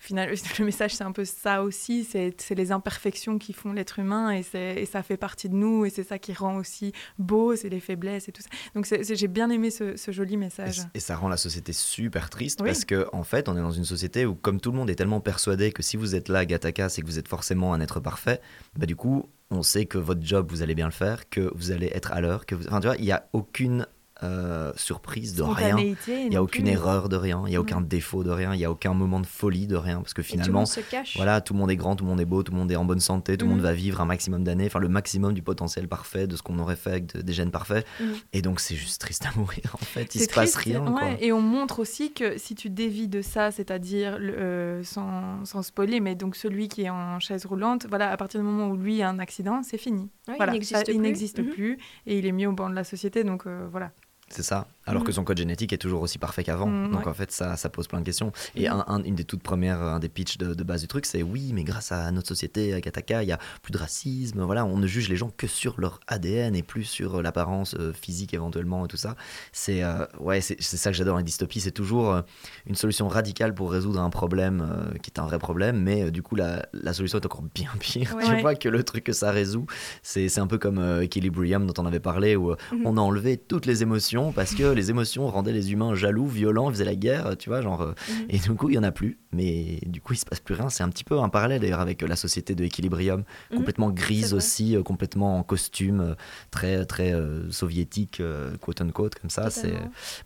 final, 0.00 0.30
le 0.58 0.64
message, 0.64 0.94
c'est 0.94 1.04
un 1.04 1.12
peu 1.12 1.24
ça 1.24 1.62
aussi, 1.62 2.04
c'est 2.04 2.34
les 2.54 2.72
imperfections 2.72 3.38
qui 3.38 3.52
font 3.52 3.72
l'être 3.72 3.98
humain 3.98 4.32
et, 4.32 4.44
et 4.56 4.86
ça 4.86 5.02
fait 5.02 5.16
partie 5.16 5.48
de 5.48 5.54
nous 5.54 5.84
et 5.84 5.90
c'est 5.90 6.02
ça 6.04 6.18
qui 6.18 6.32
rend 6.32 6.56
aussi 6.56 6.92
beau, 7.18 7.54
c'est 7.54 7.68
les 7.68 7.80
faiblesses 7.80 8.28
et 8.28 8.32
tout 8.32 8.42
ça. 8.42 8.48
Donc 8.74 8.86
j'ai 9.00 9.28
bien 9.28 9.50
aimé 9.50 9.70
ce, 9.70 9.96
ce 9.96 10.10
joli 10.10 10.36
message. 10.36 10.80
et 10.94 11.00
ça 11.00 11.16
rend 11.16 11.28
la 11.28 11.36
société 11.36 11.72
super 11.72 12.30
triste 12.30 12.60
Oui. 12.62 12.68
parce 12.68 12.84
que 12.84 13.06
en 13.12 13.22
fait, 13.22 13.48
on 13.48 13.56
est 13.56 13.60
dans 13.60 13.70
une 13.70 13.84
société 13.84 14.26
où, 14.26 14.34
comme 14.34 14.60
tout 14.60 14.72
le 14.72 14.78
monde 14.78 14.90
est 14.90 14.94
tellement 14.96 15.20
persuadé 15.20 15.70
que 15.72 15.82
si 15.82 15.96
vous 15.96 16.14
êtes 16.14 16.28
là, 16.28 16.44
Gataka, 16.46 16.88
c'est 16.88 17.02
que 17.02 17.06
vous 17.06 17.18
êtes 17.18 17.28
forcément 17.28 17.74
un 17.74 17.80
être 17.80 18.00
parfait. 18.00 18.40
Bah 18.76 18.86
du 18.86 18.96
coup, 18.96 19.28
on 19.50 19.62
sait 19.62 19.84
que 19.86 19.98
votre 19.98 20.24
job, 20.24 20.46
vous 20.50 20.62
allez 20.62 20.74
bien 20.74 20.86
le 20.86 20.92
faire, 20.92 21.28
que 21.28 21.52
vous 21.54 21.70
allez 21.72 21.90
être 21.94 22.12
à 22.12 22.20
l'heure, 22.20 22.46
que 22.46 22.54
vous... 22.54 22.66
enfin 22.68 22.80
tu 22.80 22.86
vois, 22.86 22.96
il 22.96 23.04
y 23.04 23.12
a 23.12 23.28
aucune 23.32 23.86
euh, 24.22 24.72
surprise 24.76 25.34
de 25.34 25.42
rien. 25.42 25.76
Il 25.78 26.28
n'y 26.28 26.36
a 26.36 26.42
aucune 26.42 26.64
plus. 26.64 26.72
erreur 26.72 27.08
de 27.08 27.16
rien, 27.16 27.42
il 27.46 27.50
n'y 27.50 27.56
a 27.56 27.60
aucun 27.60 27.78
Ouais. 27.78 27.86
défaut 27.88 28.22
de 28.24 28.30
rien, 28.30 28.54
il 28.54 28.58
n'y 28.58 28.64
a 28.64 28.70
aucun 28.70 28.92
moment 28.94 29.20
de 29.20 29.26
folie 29.26 29.66
de 29.66 29.76
rien, 29.76 30.00
parce 30.00 30.14
que 30.14 30.22
tout 30.22 30.28
finalement, 30.28 30.64
cache. 30.90 31.16
voilà, 31.16 31.40
tout 31.40 31.54
le 31.54 31.58
monde 31.58 31.70
est 31.70 31.76
grand, 31.76 31.96
tout 31.96 32.04
le 32.04 32.10
monde 32.10 32.20
est 32.20 32.24
beau, 32.26 32.42
tout 32.42 32.52
le 32.52 32.58
monde 32.58 32.70
est 32.70 32.76
en 32.76 32.84
bonne 32.84 33.00
santé, 33.00 33.36
tout 33.36 33.46
le 33.46 33.50
monde 33.50 33.60
Mhm. 33.60 33.64
va 33.64 33.72
vivre 33.72 34.00
un 34.00 34.04
maximum 34.04 34.44
d'années, 34.44 34.66
enfin 34.66 34.78
le 34.78 34.88
maximum 34.88 35.32
du 35.32 35.42
potentiel 35.42 35.88
parfait 35.88 36.26
de 36.26 36.36
ce 36.36 36.42
qu'on 36.42 36.58
aurait 36.58 36.76
fait 36.76 36.90
avec 36.90 37.14
de- 37.16 37.22
des 37.22 37.32
gènes 37.32 37.50
parfaits. 37.50 37.86
Mhm. 38.00 38.14
Et 38.32 38.42
donc 38.42 38.60
c'est 38.60 38.74
juste 38.76 39.00
triste 39.00 39.24
à 39.26 39.38
mourir 39.38 39.62
en 39.74 39.78
fait, 39.84 40.14
il 40.14 40.20
C'est 40.20 40.28
se 40.30 40.34
passe 40.34 40.52
triste, 40.52 40.76
rien. 40.78 40.86
ouais, 40.92 41.00
quoi. 41.00 41.10
Et 41.20 41.32
on 41.32 41.40
montre 41.40 41.78
aussi 41.78 42.12
que 42.12 42.36
si 42.38 42.54
tu 42.54 42.70
dévis 42.70 43.08
de 43.08 43.22
ça, 43.22 43.50
c'est-à-dire 43.50 44.18
euh, 44.20 44.82
sans, 44.84 45.44
sans 45.44 45.62
spoiler, 45.62 46.00
mais 46.00 46.14
donc 46.14 46.36
celui 46.36 46.68
qui 46.68 46.82
est 46.82 46.90
en 46.90 47.18
chaise 47.20 47.46
roulante, 47.46 47.86
voilà, 47.88 48.10
à 48.10 48.16
partir 48.16 48.40
du 48.40 48.46
moment 48.46 48.68
où 48.68 48.76
lui 48.76 49.02
a 49.02 49.08
un 49.08 49.18
accident, 49.18 49.62
c'est 49.62 49.78
fini. 49.78 50.02
Ouais, 50.28 50.34
il 50.34 50.36
voilà, 50.36 50.52
n'existe 50.52 51.38
il 51.38 51.44
Mhm. 51.44 51.50
plus 51.50 51.78
et 52.06 52.18
il 52.18 52.26
est 52.26 52.32
mis 52.32 52.46
au 52.46 52.52
banc 52.52 52.68
de 52.68 52.74
la 52.74 52.84
société, 52.84 53.24
donc 53.24 53.46
euh, 53.46 53.66
voilà. 53.70 53.92
C'est 54.30 54.42
ça. 54.44 54.68
Alors 54.90 55.02
Mm. 55.02 55.06
que 55.06 55.12
son 55.12 55.24
code 55.24 55.38
génétique 55.38 55.72
est 55.72 55.78
toujours 55.78 56.02
aussi 56.02 56.18
parfait 56.18 56.44
qu'avant. 56.44 56.66
Mm, 56.66 56.90
Donc 56.92 57.00
ouais. 57.02 57.08
en 57.08 57.14
fait, 57.14 57.30
ça, 57.32 57.56
ça 57.56 57.68
pose 57.68 57.86
plein 57.88 58.00
de 58.00 58.04
questions. 58.04 58.32
Et 58.56 58.68
Mm. 58.68 58.72
un, 58.72 58.84
un- 58.88 59.02
une 59.04 59.14
des 59.14 59.24
toutes 59.24 59.42
premières, 59.42 59.80
un 59.82 59.98
des 60.00 60.08
pitchs 60.08 60.36
de, 60.38 60.54
de 60.54 60.62
base 60.64 60.80
du 60.82 60.88
truc, 60.88 61.06
c'est 61.06 61.22
oui, 61.22 61.52
mais 61.54 61.64
grâce 61.64 61.92
à 61.92 62.10
notre 62.10 62.28
société, 62.28 62.74
à 62.74 62.80
Kataka, 62.80 63.22
il 63.22 63.28
y 63.28 63.32
a 63.32 63.38
plus 63.62 63.72
de 63.72 63.78
racisme. 63.78 64.42
Voilà, 64.42 64.64
on 64.64 64.76
ne 64.76 64.86
juge 64.86 65.08
les 65.08 65.16
gens 65.16 65.30
que 65.36 65.46
sur 65.46 65.80
leur 65.80 66.00
ADN 66.06 66.54
et 66.56 66.62
plus 66.62 66.84
sur 66.84 67.22
l'apparence 67.22 67.74
euh, 67.78 67.92
physique 67.92 68.34
éventuellement 68.34 68.84
et 68.84 68.88
tout 68.88 68.96
ça. 68.96 69.16
C'est 69.52 69.82
euh, 69.82 70.04
ouais, 70.18 70.40
c'est 70.40 70.60
ça 70.60 70.90
que 70.90 70.96
j'adore 70.96 71.14
dans 71.14 71.18
les 71.18 71.24
dystopies. 71.24 71.60
C'est 71.60 71.70
toujours 71.70 72.12
euh, 72.12 72.22
une 72.66 72.74
solution 72.74 73.08
radicale 73.08 73.54
pour 73.54 73.70
résoudre 73.72 74.00
un 74.00 74.10
problème 74.10 74.66
euh, 74.68 74.98
qui 74.98 75.10
est 75.10 75.18
un 75.20 75.26
vrai 75.26 75.38
problème, 75.38 75.80
mais 75.80 76.04
euh, 76.04 76.10
du 76.10 76.22
coup, 76.22 76.36
la, 76.36 76.66
la 76.72 76.92
solution 76.92 77.18
est 77.18 77.26
encore 77.26 77.42
bien 77.54 77.70
pire. 77.80 78.14
Ouais. 78.16 78.24
Tu 78.24 78.30
Ouais. 78.30 78.40
vois 78.42 78.54
que 78.54 78.68
le 78.68 78.82
truc 78.84 79.04
que 79.04 79.12
ça 79.12 79.30
résout, 79.30 79.66
c'est 80.02 80.38
un 80.38 80.46
peu 80.46 80.58
comme 80.58 80.78
euh, 80.78 81.02
Equilibrium 81.02 81.66
dont 81.66 81.82
on 81.82 81.86
avait 81.86 82.00
parlé, 82.00 82.36
où 82.36 82.50
euh, 82.52 82.56
Mhm. 82.72 82.82
on 82.86 82.96
a 82.96 83.00
enlevé 83.00 83.36
toutes 83.36 83.66
les 83.66 83.82
émotions 83.82 84.32
parce 84.32 84.54
que 84.54 84.62
les 84.80 84.90
émotions 84.90 85.26
rendaient 85.28 85.52
les 85.52 85.72
humains 85.72 85.94
jaloux, 85.94 86.26
violents, 86.26 86.70
faisaient 86.70 86.84
la 86.84 86.94
guerre, 86.96 87.36
tu 87.38 87.48
vois, 87.50 87.60
genre. 87.62 87.82
euh, 87.82 87.92
Mhm. 88.08 88.26
Et 88.30 88.38
du 88.38 88.52
coup, 88.54 88.68
il 88.70 88.74
y 88.74 88.78
en 88.78 88.82
a 88.82 88.92
plus, 88.92 89.18
mais 89.32 89.78
du 89.86 90.00
coup, 90.00 90.14
il 90.14 90.16
se 90.18 90.24
passe 90.24 90.40
plus 90.40 90.54
rien. 90.54 90.68
C'est 90.68 90.82
un 90.82 90.88
petit 90.88 91.04
peu 91.04 91.18
un 91.18 91.28
parallèle 91.28 91.60
d'ailleurs 91.60 91.80
avec 91.80 92.02
euh, 92.02 92.06
la 92.06 92.16
société 92.16 92.54
de 92.54 92.64
Equilibrium, 92.64 93.24
Mhm. 93.50 93.56
complètement 93.58 93.90
grise 93.90 94.32
aussi, 94.34 94.76
euh, 94.76 94.82
complètement 94.82 95.36
en 95.38 95.42
costume, 95.42 96.16
très 96.50 96.84
très 96.86 97.12
euh, 97.12 97.50
soviétique, 97.50 98.20
euh, 98.20 98.56
quote 98.60 98.80
unquote, 98.80 99.14
comme 99.16 99.30
ça. 99.30 99.50
C'est. 99.50 99.74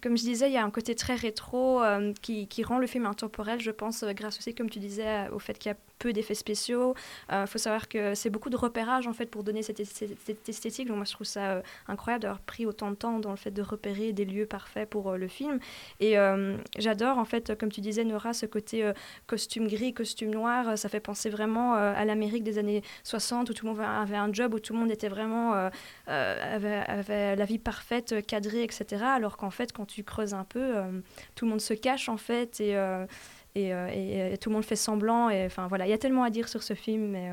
Comme 0.02 0.16
je 0.16 0.22
disais, 0.22 0.48
il 0.48 0.54
y 0.54 0.56
a 0.58 0.64
un 0.64 0.70
côté 0.70 0.94
très 0.94 1.14
rétro 1.16 1.80
qui, 2.22 2.46
qui 2.46 2.62
rend 2.62 2.78
le 2.78 2.86
film 2.86 3.06
intemporel, 3.06 3.60
je 3.60 3.70
pense, 3.70 4.04
grâce 4.14 4.38
aussi, 4.38 4.54
comme 4.54 4.70
tu 4.70 4.78
disais, 4.78 5.28
au 5.32 5.38
fait 5.38 5.58
qu'il 5.58 5.70
y 5.70 5.72
a 5.72 5.76
peu 6.04 6.12
d'effets 6.12 6.34
spéciaux. 6.34 6.94
Il 7.32 7.46
faut 7.46 7.58
savoir 7.58 7.88
que 7.88 8.14
c'est 8.14 8.30
beaucoup 8.30 8.50
de 8.50 8.56
repérage, 8.56 9.06
en 9.06 9.14
fait, 9.14 9.26
pour 9.26 9.42
donner 9.42 9.62
cette, 9.62 9.80
esthétique. 9.80 10.86
Donc 10.88 10.96
moi, 10.96 11.06
je 11.06 11.12
trouve 11.12 11.26
ça 11.26 11.44
euh, 11.52 11.62
incroyable 11.88 12.22
d'avoir 12.22 12.40
pris 12.40 12.66
autant 12.66 12.90
de 12.90 12.96
temps 12.96 13.18
dans 13.20 13.30
le 13.30 13.36
fait 13.44 13.50
de 13.50 13.62
repérer 13.62 14.12
des 14.12 14.26
lieux 14.26 14.46
parfaits 14.46 14.88
pour 14.90 15.04
euh, 15.10 15.16
le 15.16 15.28
film. 15.28 15.58
Et 16.00 16.18
euh, 16.18 16.56
j'adore, 16.78 17.16
en 17.18 17.24
fait, 17.24 17.56
comme 17.58 17.72
tu 17.72 17.80
disais, 17.80 18.04
Nora, 18.04 18.34
ce 18.34 18.46
côté 18.46 18.84
euh, 18.84 18.92
costume 19.26 19.66
gris, 19.66 19.94
costume 19.94 20.30
noir. 20.30 20.68
euh, 20.68 20.76
Ça 20.76 20.88
fait 20.90 21.00
penser 21.00 21.30
vraiment 21.30 21.74
euh, 21.76 21.94
à 21.96 22.04
l'Amérique 22.04 22.44
des 22.44 22.58
années 22.58 22.82
60, 23.04 23.48
où 23.50 23.54
tout 23.54 23.64
le 23.66 23.72
monde 23.72 23.80
avait 23.80 24.16
un 24.16 24.32
job, 24.32 24.52
où 24.54 24.60
tout 24.60 24.74
le 24.74 24.78
monde 24.80 24.90
était 24.90 25.08
vraiment... 25.08 25.54
euh, 25.54 25.70
euh, 26.08 26.82
avait, 26.86 27.36
la 27.36 27.44
vie 27.44 27.58
parfaite, 27.58 28.12
euh, 28.12 28.20
cadrée, 28.20 28.62
etc. 28.62 29.02
Alors 29.04 29.36
qu'en 29.36 29.50
fait, 29.50 29.72
quand 29.72 29.86
tu 29.86 30.04
creuses 30.04 30.34
un 30.34 30.44
peu, 30.44 30.60
euh, 30.60 31.00
tout 31.34 31.44
le 31.46 31.50
monde 31.50 31.60
se 31.60 31.74
cache 31.74 32.08
en 32.08 32.16
fait 32.16 32.60
et, 32.60 32.76
euh, 32.76 33.06
et, 33.54 33.72
euh, 33.74 33.88
et- 34.32 34.38
tout 34.38 34.50
le 34.50 34.54
monde 34.54 34.64
fait 34.64 34.76
semblant. 34.76 35.30
Et 35.30 35.44
enfin 35.46 35.66
voilà, 35.68 35.86
il 35.86 35.90
y 35.90 35.92
a 35.94 35.98
tellement 35.98 36.24
à 36.24 36.30
dire 36.30 36.48
sur 36.48 36.62
ce 36.62 36.74
film, 36.74 37.08
mais 37.10 37.30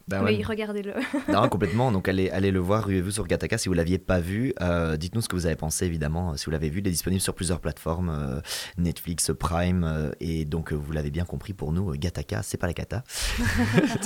euh, 0.00 0.04
Bah 0.08 0.22
ouais. 0.22 0.36
oui, 0.36 0.44
regardez-le. 0.44 0.94
Non, 1.32 1.48
complètement. 1.50 1.92
Donc 1.92 2.08
allez, 2.08 2.30
allez 2.30 2.50
le 2.50 2.60
voir, 2.60 2.84
ruez-vous 2.84 3.10
sur 3.10 3.26
Gataka 3.26 3.58
si 3.58 3.68
vous 3.68 3.74
l'aviez 3.74 3.98
pas 3.98 4.20
vu. 4.20 4.52
Euh, 4.60 4.96
Dites-nous 4.96 5.20
ce 5.22 5.28
que 5.28 5.36
vous 5.36 5.46
avez 5.46 5.56
pensé, 5.56 5.86
évidemment, 5.86 6.36
si 6.36 6.44
vous 6.46 6.50
l'avez 6.50 6.68
vu. 6.70 6.80
Il 6.80 6.86
est 6.88 6.90
disponible 6.90 7.20
sur 7.20 7.34
plusieurs 7.34 7.60
plateformes, 7.60 8.10
euh, 8.10 8.40
Netflix, 8.78 9.30
Prime, 9.38 9.84
euh, 9.84 10.10
et 10.20 10.44
donc 10.44 10.72
euh, 10.72 10.76
vous 10.76 10.92
l'avez 10.92 11.10
bien 11.10 11.24
compris 11.24 11.52
pour 11.52 11.72
nous, 11.72 11.90
euh, 11.92 11.96
Gataka, 11.96 12.42
c'est 12.42 12.56
pas 12.58 12.66
la 12.66 12.72
cata. 12.72 13.02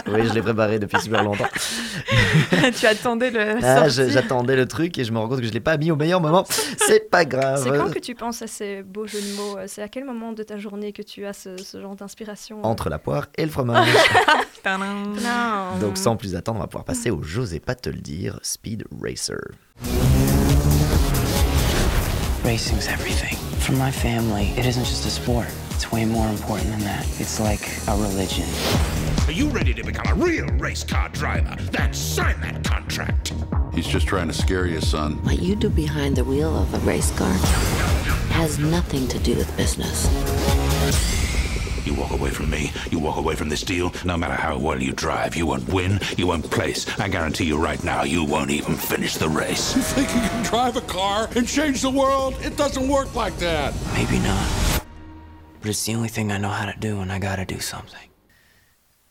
oui, 0.09 0.27
je 0.27 0.33
l'ai 0.35 0.43
préparé 0.43 0.79
depuis 0.79 1.01
super 1.01 1.23
longtemps. 1.23 1.45
tu 2.79 2.87
attendais 2.87 3.31
le. 3.31 3.57
Ah, 3.63 3.89
J'attendais 3.89 4.57
le 4.57 4.67
truc 4.67 4.99
et 4.99 5.05
je 5.05 5.13
me 5.13 5.19
rends 5.19 5.29
compte 5.29 5.41
que 5.41 5.47
je 5.47 5.53
l'ai 5.53 5.61
pas 5.61 5.77
mis 5.77 5.91
au 5.91 5.97
meilleur 5.97 6.21
moment. 6.21 6.45
C'est 6.77 7.11
pas 7.11 7.25
grave. 7.25 7.61
C'est 7.63 7.71
quand 7.71 7.91
que 7.91 7.99
tu 7.99 8.15
penses 8.15 8.43
à 8.43 8.47
ces 8.47 8.83
beaux 8.83 9.07
jeux 9.07 9.21
de 9.21 9.37
mots 9.37 9.59
euh, 9.59 9.65
C'est 9.67 9.83
à 9.83 9.89
quel 9.89 10.05
moment 10.05 10.33
de 10.33 10.43
ta 10.43 10.57
journée 10.59 10.93
que 10.93 11.03
tu 11.03 11.25
as 11.27 11.33
ce, 11.33 11.57
ce 11.57 11.81
genre 11.81 11.95
d'inspiration 11.97 12.59
euh 12.59 12.63
Entre 12.67 12.89
la 12.89 12.99
poire 12.99 13.27
et 13.37 13.45
le 13.45 13.51
fromage. 13.51 13.89
Non. 14.67 15.79
donc 15.81 15.94
sans 15.97 16.17
plus 16.17 16.35
attendre, 16.35 16.59
on 16.59 16.63
va 16.63 16.67
pouvoir 16.67 16.85
passer 16.85 17.11
au 17.11 17.23
J'osais 17.23 17.61
pas 17.61 17.75
te 17.75 17.89
le 17.89 18.01
dire, 18.01 18.39
Speed 18.43 18.85
Racer. 19.01 19.55
Racing's 22.45 22.89
everything. 22.89 23.37
For 23.61 23.73
my 23.73 23.91
family, 23.91 24.53
it 24.59 24.67
isn't 24.67 24.85
just 24.85 25.07
a 25.07 25.11
sport. 25.11 25.47
It's 25.71 25.91
way 25.91 26.05
more 26.05 26.29
important 26.29 26.71
than 26.71 26.81
that. 26.81 27.07
It's 27.19 27.41
like 27.41 27.71
a 27.89 27.97
religion. 27.97 28.47
Are 29.27 29.33
you 29.33 29.49
ready 29.49 29.73
to 29.73 29.83
become 29.83 30.07
a 30.07 30.15
real 30.23 30.47
race 30.59 30.85
car 30.85 31.09
driver? 31.09 31.57
Then 31.71 31.95
sign 31.95 32.41
that 32.43 32.63
contract. 32.63 33.33
He's 33.75 33.87
just 33.87 34.07
trying 34.07 34.29
to 34.29 34.35
scare 34.35 34.67
you, 34.67 34.81
son. 34.81 35.15
What 35.25 35.41
you 35.41 35.57
do 35.57 35.71
behind 35.71 36.17
the 36.17 36.25
wheel 36.25 36.57
of 36.57 36.73
a 36.75 36.79
race 36.81 37.11
car 37.17 37.33
has 38.33 38.59
nothing 38.59 39.09
to 39.09 39.19
do 39.21 39.35
with 39.37 39.57
business. 39.57 40.09
You 41.85 41.95
walk 41.95 42.13
away 42.13 42.31
from 42.31 42.49
me, 42.49 42.73
you 42.91 42.99
walk 42.99 43.19
away 43.19 43.35
from 43.35 43.51
this 43.51 43.63
deal, 43.63 43.93
no 44.07 44.17
matter 44.17 44.35
how 44.35 44.57
well 44.57 44.81
you 44.81 44.93
drive, 44.93 45.37
you 45.37 45.47
won't 45.47 45.69
win, 45.69 46.01
you 46.17 46.27
won't 46.27 46.51
place. 46.51 46.87
I 46.99 47.09
guarantee 47.09 47.45
you 47.45 47.59
right 47.59 47.83
now, 47.85 48.05
you 48.05 48.25
won't 48.25 48.51
even 48.51 48.75
finish 48.75 49.17
the 49.17 49.29
race. 49.29 49.77
You 49.77 49.83
think 49.83 50.09
you 50.15 50.21
can 50.21 50.43
drive 50.45 50.77
a 50.77 50.81
car 50.83 51.29
and 51.37 51.47
change 51.47 51.83
the 51.83 51.91
world? 51.91 52.35
It 52.41 52.57
doesn't 52.57 52.89
work 52.89 53.15
like 53.15 53.37
that. 53.39 53.75
Maybe 53.93 54.19
not. 54.21 54.83
But 55.61 55.71
it's 55.71 55.85
the 55.85 55.95
only 55.95 56.09
thing 56.09 56.33
I 56.33 56.39
know 56.39 56.49
how 56.49 56.67
to 56.67 56.79
do, 56.79 57.01
and 57.01 57.13
I 57.13 57.19
gotta 57.19 57.45
do 57.45 57.61
something. 57.61 58.09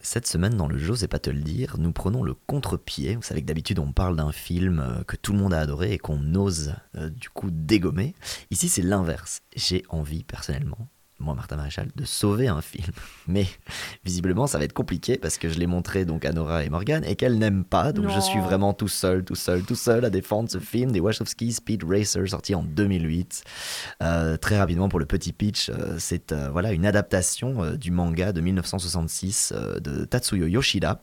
Cette 0.06 0.28
semaine, 0.28 0.58
dans 0.58 0.68
le 0.68 0.78
J'osais 0.78 1.08
pas 1.08 1.20
te 1.20 1.30
le 1.30 1.40
dire, 1.40 1.78
nous 1.78 1.94
prenons 1.94 2.24
le 2.24 2.34
contre-pied. 2.34 3.16
Vous 3.16 3.22
savez 3.22 3.42
que 3.42 3.46
d'habitude, 3.48 3.80
on 3.80 3.94
parle 3.94 4.18
d'un 4.18 4.34
film 4.34 4.80
euh, 4.80 5.04
que 5.04 5.16
tout 5.16 5.32
le 5.32 5.40
monde 5.40 5.54
a 5.54 5.62
adoré 5.62 5.94
et 5.94 5.98
qu'on 5.98 6.36
ose 6.36 6.76
euh, 6.96 7.10
du 7.10 7.30
coup 7.30 7.50
dégommer. 7.50 8.14
Ici, 8.52 8.68
c'est 8.68 8.82
l'inverse. 8.82 9.44
J'ai 9.56 9.86
envie, 9.88 10.26
personnellement, 10.26 10.90
moi, 11.24 11.34
Martin 11.34 11.56
Maréchal, 11.56 11.90
de 11.96 12.06
sauver 12.06 12.48
un 12.48 12.62
film. 12.62 12.92
Mais 13.28 13.48
visiblement, 14.04 14.48
ça 14.48 14.58
va 14.58 14.66
être 14.66 14.74
compliqué 14.74 15.18
parce 15.18 15.38
que 15.38 15.50
je 15.50 15.58
l'ai 15.58 15.68
montré 15.68 16.06
donc 16.06 16.26
à 16.26 16.34
Nora 16.34 16.64
et 16.64 16.70
Morgan 16.70 17.04
et 17.06 17.16
qu'elles 17.16 17.38
n'aiment 17.38 17.66
pas. 17.66 17.92
Donc 17.94 18.10
je 18.10 18.20
suis 18.20 18.40
vraiment 18.40 18.74
tout 18.74 18.88
seul, 18.88 19.24
tout 19.24 19.36
seul, 19.36 19.64
tout 19.64 19.76
seul 19.76 20.06
à 20.06 20.10
défendre 20.10 20.50
ce 20.50 20.60
film 20.60 20.92
des 20.92 21.00
Wachowski 21.00 21.54
Speed 21.54 21.84
Racer 21.84 22.28
sorti 22.28 22.56
en 22.56 22.64
2008. 22.64 23.44
Euh, 24.02 24.38
très 24.38 24.58
rapidement 24.58 24.90
pour 24.90 25.00
le 25.00 25.06
petit 25.06 25.34
pitch, 25.34 25.70
euh, 25.70 25.96
c'est 26.00 26.32
euh, 26.32 26.50
voilà 26.52 26.72
une 26.72 26.86
adaptation 26.86 27.76
du 27.76 27.92
manga 27.92 28.32
de 28.32 28.42
1966 28.42 29.54
euh, 29.56 29.80
de 29.80 30.06
Tatsuyo 30.06 30.48
Yoshida 30.48 31.02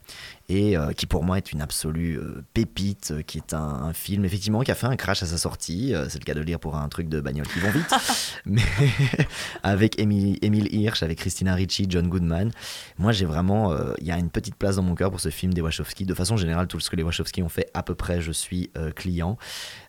et 0.49 0.75
qui 0.97 1.07
pour 1.07 1.23
moi 1.23 1.37
est 1.37 1.53
une 1.53 1.61
absolue 1.61 2.19
pépite, 2.55 3.23
qui 3.25 3.39
est 3.39 3.55
un, 3.55 3.61
un 3.61 3.93
film 3.93 4.25
effectivement 4.25 4.63
qui 4.63 4.73
a 4.73 4.75
fait 4.75 4.89
un 4.89 4.97
crash 4.97 5.23
à 5.23 5.27
sa 5.27 5.39
sortie. 5.39 5.95
c'est 6.09 6.19
le 6.19 6.25
cas 6.25 6.35
de 6.35 6.41
le 6.41 6.45
dire 6.45 6.59
pour 6.59 6.75
un 6.75 6.89
truc 6.89 7.09
de 7.09 7.21
bagnole 7.21 7.47
qui 7.47 7.61
vont 7.61 7.71
vite, 7.71 7.95
mais 8.47 8.65
avec 9.63 10.01
Emile, 10.11 10.39
Emile 10.43 10.75
Hirsch, 10.75 11.03
avec 11.03 11.19
Christina 11.19 11.55
Ricci, 11.55 11.87
John 11.89 12.09
Goodman. 12.09 12.51
Moi 12.99 13.13
j'ai 13.13 13.25
vraiment, 13.27 13.73
euh, 13.73 13.93
il 14.01 14.07
y 14.07 14.11
a 14.13 14.19
une 14.19 14.31
petite 14.31 14.55
place 14.57 14.77
dans 14.77 14.83
mon 14.83 14.95
cœur 14.95 15.11
pour 15.11 15.21
ce 15.21 15.29
film 15.29 15.53
des 15.55 15.61
Wachowski. 15.61 16.05
De 16.05 16.15
façon 16.15 16.37
générale, 16.37 16.67
tout 16.67 16.81
ce 16.81 16.91
que 16.91 16.97
les 16.97 17.03
Wachowski 17.03 17.43
ont 17.43 17.49
fait 17.49 17.69
à 17.75 17.83
peu 17.83 17.95
près, 17.95 18.21
je 18.21 18.33
suis 18.33 18.71
euh, 18.77 18.91
client. 18.91 19.37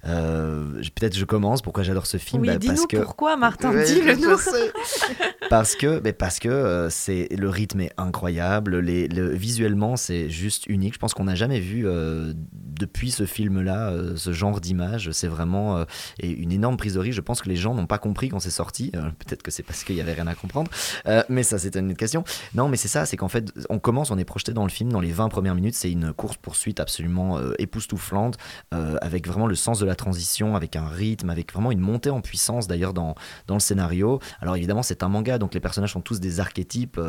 Euh, 0.06 0.82
Peut-être 0.96 1.16
je 1.18 1.26
commence. 1.26 1.62
Pourquoi 1.62 1.84
j'adore 1.84 2.06
ce 2.06 2.18
film? 2.18 2.42
Oui, 2.42 2.48
Bah, 2.50 2.58
dis-nous 2.58 2.74
parce 2.76 2.88
que 2.88 2.98
pourquoi, 2.98 3.38
Martin. 3.38 3.72
Ouais, 3.72 3.86
Dis-le 3.86 4.16
nous. 4.16 4.38
parce 5.50 5.76
que, 5.76 6.00
mais 6.04 6.14
parce 6.14 6.40
que 6.40 6.50
euh, 6.50 6.90
c'est 6.90 7.28
le 7.38 7.50
rythme 7.50 7.82
est 7.82 7.92
incroyable. 7.98 8.80
Les, 8.80 9.08
le- 9.08 9.30
visuellement, 9.34 9.96
c'est 9.96 10.30
juste 10.30 10.66
unique. 10.68 10.94
Je 10.94 11.00
pense 11.00 11.14
qu'on 11.14 11.26
n'a 11.26 11.36
jamais 11.36 11.60
vu 11.60 11.88
euh, 11.88 12.34
depuis 12.54 13.12
ce 13.12 13.26
film-là 13.26 13.90
euh, 13.92 14.16
ce 14.16 14.34
genre 14.34 14.60
d'image. 14.62 15.12
C'est 15.12 15.28
vraiment 15.28 15.78
euh, 15.78 15.86
et 16.20 16.30
une 16.30 16.52
énorme 16.52 16.78
prise 16.78 16.96
de 16.96 17.00
risque. 17.00 17.16
Je 17.18 17.22
pense 17.22 17.42
que 17.42 17.50
les 17.50 17.56
gens 17.56 17.74
n'ont 17.76 17.88
pas 17.88 17.98
compris 17.98 18.30
quand 18.30 18.40
c'est 18.40 18.50
sorti. 18.50 18.92
Euh, 18.96 19.02
Peut-être 19.26 19.44
que 19.44 19.52
c'est 19.52 19.64
parce 19.64 19.84
qu'il 19.84 19.96
y 19.96 20.02
avait 20.02 20.11
rien 20.14 20.28
à 20.28 20.36
comprendre. 20.36 20.70
Euh, 21.08 21.24
mais 21.30 21.44
ça, 21.44 21.58
c'est 21.58 21.76
une 21.76 21.90
autre 21.90 21.98
question. 21.98 22.24
Non, 22.54 22.68
mais 22.68 22.78
c'est 22.78 22.88
ça. 22.88 23.06
C'est 23.06 23.18
qu'en 23.18 23.28
fait, 23.28 23.52
on 23.70 23.80
commence, 23.80 24.12
on 24.12 24.18
est 24.18 24.26
projeté 24.26 24.54
dans 24.54 24.64
le 24.64 24.70
film. 24.70 24.92
Dans 24.92 25.00
les 25.00 25.12
20 25.12 25.30
premières 25.30 25.56
minutes, 25.56 25.76
c'est 25.76 25.92
une 25.92 26.14
course 26.14 26.38
poursuite 26.38 26.80
absolument 26.80 27.38
euh, 27.38 27.54
époustouflante, 27.60 28.38
euh, 28.74 28.98
avec 29.02 29.28
vraiment 29.28 29.48
le 29.48 29.56
sens 29.56 29.80
de 29.80 29.86
la 29.86 29.96
transition, 29.96 30.56
avec 30.56 30.76
un 30.76 30.88
rythme, 30.88 31.30
avec 31.30 31.54
vraiment 31.54 31.72
une 31.72 31.80
montée 31.80 32.10
en 32.10 32.22
puissance 32.22 32.68
d'ailleurs 32.68 32.94
dans 32.94 33.16
dans 33.48 33.56
le 33.56 33.60
scénario. 33.60 34.20
Alors 34.42 34.56
évidemment, 34.56 34.84
c'est 34.84 35.04
un 35.04 35.10
manga, 35.10 35.38
donc 35.38 35.54
les 35.54 35.60
personnages 35.60 35.94
sont 35.94 36.02
tous 36.02 36.20
des 36.20 36.40
archétypes. 36.40 37.00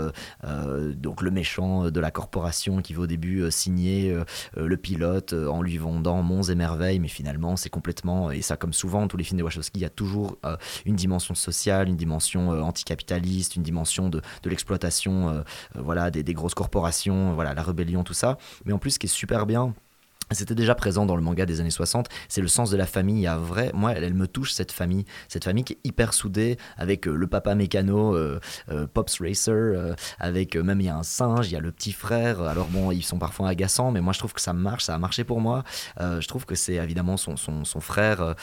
donc 0.96 1.22
le 1.22 1.30
méchant 1.30 1.90
de 1.90 2.00
la 2.00 2.10
corporation 2.10 2.82
qui 2.82 2.94
va 2.94 3.02
au 3.02 3.06
début 3.06 3.50
signer 3.50 4.16
le 4.56 4.76
pilote 4.76 5.32
en 5.32 5.62
lui 5.62 5.78
vendant 5.78 6.22
monts 6.22 6.42
et 6.42 6.54
merveilles, 6.54 6.98
mais 6.98 7.08
finalement 7.08 7.56
c'est 7.56 7.70
complètement, 7.70 8.30
et 8.30 8.42
ça 8.42 8.56
comme 8.56 8.72
souvent 8.72 9.06
tous 9.08 9.16
les 9.16 9.24
films 9.24 9.38
de 9.38 9.44
Wachowski, 9.44 9.80
il 9.80 9.82
y 9.82 9.86
a 9.86 9.90
toujours 9.90 10.38
une 10.86 10.96
dimension 10.96 11.34
sociale, 11.34 11.88
une 11.88 11.96
dimension 11.96 12.52
euh, 12.52 12.60
anticapitaliste, 12.82 13.56
une 13.56 13.62
dimension 13.62 14.08
de, 14.08 14.20
de 14.42 14.50
l'exploitation 14.50 15.28
euh, 15.28 15.32
euh, 15.76 15.82
voilà, 15.82 16.10
des, 16.10 16.22
des 16.22 16.34
grosses 16.34 16.54
corporations, 16.54 17.34
voilà, 17.34 17.54
la 17.54 17.62
rébellion, 17.62 18.04
tout 18.04 18.14
ça. 18.14 18.38
Mais 18.64 18.72
en 18.72 18.78
plus, 18.78 18.92
ce 18.92 18.98
qui 18.98 19.06
est 19.06 19.08
super 19.08 19.46
bien, 19.46 19.74
c'était 20.34 20.54
déjà 20.54 20.74
présent 20.74 21.06
dans 21.06 21.16
le 21.16 21.22
manga 21.22 21.46
des 21.46 21.60
années 21.60 21.70
60, 21.70 22.08
c'est 22.28 22.40
le 22.40 22.48
sens 22.48 22.70
de 22.70 22.76
la 22.76 22.86
famille. 22.86 23.26
À 23.26 23.36
vrai, 23.36 23.70
moi, 23.74 23.92
elle, 23.92 24.14
me 24.14 24.26
touche 24.26 24.52
cette 24.52 24.72
famille, 24.72 25.04
cette 25.28 25.44
famille 25.44 25.64
qui 25.64 25.74
est 25.74 25.78
hyper 25.84 26.14
soudée, 26.14 26.56
avec 26.76 27.06
euh, 27.06 27.14
le 27.14 27.26
papa 27.26 27.54
mécano, 27.54 28.14
euh, 28.16 28.40
euh, 28.70 28.86
Pops 28.92 29.20
Racer, 29.20 29.94
avec 30.18 30.56
même 30.56 30.80
il 30.80 30.86
y 30.86 30.88
a 30.88 30.96
un 30.96 31.02
singe, 31.02 31.48
il 31.48 31.52
y 31.52 31.56
a 31.56 31.60
le 31.60 31.72
petit 31.72 31.92
frère. 31.92 32.42
Alors 32.42 32.66
bon, 32.68 32.90
ils 32.90 33.02
sont 33.02 33.18
parfois 33.18 33.48
agaçants, 33.48 33.90
mais 33.90 34.00
moi 34.00 34.12
je 34.12 34.18
trouve 34.18 34.32
que 34.32 34.40
ça 34.40 34.52
marche, 34.52 34.84
ça 34.84 34.94
a 34.94 34.98
marché 34.98 35.24
pour 35.24 35.40
moi. 35.40 35.64
Je 35.98 36.26
trouve 36.26 36.46
que 36.46 36.54
c'est 36.54 36.74
évidemment 36.74 37.16
son, 37.16 37.36
son, 37.36 37.64
son 37.64 37.80
frère 37.80 38.34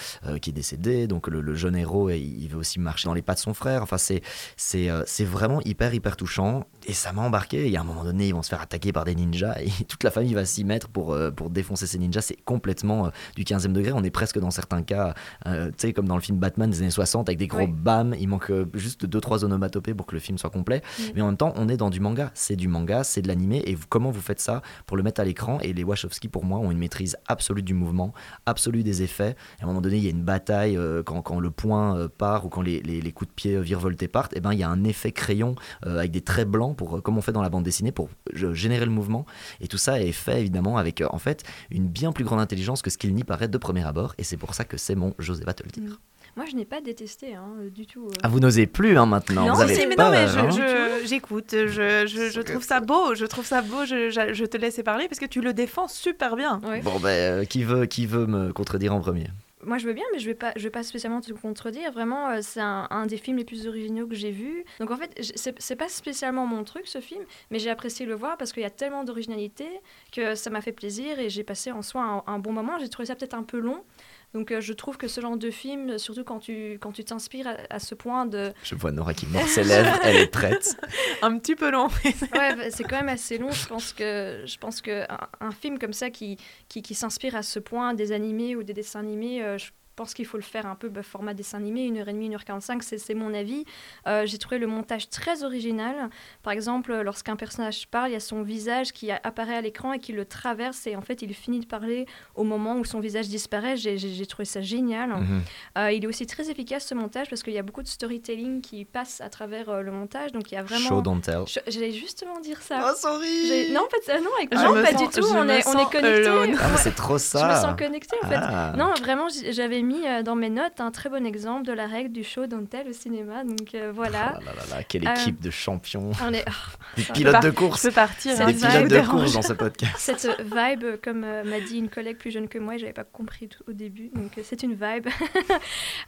qui 0.41 0.49
est 0.49 0.53
décédé, 0.53 1.07
donc 1.07 1.27
le, 1.27 1.55
jeune 1.55 1.75
héros, 1.75 2.09
et 2.09 2.19
il 2.19 2.47
veut 2.47 2.57
aussi 2.57 2.79
marcher 2.79 3.07
dans 3.07 3.13
les 3.13 3.21
pas 3.21 3.33
de 3.33 3.39
son 3.39 3.53
frère. 3.53 3.83
Enfin, 3.83 3.97
c'est 3.97 4.21
c'est 4.55 5.25
vraiment 5.25 5.61
hyper 5.61 5.93
hyper 5.93 6.15
touchant, 6.15 6.65
et 6.85 6.93
ça 6.93 7.11
m'a 7.11 7.21
embarqué. 7.21 7.65
Il 7.65 7.71
y 7.71 7.77
a 7.77 7.81
un 7.81 7.85
moment 7.85 8.03
donné, 8.03 8.27
ils 8.27 8.33
vont 8.33 8.43
se 8.43 8.49
faire 8.49 8.61
attaquer 8.61 8.91
par 8.91 9.05
des 9.05 9.15
ninjas, 9.15 9.55
et 9.61 9.69
toute 9.87 10.03
la 10.03 10.11
famille 10.11 10.33
va 10.33 10.45
s'y 10.45 10.63
mettre 10.63 10.87
pour 10.89 11.17
pour 11.35 11.49
défoncer 11.49 11.78
Princesse 11.79 11.95
et 11.95 11.99
Ninja, 11.99 12.19
c'est 12.21 12.35
complètement 12.43 13.05
euh, 13.05 13.09
du 13.37 13.43
15e 13.45 13.71
degré. 13.71 13.93
On 13.93 14.03
est 14.03 14.09
presque 14.11 14.37
dans 14.37 14.51
certains 14.51 14.81
cas, 14.83 15.13
euh, 15.47 15.67
tu 15.69 15.73
sais, 15.77 15.93
comme 15.93 16.07
dans 16.09 16.15
le 16.15 16.21
film 16.21 16.37
Batman 16.37 16.69
des 16.69 16.79
années 16.81 16.91
60, 16.91 17.29
avec 17.29 17.39
des 17.39 17.47
gros 17.47 17.59
Oui. 17.59 17.67
bam. 17.67 18.13
Il 18.19 18.27
manque 18.27 18.51
euh, 18.51 18.65
juste 18.73 19.05
2-3 19.07 19.45
onomatopées 19.45 19.93
pour 19.93 20.05
que 20.05 20.13
le 20.13 20.19
film 20.19 20.37
soit 20.37 20.49
complet. 20.49 20.81
Mm. 20.99 21.03
Mais 21.15 21.21
en 21.21 21.27
même 21.27 21.37
temps, 21.37 21.53
on 21.55 21.69
est 21.69 21.77
dans 21.77 21.89
du 21.89 22.01
manga. 22.01 22.31
C'est 22.33 22.57
du 22.57 22.67
manga, 22.67 23.05
c'est 23.05 23.21
de 23.21 23.29
l'animé. 23.29 23.63
Et 23.65 23.75
vous- 23.75 23.85
comment 23.87 24.11
vous 24.11 24.19
faites 24.19 24.41
ça 24.41 24.61
pour 24.87 24.97
le 24.97 25.03
mettre 25.03 25.21
à 25.21 25.23
l'écran? 25.23 25.57
Et 25.61 25.71
les 25.71 25.85
Wachowski, 25.85 26.27
pour 26.27 26.43
moi, 26.43 26.59
ont 26.59 26.69
une 26.69 26.77
maîtrise 26.79 27.15
absolue 27.29 27.63
du 27.63 27.73
mouvement, 27.73 28.13
absolue 28.45 28.83
des 28.83 29.01
effets. 29.01 29.37
Et 29.59 29.61
à 29.61 29.63
un 29.63 29.67
moment 29.67 29.79
donné, 29.79 29.95
il 29.97 30.03
y 30.03 30.07
a 30.07 30.11
une 30.11 30.23
bataille 30.23 30.75
euh, 30.75 31.01
quand, 31.01 31.21
quand 31.21 31.39
le 31.39 31.49
point 31.51 32.09
part 32.17 32.45
ou 32.45 32.49
quand 32.49 32.61
les, 32.61 32.81
les- 32.81 32.99
les 33.01 33.11
coups 33.13 33.29
de 33.29 33.33
pied 33.35 33.61
virevoltés 33.61 34.09
partent. 34.09 34.35
Et 34.35 34.41
ben, 34.41 34.51
il 34.51 34.59
y 34.59 34.63
a 34.63 34.69
un 34.69 34.83
effet 34.83 35.13
crayon 35.13 35.55
avec 35.85 36.11
des 36.11 36.21
traits 36.21 36.49
blancs, 36.49 36.75
pour, 36.75 37.01
comme 37.01 37.17
on 37.17 37.21
fait 37.21 37.31
dans 37.31 37.41
la 37.41 37.49
bande 37.49 37.63
dessinée, 37.63 37.93
pour 37.93 38.09
générer 38.33 38.83
le 38.83 38.91
mouvement. 38.91 39.25
Et 39.61 39.67
tout 39.69 39.77
ça 39.77 40.01
est 40.01 40.11
fait 40.11 40.41
évidemment 40.41 40.77
avec 40.77 41.01
en 41.09 41.19
fait 41.19 41.43
une 41.71 41.87
bien 41.87 42.11
plus 42.11 42.23
grande 42.23 42.39
intelligence 42.39 42.81
que 42.81 42.89
ce 42.89 42.97
qu'il 42.97 43.13
n'y 43.15 43.23
paraît 43.23 43.47
de 43.47 43.57
premier 43.57 43.85
abord. 43.85 44.13
Et 44.17 44.23
c'est 44.23 44.37
pour 44.37 44.53
ça 44.53 44.63
que 44.65 44.77
c'est 44.77 44.95
mon 44.95 45.13
José 45.19 45.43
va 45.45 45.53
te 45.53 45.63
le 45.63 45.69
dire. 45.69 45.99
Moi, 46.35 46.45
je 46.49 46.55
n'ai 46.55 46.63
pas 46.65 46.79
détesté 46.79 47.33
hein, 47.33 47.43
euh, 47.59 47.69
du 47.69 47.85
tout. 47.87 48.05
euh. 48.07 48.11
Ah, 48.23 48.27
vous 48.27 48.39
n'osez 48.39 48.67
plus 48.67 48.97
hein, 48.97 49.05
maintenant. 49.07 49.47
Non, 49.47 49.53
vous 49.55 49.61
avez 49.61 49.75
Si, 49.75 49.87
mais 49.87 49.95
non, 49.95 50.11
mais 50.11 50.17
hein. 50.25 50.49
je- 50.51 51.01
je- 51.01 51.07
j'écoute, 51.07 51.47
je, 51.51 52.05
je, 52.07 52.41
trouve 52.41 52.63
ça 52.63 52.79
beau, 52.81 53.15
je 53.15 53.25
trouve 53.25 53.45
ça 53.45 53.61
beau, 53.61 53.83
je, 53.85 54.09
je, 54.11 54.33
je 54.33 54.45
te 54.45 54.55
laisse 54.55 54.79
parler 54.85 55.07
parce 55.07 55.19
que 55.19 55.25
tu 55.25 55.41
le 55.41 55.53
défends 55.53 55.87
super 55.87 56.35
bien. 56.35 56.61
Bon, 56.83 56.99
ben, 56.99 57.07
euh, 57.09 57.45
qui, 57.45 57.63
veut, 57.63 57.87
qui 57.87 58.05
veut 58.05 58.27
me 58.27 58.53
contredire 58.53 58.93
en 58.93 58.99
premier? 58.99 59.27
Moi, 59.69 59.77
je 59.77 59.85
veux 59.85 59.93
bien, 59.93 60.05
mais 60.11 60.17
je 60.17 60.25
vais 60.25 60.33
pas, 60.33 60.51
je 60.55 60.63
vais 60.63 60.71
pas 60.71 60.81
spécialement 60.81 61.21
te 61.21 61.31
contredire. 61.31 61.91
Vraiment, 61.91 62.29
euh, 62.29 62.39
c'est 62.41 62.59
un, 62.59 63.05
des 63.05 63.17
films 63.17 63.37
les 63.37 63.45
plus 63.45 63.67
originaux 63.67 64.07
que 64.07 64.15
j'ai 64.15 64.31
vus. 64.31 64.65
Donc 64.79 64.89
en 64.89 64.97
fait, 64.97 65.15
c'est 65.21 65.75
pas 65.75 65.87
spécialement 65.87 66.47
mon 66.47 66.63
truc 66.63 66.87
ce 66.87 66.99
film, 66.99 67.23
mais 67.51 67.59
j'ai 67.59 67.69
apprécié 67.69 68.07
le 68.07 68.15
voir 68.15 68.35
parce 68.37 68.51
qu'il 68.51 68.63
y 68.63 68.65
a 68.65 68.71
tellement 68.71 69.03
d'originalité 69.03 69.67
que 70.11 70.33
ça 70.33 70.49
m'a 70.49 70.61
fait 70.61 70.71
plaisir 70.71 71.19
et 71.19 71.29
j'ai 71.29 71.43
passé 71.43 71.71
en 71.71 71.83
soi 71.83 72.01
un, 72.01 72.33
un 72.33 72.39
bon 72.39 72.51
moment. 72.51 72.79
J'ai 72.79 72.89
trouvé 72.89 73.05
ça 73.05 73.15
peut-être 73.15 73.35
un 73.35 73.43
peu 73.43 73.59
long. 73.59 73.83
Donc 74.33 74.51
euh, 74.51 74.61
je 74.61 74.73
trouve 74.73 74.97
que 74.97 75.07
ce 75.07 75.21
genre 75.21 75.37
de 75.37 75.49
film, 75.49 75.97
surtout 75.97 76.23
quand 76.23 76.39
tu 76.39 76.77
quand 76.79 76.91
tu 76.91 77.03
t'inspires 77.03 77.47
à, 77.47 77.55
à 77.69 77.79
ce 77.79 77.95
point 77.95 78.25
de 78.25 78.51
Je 78.63 78.75
vois 78.75 78.91
Nora 78.91 79.13
qui 79.13 79.25
mord 79.25 79.47
ses 79.47 79.63
lèvres, 79.63 79.99
elle 80.03 80.17
est 80.17 80.27
prête. 80.27 80.77
Un 81.21 81.37
petit 81.39 81.55
peu 81.55 81.71
long. 81.71 81.87
ouais, 82.05 82.55
bah, 82.55 82.69
c'est 82.69 82.83
quand 82.83 82.97
même 82.97 83.09
assez 83.09 83.37
long. 83.37 83.51
Je 83.51 83.67
pense 83.67 83.91
que, 83.93 84.43
je 84.45 84.57
pense 84.57 84.81
que 84.81 85.03
un, 85.11 85.27
un 85.39 85.51
film 85.51 85.79
comme 85.79 85.93
ça 85.93 86.09
qui, 86.09 86.37
qui, 86.67 86.81
qui 86.81 86.93
s'inspire 86.93 87.35
à 87.35 87.41
ce 87.43 87.59
point 87.59 87.93
des 87.93 88.11
animés 88.11 88.55
ou 88.55 88.63
des 88.63 88.73
dessins 88.73 88.99
animés, 88.99 89.41
euh, 89.43 89.57
je 89.57 89.71
pense 89.99 90.13
qu'il 90.13 90.25
faut 90.25 90.37
le 90.37 90.43
faire 90.43 90.65
un 90.65 90.75
peu 90.75 90.87
bah, 90.87 91.03
format 91.03 91.33
dessin 91.33 91.57
animé, 91.57 91.89
1h30, 91.91 92.37
1h45, 92.37 92.81
c'est, 92.83 92.97
c'est 92.97 93.13
mon 93.13 93.33
avis. 93.33 93.65
Euh, 94.07 94.25
j'ai 94.25 94.37
trouvé 94.37 94.57
le 94.57 94.65
montage 94.65 95.09
très 95.09 95.43
original. 95.43 96.09
Par 96.41 96.53
exemple, 96.53 96.93
lorsqu'un 97.01 97.35
personnage 97.35 97.85
parle, 97.89 98.11
il 98.11 98.13
y 98.13 98.15
a 98.15 98.21
son 98.21 98.41
visage 98.41 98.93
qui 98.93 99.11
apparaît 99.11 99.57
à 99.57 99.61
l'écran 99.61 99.91
et 99.91 99.99
qui 99.99 100.13
le 100.13 100.23
traverse 100.23 100.87
et 100.87 100.95
en 100.95 101.01
fait 101.01 101.21
il 101.21 101.33
finit 101.33 101.59
de 101.59 101.65
parler 101.65 102.05
au 102.35 102.45
moment 102.45 102.77
où 102.77 102.85
son 102.85 103.01
visage 103.01 103.27
disparaît. 103.27 103.75
J'ai, 103.75 104.25
trouvé 104.25 104.45
ça 104.45 104.61
génial. 104.61 105.09
Mhm. 105.09 105.41
Euh, 105.77 105.91
il 105.91 106.05
est 106.05 106.07
aussi 106.07 106.25
très 106.25 106.49
efficace 106.49 106.85
ce 106.85 106.95
montage 106.95 107.29
parce 107.29 107.43
qu'il 107.43 107.51
y 107.53 107.57
a 107.57 107.63
beaucoup 107.63 107.83
de 107.83 107.89
storytelling 107.89 108.61
qui 108.61 108.85
passe 108.85 109.19
à 109.19 109.29
travers 109.29 109.67
euh, 109.67 109.81
le 109.81 109.91
montage. 109.91 110.31
Donc 110.31 110.49
il 110.49 110.55
y 110.55 110.57
a 110.57 110.63
vraiment. 110.63 110.87
Show, 110.87 111.01
don't 111.01 111.19
tell. 111.19 111.43
J'allais 111.67 111.91
justement 111.91 112.39
dire 112.39 112.61
ça. 112.61 112.79
Oh, 112.85 112.95
sorry 112.95 113.69
Non, 113.73 113.85
pas, 113.91 113.97
de- 114.13 114.23
non, 114.23 114.29
avec- 114.37 114.49
Je 114.53 114.63
non, 114.63 114.75
me 114.75 114.81
pas 114.81 114.91
sens- 114.91 115.01
du 115.01 115.19
tout. 115.19 115.27
On 115.35 115.49
est, 115.49 115.67
on 115.67 115.77
est 115.77 115.91
connectés. 115.91 116.57
Ah, 116.61 116.77
c'est 116.77 116.95
trop 116.95 117.17
ça. 117.17 117.39
Je 117.39 117.53
me 117.53 117.61
sens 117.61 117.75
connectée 117.77 118.17
en 118.23 118.27
fait. 118.29 118.35
Ah. 118.37 118.73
Non, 118.77 118.93
vraiment, 119.01 119.27
j'avais 119.51 119.81
mis 119.81 119.88
euh, 120.05 120.23
dans 120.23 120.35
mes 120.35 120.49
notes 120.49 120.79
un 120.79 120.91
très 120.91 121.09
bon 121.09 121.25
exemple 121.25 121.65
de 121.65 121.73
la 121.73 121.87
règle 121.87 122.11
du 122.11 122.23
show 122.23 122.47
don't 122.47 122.67
tell 122.67 122.87
au 122.87 122.93
cinéma. 122.93 123.43
Donc 123.43 123.73
euh, 123.75 123.91
voilà. 123.93 124.35
Oh 124.39 124.43
là 124.45 124.51
là 124.53 124.77
là, 124.77 124.83
quelle 124.83 125.07
Euh, 125.07 125.13
équipe 125.13 125.41
de 125.41 125.49
champions. 125.49 126.11
On 126.23 126.33
est. 126.33 126.45
Des 126.97 127.03
ça- 127.03 127.13
pilotes 127.13 127.43
de 127.43 127.49
course. 127.51 127.83
Je 127.83 127.87
peux 127.89 127.93
partir. 127.95 128.45
Des 128.45 128.53
pilotes 128.53 128.87
de 128.89 129.07
course 129.07 129.33
dans 129.33 129.41
ce 129.41 129.53
podcast. 129.53 129.93
Cette 129.97 130.41
vibe, 130.41 130.83
euh, 130.83 130.97
comme 131.01 131.23
euh, 131.23 131.43
m'a 131.43 131.59
dit 131.59 131.77
une 131.77 131.89
collègue 131.89 132.17
plus 132.17 132.31
jeune 132.31 132.47
que 132.47 132.57
moi, 132.59 132.77
j'avais 132.77 132.93
pas 132.93 133.03
compris 133.03 133.47
tout 133.47 133.63
au 133.67 133.73
début, 133.73 134.09
donc 134.09 134.37
euh, 134.37 134.41
c'est 134.43 134.63
une 134.63 134.73
vibe. 134.73 135.07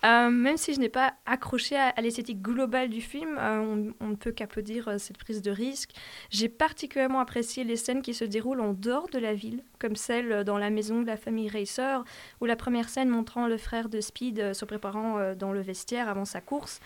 Euh, 0.04 0.30
même 0.30 0.58
si 0.58 0.74
je 0.74 0.80
n'ai 0.80 0.89
pas 0.89 1.13
accroché 1.26 1.76
à, 1.76 1.89
à 1.89 2.02
l'esthétique 2.02 2.41
globale 2.41 2.89
du 2.89 3.02
film, 3.02 3.38
euh, 3.39 3.60
on, 3.60 3.94
on 4.04 4.10
ne 4.10 4.15
peut 4.15 4.32
qu'applaudir 4.32 4.88
euh, 4.88 4.98
cette 4.98 5.17
prise 5.17 5.41
de 5.44 5.52
risque. 5.52 5.91
J'ai 6.32 6.50
particulièrement 6.50 7.20
apprécié 7.20 7.63
les 7.63 7.76
scènes 7.76 8.02
qui 8.02 8.13
se 8.15 8.26
déroulent 8.26 8.62
en 8.62 8.74
dehors 8.74 9.08
de 9.10 9.20
la 9.20 9.34
ville, 9.34 9.63
comme 9.80 9.96
celle 9.96 10.32
euh, 10.32 10.44
dans 10.44 10.58
la 10.58 10.70
maison 10.72 11.02
de 11.02 11.08
la 11.08 11.17
famille 11.17 11.50
Racer, 11.50 12.04
ou 12.39 12.46
la 12.46 12.56
première 12.56 12.89
scène 12.89 13.10
montrant 13.10 13.46
le 13.48 13.58
frère 13.62 13.88
de 13.88 14.02
Speed 14.02 14.39
euh, 14.39 14.54
se 14.54 14.65
préparant 14.65 15.17
euh, 15.19 15.36
dans 15.36 15.54
le 15.54 15.62
vestiaire 15.62 16.10
avant 16.10 16.26
sa 16.26 16.41
course. 16.41 16.80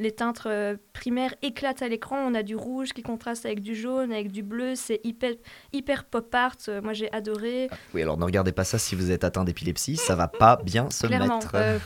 Les 0.00 0.12
teintes 0.12 0.42
euh, 0.46 0.76
primaires 0.92 1.34
éclatent 1.42 1.82
à 1.82 1.88
l'écran. 1.88 2.18
On 2.24 2.32
a 2.34 2.44
du 2.44 2.54
rouge 2.54 2.92
qui 2.92 3.02
contraste 3.02 3.44
avec 3.46 3.60
du 3.62 3.74
jaune, 3.74 4.12
avec 4.12 4.30
du 4.30 4.44
bleu. 4.44 4.76
C'est 4.76 5.00
hyper, 5.02 5.32
hyper 5.72 6.04
pop 6.04 6.32
art. 6.32 6.54
Moi, 6.84 6.92
j'ai 6.92 7.12
adoré. 7.12 7.68
Oui, 7.94 8.02
alors 8.02 8.16
ne 8.16 8.24
regardez 8.24 8.52
pas 8.52 8.62
ça 8.62 8.78
si 8.78 8.94
vous 8.94 9.10
êtes 9.10 9.24
atteint 9.24 9.42
d'épilepsie, 9.42 9.96
ça 9.96 10.14
va 10.14 10.28
pas 10.28 10.60
bien 10.62 10.88
se 10.90 11.08
Clairement. 11.08 11.40
mettre. 11.40 11.50
euh, 11.56 11.78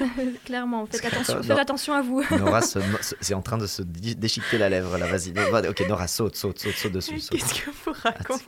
clairement. 0.44 0.84
Faites 0.84 1.04
attention, 1.06 1.42
faites 1.42 1.58
attention 1.58 1.94
à 1.94 2.02
vous. 2.02 2.22
Nora, 2.38 2.60
se- 2.62 2.78
c'est 3.22 3.32
en 3.34 3.40
train 3.40 3.56
de 3.56 3.66
se 3.66 3.80
déchiqueter 3.80 4.58
la 4.58 4.68
lèvre 4.68 4.98
là, 4.98 5.06
vas-y. 5.06 5.32
Va- 5.32 5.62
Ok, 5.70 5.82
Nora, 5.88 6.06
saute, 6.06 6.36
saute, 6.36 6.58
saute, 6.58 6.74
saute 6.74 6.92
dessus. 6.92 7.20
saute. 7.20 7.38
Qu'est-ce 7.38 7.54
que 7.62 7.70
vous 7.70 7.92
racontez? 8.02 8.44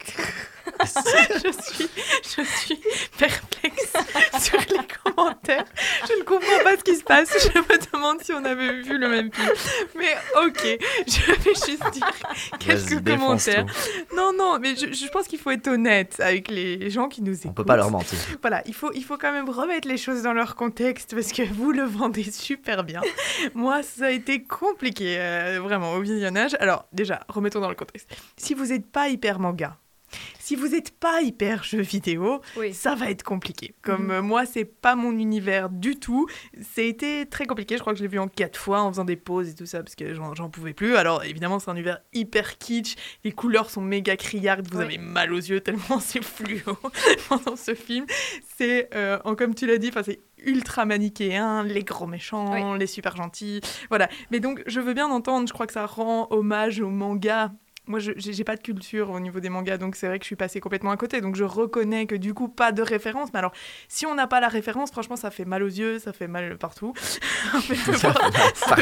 je, 0.85 1.53
suis, 1.75 1.89
je 2.23 2.43
suis 2.43 2.81
perplexe 3.19 3.93
sur 4.41 4.59
les 4.59 4.87
commentaires. 5.03 5.65
Je 6.09 6.19
ne 6.19 6.25
comprends 6.25 6.65
pas 6.65 6.77
ce 6.77 6.85
qui 6.85 6.97
se 6.97 7.05
passe. 7.05 7.31
Je 7.55 7.59
me 7.59 7.93
demande 7.93 8.23
si 8.23 8.33
on 8.33 8.45
avait 8.45 8.83
vu 8.83 8.99
le 8.99 9.09
même 9.09 9.33
film. 9.33 9.51
Mais 9.97 10.17
ok, 10.47 10.79
je 11.07 11.33
vais 11.33 11.55
juste 11.55 11.91
dire 11.93 12.13
quelques 12.59 13.05
commentaires. 13.05 13.67
Non, 14.15 14.33
non, 14.33 14.59
mais 14.61 14.75
je, 14.77 14.93
je 14.93 15.09
pense 15.09 15.27
qu'il 15.27 15.39
faut 15.39 15.51
être 15.51 15.69
honnête 15.69 16.21
avec 16.21 16.49
les 16.49 16.91
gens 16.91 17.09
qui 17.09 17.23
nous 17.23 17.35
écoutent. 17.35 17.51
On 17.51 17.55
peut 17.55 17.65
pas 17.65 17.77
leur 17.77 17.91
mentir. 17.91 18.19
Voilà, 18.41 18.63
il 18.67 18.75
faut, 18.75 18.93
il 18.95 19.05
faut 19.05 19.17
quand 19.17 19.33
même 19.33 19.49
remettre 19.49 19.89
les 19.89 19.97
choses 19.99 20.23
dans 20.23 20.33
leur 20.33 20.55
contexte 20.57 21.15
parce 21.15 21.33
que 21.33 21.43
vous 21.43 21.73
le 21.73 21.85
vendez 21.85 22.25
super 22.31 22.85
bien. 22.85 23.01
Moi, 23.55 23.83
ça 23.83 24.07
a 24.07 24.11
été 24.11 24.43
compliqué, 24.43 25.17
euh, 25.19 25.61
vraiment, 25.63 25.93
au 25.95 26.01
visionnage. 26.01 26.57
Alors, 26.61 26.87
déjà, 26.93 27.21
remettons 27.29 27.61
dans 27.61 27.69
le 27.69 27.75
contexte. 27.75 28.09
Si 28.37 28.55
vous 28.55 28.67
n'êtes 28.67 28.91
pas 28.91 29.09
hyper 29.09 29.39
manga, 29.39 29.77
si 30.47 30.55
vous 30.55 30.69
n'êtes 30.69 30.93
pas 30.93 31.23
hyper 31.23 31.65
jeu 31.65 31.81
vidéo, 31.81 32.41
Oui. 32.57 32.73
ça 32.73 32.95
va 32.95 33.11
être 33.11 33.25
compliqué. 33.25 33.75
Comme 33.83 34.13
euh, 34.13 34.23
moi, 34.23 34.47
c'est 34.47 34.65
pas 34.65 34.95
mon 34.95 35.11
univers 35.19 35.69
du 35.71 35.97
tout. 35.99 36.29
Été 36.77 37.27
très 37.27 37.47
compliqué. 37.47 37.75
Je 37.77 37.81
crois 37.81 37.93
que 37.95 37.99
je 37.99 38.05
l'ai 38.05 38.09
vu 38.09 38.21
en 38.21 38.29
quatre 38.29 38.57
fois 38.57 38.83
en 38.83 38.91
faisant 38.93 39.05
des 39.05 39.17
pauses 39.17 39.49
et 39.49 39.55
tout 39.55 39.67
ça 39.67 39.83
parce 39.83 39.97
que 39.97 40.15
j'en 40.15 40.49
pouvais 40.51 40.73
plus. 40.73 40.95
Alors, 40.97 41.25
évidemment, 41.25 41.59
c'est 41.59 41.69
un 41.71 41.75
univers 41.75 41.99
hyper 42.13 42.59
kitsch. 42.59 42.95
Les 43.25 43.33
couleurs 43.33 43.71
sont 43.71 43.81
méga 43.83 44.17
criardes. 44.17 44.69
Vous 44.71 44.79
Oui. 44.79 44.85
avez 44.85 44.99
mal 44.99 45.33
aux 45.33 45.37
yeux 45.39 45.61
tellement 45.61 45.99
c'est 46.01 46.23
fluo 46.23 46.77
pendant 47.29 47.57
ce 47.57 47.75
film. 47.75 48.07
C'est, 48.57 48.89
euh, 48.95 49.19
en- 49.25 49.35
comme 49.35 49.55
tu 49.55 49.67
l'as 49.67 49.79
dit, 49.79 49.91
c'est 50.05 50.21
ultra 50.45 50.85
manichéen, 50.85 51.65
les 51.65 51.83
gros 51.83 52.07
méchants, 52.07 52.75
les 52.75 52.87
super 52.87 53.17
gentils. 53.17 53.61
Voilà. 53.89 54.09
Mais 54.31 54.39
donc, 54.39 54.63
je 54.67 54.79
veux 54.81 54.95
bien 54.95 55.09
entendre, 55.09 55.49
je 55.49 55.53
crois 55.53 55.67
que 55.67 55.73
ça 55.73 55.87
rend 55.87 56.29
hommage 56.31 56.81
au 56.81 56.89
manga. 56.91 57.53
Moi, 57.87 57.99
je 58.01 58.13
j'ai 58.17 58.45
pas 58.45 58.57
de 58.57 58.63
culture 58.63 59.11
au 59.11 59.21
niveau 59.21 59.39
des 59.41 59.49
mangas, 59.49 59.79
donc 59.79 59.95
c'est 59.97 60.07
vrai 60.09 60.19
que 60.19 60.25
je 60.25 60.29
suis 60.29 60.37
passée 60.37 60.59
complètement 60.61 60.91
à 60.91 60.97
côté. 60.97 61.21
Donc, 61.21 61.37
je 61.37 61.45
reconnais 61.45 62.07
que 62.07 62.15
du 62.17 62.35
coup, 62.35 62.49
pas 62.49 62.73
de 62.73 62.83
référence. 62.83 63.29
Mais 63.33 63.39
alors, 63.39 63.53
si 63.89 64.07
on 64.07 64.15
n'a 64.15 64.27
pas 64.27 64.41
la 64.41 64.49
référence, 64.49 64.91
franchement, 64.91 65.17
ça 65.17 65.31
fait 65.31 65.45
mal 65.45 65.63
aux 65.63 65.67
yeux, 65.69 65.99
ça 65.99 66.13
fait 66.13 66.27
mal 66.29 66.59
partout. 66.59 66.93
Fait, 67.61 67.75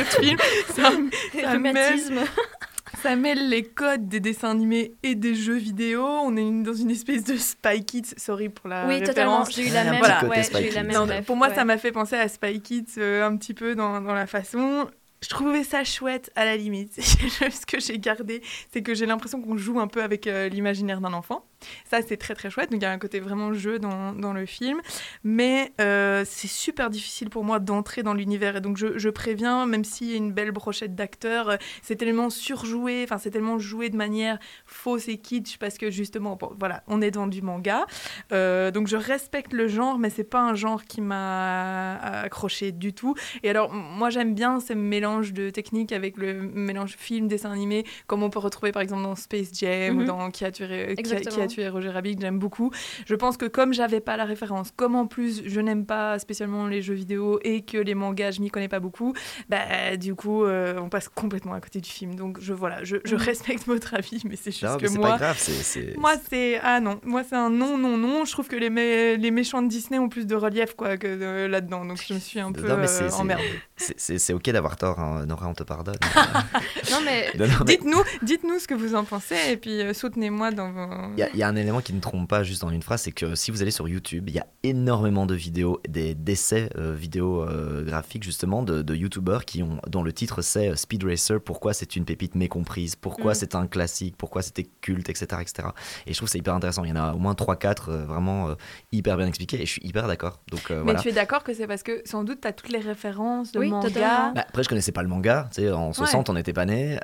film, 0.04 0.38
ça, 0.68 0.82
ça 0.84 1.58
mêle, 1.58 1.76
Rhumatisme. 1.76 2.14
ça 3.02 3.16
mêle 3.16 3.48
les 3.48 3.62
codes 3.62 4.08
des 4.08 4.20
dessins 4.20 4.50
animés 4.50 4.94
et 5.02 5.14
des 5.14 5.34
jeux 5.34 5.56
vidéo. 5.56 6.02
On 6.04 6.36
est 6.36 6.42
une- 6.42 6.62
dans 6.62 6.72
une 6.72 6.90
espèce 6.90 7.24
de 7.24 7.36
Spy 7.36 7.84
Kids. 7.84 8.14
Sorry 8.16 8.48
pour 8.48 8.68
la 8.68 8.86
Oui, 8.86 9.02
totalement. 9.02 9.44
J'ai 9.44 9.68
eu 9.68 9.72
la 9.72 9.84
même. 9.84 9.98
Voilà. 9.98 10.20
côté 10.20 10.30
ouais, 10.30 10.42
Spy 10.42 10.56
j'ai 10.58 10.70
eu 10.70 10.74
la 10.74 10.80
Kids. 10.80 10.86
même. 10.86 10.96
Non, 10.96 11.06
ref, 11.06 11.26
pour 11.26 11.36
moi, 11.36 11.48
ouais. 11.48 11.54
ça 11.54 11.64
m'a 11.64 11.76
fait 11.78 11.92
penser 11.92 12.16
à 12.16 12.28
Spy 12.28 12.60
Kids 12.60 12.94
euh, 12.98 13.26
un 13.26 13.36
petit 13.36 13.54
peu 13.54 13.74
dans, 13.74 14.00
dans 14.00 14.14
la 14.14 14.26
façon. 14.26 14.88
Je 15.24 15.30
trouvais 15.30 15.64
ça 15.64 15.84
chouette 15.84 16.30
à 16.37 16.44
la 16.44 16.54
limite. 16.54 16.92
Ce 17.00 17.64
que 17.64 17.80
j'ai 17.80 17.98
gardé, 17.98 18.42
c'est 18.70 18.82
que 18.82 18.92
j'ai 18.92 19.06
l'impression 19.06 19.40
qu'on 19.40 19.56
joue 19.56 19.80
un 19.80 19.87
peu 19.87 20.02
avec 20.02 20.26
euh, 20.26 20.50
l'imaginaire 20.50 21.00
d'un 21.00 21.14
enfant. 21.14 21.46
Ça, 21.85 22.00
c'est 22.07 22.16
très 22.16 22.35
très 22.35 22.50
chouette. 22.50 22.70
Donc 22.70 22.81
il 22.81 22.85
y 22.85 22.87
a 22.87 22.90
un 22.92 22.98
côté 22.98 23.20
vraiment 23.20 23.53
jeu 23.53 23.79
dans, 23.79 24.12
dans 24.12 24.33
le 24.33 24.46
film. 24.46 24.81
Mais 25.22 25.72
euh, 25.81 26.24
c'est 26.27 26.48
super 26.48 26.90
difficile 26.90 27.31
pour 27.31 27.44
moi 27.44 27.59
d'entrer 27.59 28.03
dans 28.03 28.14
l'univers. 28.14 28.57
Et 28.57 28.61
donc 28.61 28.77
je, 28.77 28.98
je 28.98 29.09
préviens, 29.09 29.66
même 29.66 29.85
s'il 29.85 30.11
y 30.11 30.14
a 30.14 30.16
une 30.16 30.33
belle 30.33 30.50
brochette 30.53 30.94
d'acteurs, 30.94 31.48
euh, 31.50 31.57
c'est 31.83 31.96
tellement 31.96 32.31
surjoué, 32.31 33.03
enfin 33.05 33.18
c'est 33.18 33.31
tellement 33.31 33.59
joué 33.59 33.90
de 33.90 33.96
manière 33.96 34.38
fausse 34.66 35.09
et 35.09 35.18
kitsch 35.18 35.59
parce 35.59 35.79
que 35.79 35.90
justement, 35.90 36.37
bon, 36.37 36.50
voilà, 36.59 36.83
on 36.87 37.00
est 37.03 37.11
dans 37.11 37.27
du 37.27 37.42
manga. 37.42 37.87
Euh, 38.33 38.70
donc 38.70 38.87
je 38.88 38.96
respecte 38.96 39.53
le 39.53 39.68
genre, 39.68 39.98
mais 39.98 40.11
c'est 40.11 40.24
pas 40.24 40.40
un 40.40 40.55
genre 40.55 40.85
qui 40.85 41.00
m'a 41.00 41.96
accroché 42.22 42.72
du 42.72 42.92
tout. 42.92 43.14
Et 43.42 43.50
alors, 43.50 43.72
moi 43.72 44.10
j'aime 44.10 44.35
bien 44.35 44.60
ce 44.60 44.73
mélange 44.73 45.33
de 45.33 45.50
techniques 45.50 45.92
avec 45.92 46.17
le 46.17 46.35
mélange 46.35 46.96
film, 46.98 47.29
dessin 47.29 47.50
animé, 47.52 47.85
comme 48.06 48.23
on 48.23 48.31
peut 48.31 48.38
retrouver 48.38 48.73
par 48.73 48.83
exemple 48.83 49.02
dans 49.02 49.15
Space 49.15 49.48
Jam 49.52 49.96
ou 49.98 50.00
Mhm. 50.00 50.06
dans 50.06 50.31
Qui 50.31 50.44
a 50.44 50.50
tué, 50.50 50.67
qui 50.67 50.73
a- 50.75 50.77
qui 50.77 50.85
a 50.85 50.90
Exactement. 51.19 51.46
Tué 51.55 51.63
tuer 51.63 51.69
Roger 51.69 51.90
Rabbit 51.90 52.17
que 52.17 52.23
j'aime 52.23 52.38
beaucoup. 52.38 52.71
Je 53.07 53.15
pense 53.15 53.37
que 53.37 53.46
comme 53.46 53.73
j'avais 53.75 54.00
pas 54.00 54.17
la 54.17 54.25
référence, 54.25 54.71
comme 54.77 54.94
en 54.96 55.07
plus 55.07 55.42
je 55.46 55.61
n'aime 55.61 55.87
pas 55.87 56.19
spécialement 56.19 56.67
les 56.67 56.83
jeux 56.83 56.94
vidéo 56.94 57.38
et 57.44 57.63
que 57.63 57.79
les 57.79 57.94
mangas 57.94 58.33
je 58.33 58.40
m'y 58.40 58.50
connais 58.50 58.69
pas 58.69 58.81
beaucoup, 58.81 59.13
bah 59.48 59.96
du 59.96 60.15
coup 60.15 60.44
euh, 60.44 60.79
on 60.81 60.88
passe 60.88 61.09
complètement 61.09 61.55
à 61.55 61.61
côté 61.61 61.81
du 61.81 61.90
film. 61.90 62.15
Donc 62.17 62.38
je 62.40 62.52
voilà, 62.52 62.83
je, 62.85 62.96
je 63.05 63.15
respecte 63.17 63.67
votre 63.67 63.94
avis, 63.94 64.23
mais 64.29 64.37
c'est 64.37 64.50
juste 64.50 64.65
Non, 64.65 64.77
que 64.79 64.88
moi, 64.88 65.11
pas 65.11 65.19
grave, 65.19 65.48
moi 65.96 66.13
c'est 66.29 66.59
ah 66.63 66.81
non, 66.81 67.00
moi 67.05 67.23
c'est 67.29 67.37
un 67.37 67.50
non 67.50 67.79
non 67.79 67.96
non. 67.96 68.25
Je 68.25 68.33
trouve 68.33 68.48
que 68.48 68.57
les 68.57 68.71
mé- 68.71 69.17
les 69.17 69.31
méchants 69.31 69.63
de 69.63 69.69
Disney 69.69 69.98
ont 69.98 70.09
plus 70.09 70.27
de 70.27 70.35
relief 70.35 70.75
quoi 70.75 70.96
que 70.96 71.07
de- 71.07 71.46
là-dedans. 71.46 71.85
Donc 71.85 71.98
je 72.07 72.15
me 72.15 72.19
suis 72.19 72.40
un 72.40 72.52
peu 72.52 72.67
Non, 72.67 72.77
euh, 72.79 73.11
emmerdée. 73.19 73.42
c'est- 73.77 74.33
ok 74.35 74.50
d'avoir 74.50 74.77
tort, 74.77 74.98
hein. 74.98 75.25
Nora, 75.27 75.48
on 75.48 75.55
te 75.55 75.63
pardonne. 75.63 75.96
Non, 76.90 76.98
mais 77.05 77.31
Dites-nous, 77.65 78.02
dites-nous 78.23 78.59
ce 78.59 78.67
que 78.69 78.75
vous 78.75 78.94
en 78.94 79.05
pensez 79.05 79.37
et 79.50 79.57
puis 79.57 79.81
euh, 79.81 79.92
soutenez-moi 79.92 80.50
dans 80.50 80.71
vos. 80.73 80.87
Il 81.17 81.33
il 81.35 81.38
y 81.38 81.42
a 81.42 81.48
un 81.48 81.56
élément 81.56 81.80
qui 81.80 81.92
ne 81.92 82.00
trompe 82.00 82.28
pas 82.28 82.42
juste 82.42 82.64
en 82.64 82.70
une 82.70 82.82
phrase, 82.82 83.02
c'est 83.02 83.12
que 83.12 83.35
si 83.35 83.50
vous 83.50 83.60
allez 83.62 83.70
sur 83.70 83.88
YouTube, 83.88 84.24
il 84.28 84.35
y 84.35 84.38
a 84.38 84.46
énormément 84.62 85.26
de 85.26 85.35
vidéos, 85.35 85.80
des 85.88 86.14
d'essais 86.14 86.70
euh, 86.78 86.94
vidéo 86.94 87.42
euh, 87.42 87.85
graphiques 87.85 88.22
justement 88.24 88.62
de, 88.62 88.82
de 88.82 88.94
youtubeurs 88.94 89.44
qui 89.44 89.62
ont, 89.62 89.78
dont 89.88 90.02
le 90.02 90.12
titre 90.12 90.40
c'est 90.42 90.70
euh, 90.70 90.74
Speed 90.76 91.04
Racer, 91.04 91.40
pourquoi 91.40 91.74
c'est 91.74 91.96
une 91.96 92.04
pépite 92.04 92.35
mécomprise, 92.35 92.96
pourquoi 92.96 93.32
Mm. 93.32 93.35
c'est 93.35 93.54
un 93.54 93.66
classique, 93.66 94.14
pourquoi 94.16 94.42
c'était 94.42 94.66
culte, 94.80 95.10
etc., 95.10 95.26
etc. 95.42 95.68
Et 96.06 96.12
je 96.12 96.16
trouve 96.18 96.28
que 96.28 96.32
c'est 96.32 96.38
hyper 96.38 96.54
intéressant. 96.54 96.85
Il 96.85 96.90
y 96.90 96.92
en 96.92 96.96
a 96.96 97.12
au 97.12 97.18
moins 97.18 97.35
3-4 97.35 97.88
euh, 97.90 98.04
vraiment 98.06 98.48
euh, 98.48 98.54
hyper 98.92 99.16
bien 99.16 99.26
expliqués 99.26 99.60
et 99.60 99.66
je 99.66 99.72
suis 99.72 99.82
hyper 99.85 100.06
d'accord. 100.06 100.40
Donc 100.50 100.70
euh, 100.70 100.78
Mais 100.78 100.85
voilà. 100.85 101.00
tu 101.00 101.08
es 101.08 101.12
d'accord 101.12 101.42
que 101.44 101.52
c'est 101.54 101.66
parce 101.66 101.82
que 101.82 102.02
sans 102.04 102.24
doute 102.24 102.40
tu 102.42 102.48
as 102.48 102.52
toutes 102.52 102.70
les 102.70 102.78
références 102.78 103.52
de 103.52 103.58
Oui, 103.60 103.70
manga. 103.70 103.88
totalement. 103.88 104.32
Bah, 104.35 104.44
après, 104.48 104.62
je 104.62 104.68
connaissais 104.68 104.92
pas 104.92 105.02
le 105.02 105.08
manga. 105.08 105.48
Tu 105.52 105.62
sais, 105.62 105.70
en 105.72 105.92
60, 105.92 106.30
on 106.30 106.35
n'était 106.35 106.52
pas 106.52 106.64
né 106.66 106.98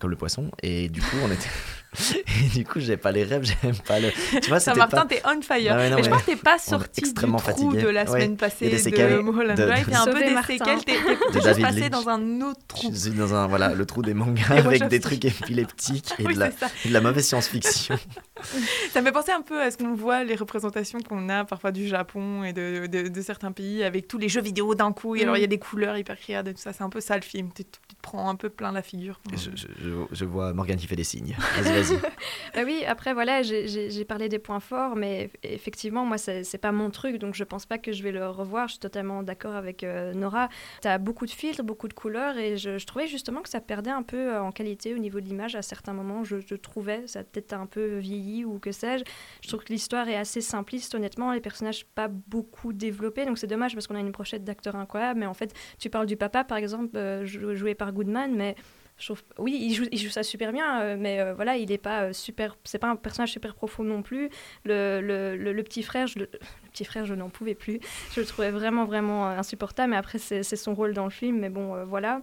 comme 0.00 0.10
le 0.10 0.16
poisson. 0.16 0.50
Et 0.62 0.88
du 0.88 1.00
coup, 1.00 1.16
on 1.24 1.30
était. 1.30 1.48
Et 2.44 2.48
du 2.58 2.64
coup, 2.64 2.78
j'ai 2.78 2.96
pas 2.96 3.10
les 3.10 3.24
rêves, 3.24 3.42
j'aime 3.62 3.76
pas 3.86 3.98
le. 3.98 4.10
Tu 4.40 4.48
vois, 4.48 4.60
c'était 4.60 4.72
Saint-Martin, 4.72 4.96
pas. 4.98 5.06
t'es 5.06 5.22
on 5.24 5.42
fire. 5.42 5.72
Non, 5.74 5.80
mais 5.80 5.90
non, 5.90 5.96
mais 5.96 6.02
je 6.04 6.08
crois 6.08 6.20
que 6.20 6.26
t'es 6.26 6.36
pas 6.36 6.58
sorti 6.58 7.00
du 7.02 7.12
trou 7.14 7.38
fatigué. 7.38 7.82
de 7.82 7.88
la 7.88 8.06
semaine 8.06 8.36
passée 8.36 8.66
a 8.66 8.70
des 8.70 8.78
séquelles 8.78 9.16
de 9.16 9.22
Mulholland 9.22 9.56
de- 9.58 9.64
Drive. 9.66 9.86
T'es 9.88 9.94
un 9.96 10.04
peu 10.06 10.20
des 10.20 10.30
Martin. 10.30 10.52
séquelles. 10.58 10.84
T'es 10.84 10.94
t'es 11.32 11.38
De 11.40 11.62
passé 11.62 11.80
Lynch. 11.80 11.90
dans 11.90 12.08
un 12.08 12.40
autre 12.42 12.60
trou. 12.68 12.90
Je 12.92 12.96
suis 12.98 13.10
dans 13.10 13.34
un, 13.34 13.46
voilà, 13.48 13.74
le 13.74 13.84
trou 13.86 14.02
des 14.02 14.14
mangas 14.14 14.44
avec 14.50 14.84
des 14.88 15.00
trucs 15.00 15.24
épileptiques 15.24 16.12
et, 16.18 16.26
Oui, 16.26 16.34
de, 16.34 16.40
la, 16.40 16.50
ça. 16.52 16.68
et 16.84 16.88
de 16.88 16.92
la 16.92 17.00
mauvaise 17.00 17.26
science-fiction. 17.26 17.96
Ça 18.92 19.00
me 19.00 19.06
fait 19.06 19.12
penser 19.12 19.32
un 19.32 19.42
peu 19.42 19.60
à 19.60 19.70
ce 19.70 19.76
qu'on 19.76 19.94
voit, 19.94 20.24
les 20.24 20.34
représentations 20.36 21.00
qu'on 21.00 21.28
a 21.28 21.44
parfois 21.44 21.72
du 21.72 21.86
Japon 21.88 22.44
et 22.44 22.52
de, 22.52 22.86
de- 22.86 23.20
certains 23.20 23.52
pays 23.52 23.82
avec 23.84 24.08
tous 24.08 24.16
les 24.16 24.28
jeux 24.30 24.40
vidéo 24.40 24.74
d'un 24.74 24.92
coup. 24.92 25.14
Et 25.16 25.22
alors 25.24 25.36
il 25.36 25.40
y 25.40 25.44
a 25.44 25.48
des 25.48 25.58
couleurs 25.58 25.96
hyper 25.98 26.16
criardes 26.18 26.48
et 26.48 26.54
tout 26.54 26.60
ça. 26.60 26.72
C'est 26.72 26.82
un 26.82 26.88
peu 26.88 27.00
ça 27.00 27.16
le 27.16 27.22
film. 27.22 27.50
Tu, 27.54 27.64
prends 28.02 28.28
un 28.28 28.36
peu 28.36 28.48
plein 28.50 28.72
la 28.72 28.82
figure. 28.82 29.20
je, 29.32 29.50
je- 29.54 29.66
je- 29.78 30.06
je 30.12 30.24
vois 30.24 30.52
Morgane 30.52 30.76
qui 30.78 30.86
fait 30.86 30.96
des 30.96 31.04
signes. 31.04 31.36
Vas-y, 31.60 31.82
vas-y. 31.82 31.98
Bah 32.54 32.62
oui, 32.64 32.84
après, 32.86 33.14
voilà, 33.14 33.42
j'ai- 33.42 34.04
parlé 34.04 34.28
des 34.28 34.38
points 34.40 34.58
forts, 34.60 34.96
mais 34.96 35.26
eff- 35.26 35.30
effectivement, 35.44 36.04
moi, 36.04 36.18
c'est 36.18 36.58
pas 36.60 36.72
mon 36.72 36.90
truc, 36.90 37.18
donc 37.18 37.34
je 37.34 37.44
pense 37.44 37.64
pas 37.66 37.78
que 37.78 37.92
je 37.92 38.02
vais 38.02 38.10
le 38.12 38.26
revoir. 38.28 38.66
Je 38.66 38.72
suis 38.72 38.80
totalement 38.80 39.22
d'accord 39.22 39.54
avec 39.54 39.84
euh, 39.84 40.12
Nora. 40.14 40.48
Tu 40.82 40.88
as 40.88 40.98
beaucoup 40.98 41.26
de 41.26 41.30
filtres, 41.30 41.62
beaucoup 41.62 41.86
de 41.86 41.92
couleurs, 41.94 42.36
et 42.38 42.56
je, 42.56 42.78
je 42.78 42.86
trouvais 42.86 43.06
justement 43.06 43.40
que 43.42 43.48
ça 43.48 43.60
perdait 43.60 43.90
un 43.90 44.02
peu 44.02 44.34
euh, 44.34 44.42
en 44.42 44.50
qualité 44.50 44.94
au 44.94 44.98
niveau 44.98 45.20
de 45.20 45.26
l'image 45.26 45.54
à 45.54 45.62
certains 45.62 45.92
moments. 45.92 46.24
Je, 46.24 46.36
je 46.44 46.54
trouvais, 46.56 47.06
ça 47.06 47.20
a 47.20 47.22
peut-être 47.24 47.52
un 47.52 47.66
peu 47.66 47.98
vieilli 47.98 48.44
ou 48.44 48.58
que 48.58 48.72
sais-je. 48.72 49.04
Je 49.42 49.48
trouve 49.48 49.62
que 49.62 49.72
l'histoire 49.72 50.08
est 50.08 50.16
assez 50.16 50.40
simpliste, 50.40 50.94
honnêtement. 50.94 51.32
Les 51.32 51.40
personnages 51.40 51.84
pas 51.86 52.08
beaucoup 52.08 52.72
développés, 52.72 53.26
donc 53.26 53.38
c'est 53.38 53.46
dommage 53.46 53.74
parce 53.74 53.86
qu'on 53.86 53.94
a 53.94 54.00
une 54.00 54.10
brochette 54.10 54.42
d'acteurs 54.44 54.74
incroyables, 54.76 55.20
mais 55.20 55.26
en 55.26 55.34
fait, 55.34 55.54
tu 55.78 55.88
parles 55.90 56.06
du 56.06 56.16
papa, 56.16 56.42
par 56.44 56.58
exemple, 56.58 56.96
euh, 56.96 57.24
jou- 57.26 57.54
joué 57.54 57.74
par 57.74 57.89
Goodman, 57.90 58.34
mais 58.34 58.54
je 58.98 59.06
trouve, 59.06 59.22
oui, 59.38 59.56
il 59.60 59.72
joue, 59.72 59.86
il 59.90 59.98
joue 59.98 60.10
ça 60.10 60.22
super 60.22 60.52
bien, 60.52 60.82
euh, 60.82 60.96
mais 60.98 61.20
euh, 61.20 61.32
voilà, 61.32 61.56
il 61.56 61.72
est 61.72 61.78
pas 61.78 62.02
euh, 62.02 62.12
super, 62.12 62.56
c'est 62.64 62.78
pas 62.78 62.88
un 62.88 62.96
personnage 62.96 63.32
super 63.32 63.54
profond 63.54 63.82
non 63.82 64.02
plus. 64.02 64.28
Le, 64.64 65.00
le, 65.00 65.36
le- 65.36 65.52
le 65.54 65.62
petit 65.62 65.82
frère, 65.82 66.06
je, 66.06 66.18
le, 66.18 66.30
petit 66.70 66.84
frère, 66.84 67.06
je 67.06 67.14
n'en 67.14 67.30
pouvais 67.30 67.54
plus. 67.54 67.80
Je 68.12 68.20
le 68.20 68.26
trouvais 68.26 68.50
vraiment, 68.50 68.84
vraiment 68.84 69.26
insupportable. 69.26 69.92
Mais 69.92 69.96
après, 69.96 70.18
c'est 70.18 70.42
son 70.42 70.74
rôle 70.74 70.92
dans 70.92 71.04
le 71.04 71.10
film, 71.10 71.38
mais 71.38 71.48
bon, 71.48 71.74
euh, 71.76 71.84
voilà. 71.86 72.20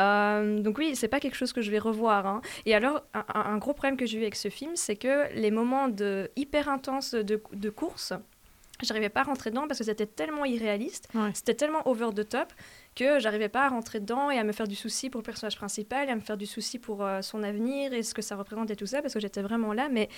Euh, 0.00 0.60
donc 0.60 0.78
oui, 0.78 0.96
c'est 0.96 1.08
pas 1.08 1.20
quelque 1.20 1.36
chose 1.36 1.52
que 1.52 1.60
je 1.62 1.70
vais 1.70 1.78
revoir. 1.78 2.26
hein. 2.26 2.40
Et 2.66 2.74
alors, 2.74 3.02
un, 3.14 3.24
un 3.34 3.58
gros 3.58 3.72
problème 3.74 3.96
que 3.96 4.06
j'ai 4.06 4.18
eu 4.18 4.22
avec 4.22 4.36
ce 4.36 4.48
film, 4.48 4.72
c'est 4.74 4.96
que 4.96 5.32
les 5.34 5.50
moments 5.50 5.88
de 5.88 6.30
hyper 6.36 6.68
intenses 6.68 7.12
de, 7.14 7.42
de 7.52 7.70
course, 7.70 8.12
j'arrivais 8.82 9.10
pas 9.10 9.20
à 9.20 9.24
rentrer 9.24 9.50
dedans 9.50 9.66
parce 9.68 9.78
que 9.78 9.84
c'était 9.84 10.06
tellement 10.06 10.44
irréaliste, 10.44 11.08
c'était 11.34 11.54
tellement 11.54 11.86
over 11.86 12.08
the 12.14 12.28
top 12.28 12.52
que 12.94 13.18
j'arrivais 13.18 13.48
pas 13.48 13.66
à 13.66 13.68
rentrer 13.68 14.00
dedans 14.00 14.30
et 14.30 14.38
à 14.38 14.44
me 14.44 14.52
faire 14.52 14.68
du 14.68 14.74
souci 14.74 15.10
pour 15.10 15.20
le 15.20 15.24
personnage 15.24 15.56
principal 15.56 16.08
et 16.08 16.12
à 16.12 16.16
me 16.16 16.20
faire 16.20 16.36
du 16.36 16.46
souci 16.46 16.78
pour 16.78 17.04
euh, 17.04 17.22
son 17.22 17.42
avenir 17.42 17.92
et 17.92 18.02
ce 18.02 18.14
que 18.14 18.22
ça 18.22 18.36
représente 18.36 18.70
et 18.70 18.76
tout 18.76 18.86
ça 18.86 19.00
parce 19.00 19.14
que 19.14 19.20
j'étais 19.20 19.42
vraiment 19.42 19.72
là 19.72 19.88
mais 19.90 20.08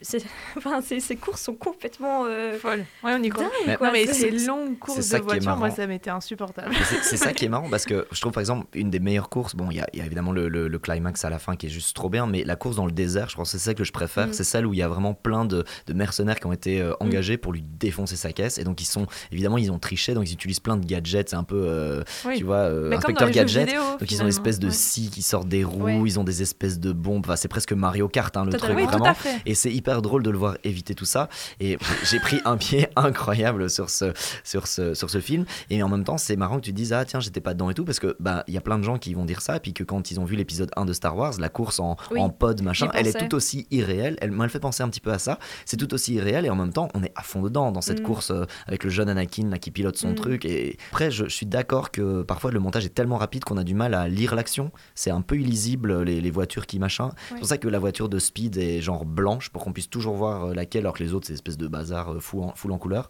c'est 0.00 0.22
enfin 0.56 0.80
ces, 0.80 1.00
ces 1.00 1.16
courses 1.16 1.42
sont 1.42 1.54
complètement 1.54 2.24
euh, 2.26 2.56
folles. 2.58 2.84
Ouais 3.02 3.12
on 3.18 3.22
y 3.22 3.28
croit. 3.30 3.50
Mais- 3.66 3.76
non 3.80 3.90
mais 3.92 4.06
C'est- 4.06 4.14
ces 4.14 4.46
longues 4.46 4.78
courses 4.78 5.08
de 5.08 5.18
voiture. 5.18 5.56
Moi 5.56 5.70
ça 5.70 5.86
m'était 5.86 6.10
insupportable. 6.10 6.74
C'est- 6.84 7.02
C'est 7.02 7.16
ça 7.16 7.32
qui 7.32 7.44
est 7.44 7.48
marrant 7.48 7.68
parce 7.68 7.84
que 7.84 8.06
je 8.12 8.20
trouve 8.20 8.32
par 8.32 8.40
exemple 8.40 8.66
une 8.74 8.90
des 8.90 9.00
meilleures 9.00 9.28
courses, 9.28 9.56
bon 9.56 9.70
il 9.70 9.78
y, 9.78 9.80
a- 9.80 9.88
il 9.92 9.98
y 9.98 10.02
a 10.02 10.06
évidemment 10.06 10.32
le, 10.32 10.48
le- 10.48 10.68
le 10.68 10.78
climax 10.78 11.24
à 11.24 11.30
la 11.30 11.38
fin 11.38 11.56
qui 11.56 11.66
est 11.66 11.70
juste 11.70 11.96
trop 11.96 12.08
bien, 12.08 12.26
mais 12.26 12.44
la 12.44 12.54
course 12.56 12.76
dans 12.76 12.86
le 12.86 12.92
désert, 12.92 13.28
je 13.28 13.36
pense 13.36 13.50
que 13.52 13.58
c'est 13.58 13.64
ça 13.64 13.74
que 13.74 13.84
je 13.84 13.92
préfère, 13.92 14.28
Mm. 14.28 14.32
c'est 14.32 14.44
celle 14.44 14.66
où 14.66 14.72
il 14.74 14.78
y 14.78 14.82
a 14.82 14.88
vraiment 14.88 15.14
plein 15.14 15.44
de, 15.44 15.64
de 15.86 15.92
mercenaires 15.92 16.38
qui 16.38 16.46
ont 16.46 16.52
été 16.52 16.80
euh, 16.80 16.92
engagés 17.00 17.36
pour 17.36 17.52
lui 17.52 17.62
défoncer 17.62 18.16
sa 18.16 18.32
caisse. 18.32 18.58
Et 18.58 18.64
donc 18.64 18.80
ils 18.80 18.86
sont 18.86 19.06
évidemment 19.32 19.58
ils 19.58 19.72
ont 19.72 19.78
triché. 19.78 20.14
Donc 20.14 20.28
ils 20.28 20.34
utilisent 20.34 20.60
plein 20.60 20.76
de 20.76 20.86
gadgets, 20.86 21.30
c'est 21.30 21.36
un 21.36 21.42
peu 21.44 21.60
euh, 21.66 22.02
Oui. 22.24 22.38
tu 22.38 22.44
vois 22.44 22.56
euh, 22.56 22.92
inspecteur 22.92 23.30
gadget, 23.30 23.66
vidéo, 23.68 23.82
donc 23.98 24.10
ils 24.10 24.18
ont 24.20 24.22
une 24.24 24.28
espèce 24.28 24.58
de 24.60 24.68
Ouais. 24.68 24.72
scie 24.72 25.10
qui 25.10 25.22
sortent 25.22 25.48
des 25.48 25.64
roues, 25.64 25.82
Ouais. 25.84 26.00
ils 26.04 26.20
ont 26.20 26.24
des 26.24 26.42
espèces 26.42 26.78
de 26.78 26.92
bombes, 26.92 27.24
enfin, 27.26 27.36
c'est 27.36 27.48
presque 27.48 27.72
Mario 27.72 28.08
Kart 28.08 28.36
hein, 28.36 28.44
le 28.44 28.52
truc 28.52 28.72
Oui, 28.76 28.82
tout 28.84 28.88
vraiment 28.90 29.06
à 29.06 29.14
fait. 29.14 29.34
et 29.46 29.54
c'est 29.54 29.72
hyper 29.72 29.87
drôle 29.96 30.22
de 30.22 30.30
le 30.30 30.38
voir 30.38 30.56
éviter 30.64 30.94
tout 30.94 31.04
ça. 31.04 31.28
Et 31.60 31.78
j'ai 32.04 32.20
pris 32.20 32.40
un 32.44 32.56
pied 32.56 32.88
incroyable 32.96 33.70
sur 33.70 33.90
ce 33.90 34.12
sur 34.44 34.66
ce 34.66 34.94
sur 34.94 35.10
ce 35.10 35.20
film. 35.20 35.44
Et 35.70 35.82
en 35.82 35.88
même 35.88 36.04
temps 36.04 36.18
c'est 36.18 36.36
marrant 36.36 36.56
que 36.56 36.62
tu 36.64 36.70
te 36.72 36.76
dises 36.76 36.92
ah 36.92 37.04
tiens 37.04 37.20
j'étais 37.20 37.40
pas 37.40 37.54
dedans 37.54 37.70
et 37.70 37.74
tout 37.74 37.84
parce 37.84 37.98
que 37.98 38.16
bah 38.20 38.44
il 38.48 38.54
y 38.54 38.56
a 38.56 38.60
plein 38.60 38.78
de 38.78 38.84
gens 38.84 38.98
qui 38.98 39.14
vont 39.14 39.24
dire 39.24 39.40
ça 39.40 39.56
et 39.56 39.60
puis 39.60 39.72
que 39.72 39.84
quand 39.84 40.10
ils 40.10 40.20
ont 40.20 40.24
vu 40.24 40.36
l'épisode 40.36 40.70
1 40.76 40.84
de 40.84 40.92
Star 40.92 41.16
Wars 41.16 41.34
la 41.38 41.48
course 41.48 41.80
en, 41.80 41.96
Oui, 42.10 42.20
en 42.20 42.30
pod 42.30 42.62
machin 42.62 42.88
elle 42.94 43.06
est 43.06 43.12
tout 43.28 43.34
aussi 43.34 43.66
irréelle. 43.70 44.16
Elle 44.20 44.30
m'a 44.32 44.48
fait 44.48 44.60
penser 44.60 44.82
un 44.82 44.88
petit 44.88 45.00
peu 45.00 45.12
à 45.12 45.18
ça. 45.18 45.38
C'est 45.64 45.76
tout 45.76 45.92
aussi 45.94 46.14
irréel 46.14 46.46
et 46.46 46.50
en 46.50 46.56
même 46.56 46.72
temps 46.72 46.88
on 46.94 47.02
est 47.02 47.12
à 47.16 47.22
fond 47.22 47.42
dedans 47.42 47.72
dans 47.72 47.80
cette 47.80 48.00
Mm. 48.00 48.02
course 48.04 48.30
euh, 48.30 48.44
avec 48.66 48.84
le 48.84 48.90
jeune 48.90 49.08
Anakin 49.08 49.48
là 49.50 49.58
qui 49.58 49.70
pilote 49.70 49.96
son 49.96 50.10
Mm. 50.10 50.14
truc. 50.14 50.44
Et 50.44 50.76
après 50.90 51.10
je, 51.10 51.24
je 51.24 51.34
suis 51.34 51.46
d'accord 51.46 51.90
que 51.90 52.22
parfois 52.22 52.50
le 52.50 52.60
montage 52.60 52.84
est 52.84 52.90
tellement 52.94 53.16
rapide 53.16 53.44
qu'on 53.44 53.56
a 53.56 53.64
du 53.64 53.74
mal 53.74 53.94
à 53.94 54.08
lire 54.08 54.34
l'action. 54.34 54.70
C'est 54.94 55.10
un 55.10 55.20
peu 55.20 55.36
illisible 55.36 56.02
les, 56.02 56.20
les 56.20 56.30
voitures 56.30 56.66
qui 56.66 56.78
machin. 56.78 57.10
C'est 57.28 57.36
pour 57.38 57.46
ça 57.46 57.58
que 57.58 57.68
la 57.68 57.78
voiture 57.78 58.08
de 58.08 58.18
Speed 58.18 58.56
est 58.56 58.80
genre 58.80 59.04
blanche 59.04 59.50
pour 59.50 59.64
qu'on 59.64 59.72
puisse 59.78 59.90
toujours 59.90 60.16
voir 60.16 60.46
euh, 60.46 60.54
laquelle 60.54 60.82
alors 60.82 60.94
que 60.94 61.04
les 61.04 61.14
autres 61.14 61.26
c'est 61.28 61.32
espèce 61.34 61.56
de 61.56 61.68
bazar 61.68 62.12
euh, 62.14 62.18
fou 62.20 62.42
en, 62.42 62.52
full 62.56 62.72
en 62.72 62.78
couleur 62.78 63.08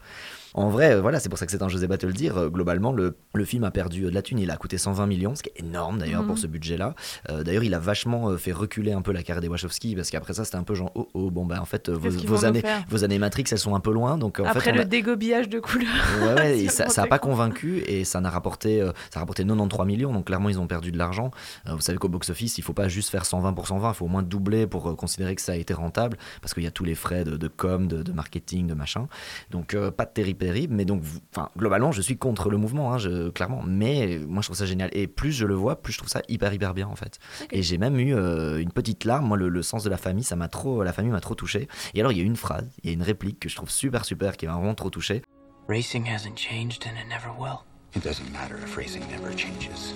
en 0.55 0.71
vrai, 0.71 0.95
euh, 0.95 1.01
voilà, 1.03 1.21
c'est 1.21 1.29
pour 1.29 1.39
ça 1.39 1.45
que 1.45 1.53
c'est 1.53 1.63
un 1.63 1.69
José 1.69 1.87
te 1.87 2.07
le 2.07 2.13
dire. 2.15 2.51
globalement, 2.51 2.91
le, 2.91 3.19
le 3.35 3.45
film 3.45 3.65
a 3.65 3.71
perdu 3.71 4.01
de 4.03 4.09
la 4.09 4.23
thune. 4.23 4.39
Il 4.39 4.51
a 4.51 4.57
coûté 4.57 4.79
120 4.79 5.07
millions, 5.07 5.35
ce 5.35 5.43
qui 5.43 5.51
est 5.51 5.61
énorme 5.61 5.99
d'ailleurs 5.99 6.23
Mhm. 6.23 6.27
pour 6.29 6.39
ce 6.39 6.47
budget-là. 6.47 6.95
Euh, 7.29 7.45
d'ailleurs, 7.45 7.65
il 7.65 7.75
a 7.75 7.79
vachement 7.79 8.35
fait 8.39 8.53
reculer 8.53 8.93
un 8.93 9.03
peu 9.03 9.13
la 9.13 9.23
carrière 9.23 9.43
des 9.43 9.49
Wachowski 9.49 9.95
parce 9.95 10.09
qu'après 10.11 10.33
ça, 10.33 10.45
c'était 10.47 10.57
un 10.57 10.63
peu 10.63 10.75
genre 10.75 10.91
oh 10.95 11.07
oh 11.13 11.31
bon 11.31 11.45
bah 11.45 11.59
en 11.61 11.67
fait 11.67 11.91
vos, 11.91 12.45
années 12.47 12.63
vos 12.89 13.05
années 13.05 13.19
Matrix 13.19 13.45
elles 13.53 13.59
sont 13.59 13.75
un 13.75 13.81
peu 13.81 13.93
loin 13.93 14.17
donc 14.17 14.41
en 14.41 14.45
après 14.47 14.61
fait 14.61 14.73
le 14.73 14.81
a- 14.81 14.85
dégobillage 14.87 15.49
de 15.51 15.61
couleurs 15.61 15.89
Ouais, 16.23 16.35
ouais, 16.35 16.59
et 16.61 16.69
C'est 16.69 16.77
ça, 16.77 16.89
ça 16.89 17.03
a 17.03 17.05
vraiment 17.05 17.09
pas 17.11 17.19
convaincu 17.19 17.83
et 17.87 18.05
ça 18.05 18.21
n'a 18.23 18.31
rapporté, 18.31 18.81
euh, 18.81 18.93
ça 19.13 19.19
a 19.19 19.21
rapporté 19.21 19.45
93 19.45 19.87
millions, 19.87 20.13
donc 20.15 20.25
clairement 20.27 20.49
ils 20.49 20.59
ont 20.59 20.67
perdu 20.67 20.91
de 20.93 20.99
l'argent. 20.99 21.31
Euh, 21.67 21.75
vous 21.75 21.81
savez 21.83 21.99
qu'au 21.99 22.09
box-office, 22.09 22.57
il 22.59 22.63
faut 22.65 22.73
pas 22.73 22.89
juste 22.89 23.11
faire 23.11 23.27
120 23.27 23.53
pour 23.53 23.67
120, 23.69 23.91
il 23.91 23.95
faut 23.95 24.07
au 24.07 24.09
moins 24.09 24.23
doubler 24.23 24.67
pour 24.67 24.97
considérer 24.97 25.35
que 25.37 25.43
ça 25.43 25.53
a 25.53 25.57
été 25.57 25.75
rentable, 25.75 26.17
parce 26.41 26.55
qu'il 26.59 26.65
y 26.65 26.69
a 26.69 26.73
tous 26.73 26.85
les 26.85 26.95
frais 26.95 27.25
de, 27.25 27.37
de 27.37 27.49
com, 27.49 27.89
de, 27.89 28.03
de 28.03 28.13
marketing, 28.13 28.67
de 28.67 28.75
machin. 28.75 29.09
Donc 29.51 29.75
euh, 29.75 29.91
pas 29.91 30.05
de 30.05 30.11
terrible 30.13 30.39
terrible, 30.39 30.75
mais 30.75 30.85
donc 30.85 31.03
enfin 31.35 31.51
globalement 31.57 31.93
je 31.93 32.03
suis 32.03 32.17
contre 32.17 32.51
le 32.51 32.57
mouvement, 32.57 32.93
hein, 32.93 32.99
je- 32.99 33.31
clairement, 33.31 33.63
mais 33.67 34.19
moi 34.27 34.43
je 34.43 34.49
trouve 34.49 34.57
ça 34.57 34.67
génial. 34.67 34.91
Et 34.93 35.07
plus 35.07 35.33
je 35.33 35.47
le 35.47 35.55
vois, 35.55 35.81
plus 35.81 35.93
je 35.93 35.99
trouve 35.99 36.11
ça 36.11 36.23
hyper 36.29 36.53
hyper 36.53 36.75
bien 36.75 36.87
en 36.89 36.97
fait. 36.97 37.19
Et 37.51 37.63
j'ai 37.63 37.79
même 37.79 37.99
eu 37.99 38.15
euh, 38.15 38.59
une 38.61 38.73
petite 38.73 39.05
larme, 39.05 39.27
moi 39.27 39.37
le, 39.37 39.49
le 39.49 39.63
sens 39.63 39.85
de 39.85 39.91
la 39.91 39.97
famille, 39.97 40.25
ça 40.25 40.37
m'a 40.37 40.49
trop, 40.49 40.83
la 40.83 40.93
famille 40.93 41.13
m'a 41.13 41.21
trop 41.21 41.35
touché. 41.35 41.69
Et 41.95 42.01
alors 42.01 42.13
il 42.13 42.19
y 42.19 42.21
a 42.21 42.25
une 42.25 42.37
phrase, 42.37 42.69
il 42.83 42.89
y 42.89 42.91
a 42.91 42.93
une 42.95 43.03
réplique 43.03 43.41
que 43.41 43.49
je 43.49 43.57
trouve 43.57 43.71
super 43.71 44.05
super, 44.05 44.37
qui 44.37 44.47
m'a 44.47 44.55
vraiment 44.55 44.75
trop 44.75 44.91
touché. 44.91 45.23
Racing 45.69 46.07
hasn't 46.07 46.37
changed 46.37 46.85
and 46.87 46.97
it 46.99 47.09
never 47.09 47.31
will. 47.39 47.59
It 47.95 48.03
doesn't 48.03 48.31
matter 48.33 48.57
if 48.65 48.77
racing 48.77 49.03
never 49.11 49.35
changes. 49.35 49.95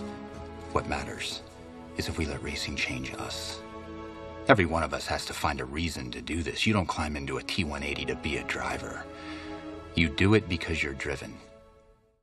What 0.74 0.84
matters 0.88 1.42
is 1.98 2.08
if 2.08 2.18
we 2.18 2.26
let 2.26 2.42
racing 2.42 2.76
change 2.76 3.12
us. 3.18 3.62
Every 4.48 4.66
one 4.66 4.82
of 4.82 4.92
us 4.92 5.06
has 5.08 5.24
to 5.26 5.32
find 5.32 5.60
a 5.60 5.64
reason 5.64 6.10
to 6.10 6.20
do 6.20 6.42
this. 6.42 6.66
You 6.66 6.72
don't 6.74 6.86
climb 6.86 7.16
into 7.16 7.38
a 7.38 7.42
T180 7.42 8.06
to 8.08 8.16
be 8.16 8.36
a 8.38 8.44
driver. 8.44 9.04
You 9.96 10.08
do 10.08 10.34
it 10.34 10.48
because 10.48 10.82
you're 10.82 10.96
driven. 10.96 11.30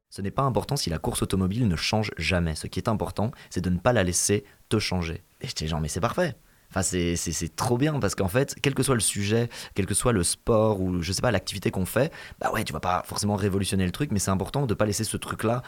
Ce 0.10 0.22
n'est 0.22 0.32
pas 0.32 0.42
important 0.42 0.76
si 0.76 0.90
la 0.90 0.98
course 0.98 1.22
automobile 1.22 1.68
ne 1.68 1.76
change 1.76 2.12
jamais. 2.18 2.56
Ce 2.56 2.68
qui 2.68 2.80
est 2.80 2.90
important, 2.90 3.32
c'est 3.50 3.62
de 3.62 3.70
ne 3.70 3.78
pas 3.78 3.94
la 3.94 4.04
laisser 4.04 4.44
te 4.68 4.80
changer. 4.80 5.24
Et 5.42 5.48
j'étais 5.48 5.68
genre, 5.68 5.80
mais 5.80 5.88
c'est 5.88 6.00
parfait. 6.02 6.36
Enfin, 6.72 6.82
c'est- 6.84 7.56
trop 7.56 7.78
bien 7.78 8.00
parce 8.00 8.14
qu'en 8.16 8.28
fait, 8.28 8.56
quel 8.62 8.76
que 8.76 8.84
soit 8.84 8.94
le 8.96 9.02
sujet, 9.02 9.50
quel 9.74 9.86
que 9.88 9.94
soit 9.96 10.12
le 10.12 10.24
sport 10.24 10.82
ou 10.82 11.02
je 11.02 11.12
sais 11.14 11.22
pas, 11.22 11.32
l'activité 11.32 11.72
qu'on 11.72 11.86
fait, 11.86 12.12
bah 12.40 12.52
ouais, 12.52 12.64
tu 12.64 12.74
vas 12.74 12.80
pas 12.80 13.04
forcément 13.08 13.36
révolutionner 13.36 13.86
le 13.86 13.92
truc, 13.92 14.12
mais 14.12 14.20
c'est 14.20 14.30
important 14.30 14.66
de 14.68 14.74
pas 14.76 14.86
laisser 14.86 15.04
ce 15.04 15.18
truc-là 15.18 15.64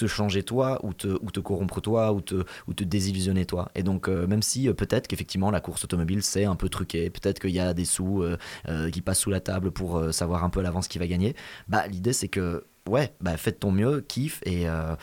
te 0.00 0.06
changer 0.06 0.42
toi 0.42 0.78
ou 0.84 0.92
te, 0.94 1.08
ou 1.08 1.30
te 1.30 1.40
corrompre 1.40 1.80
toi 1.80 2.12
ou 2.12 2.20
te, 2.20 2.44
ou 2.66 2.74
te 2.74 2.84
désillusionner 2.84 3.44
toi. 3.44 3.70
Et 3.74 3.82
donc, 3.82 4.08
euh, 4.08 4.26
même 4.26 4.42
si 4.42 4.68
euh, 4.68 4.72
peut-être 4.74 5.06
qu'effectivement 5.08 5.50
la 5.50 5.60
course 5.60 5.84
automobile 5.84 6.22
c'est 6.22 6.44
un 6.44 6.56
peu 6.56 6.68
truqué, 6.68 7.10
peut-être 7.10 7.38
qu'il 7.38 7.50
y 7.50 7.60
a 7.60 7.74
des 7.74 7.84
sous 7.84 8.22
euh, 8.22 8.38
euh, 8.68 8.90
qui 8.90 9.02
passent 9.02 9.20
sous 9.20 9.30
la 9.30 9.40
table 9.40 9.70
pour 9.70 9.98
euh, 9.98 10.10
savoir 10.12 10.42
un 10.44 10.50
peu 10.50 10.60
à 10.60 10.62
l'avance 10.62 10.88
qui 10.88 10.98
va 10.98 11.06
gagner, 11.06 11.36
bah 11.68 11.86
l'idée 11.86 12.12
c'est 12.14 12.28
que, 12.28 12.64
ouais, 12.88 13.12
bah 13.20 13.36
fais 13.36 13.52
de 13.52 13.56
ton 13.56 13.72
mieux, 13.72 14.00
kiffe 14.00 14.40
et. 14.44 14.68
euh, 14.68 14.96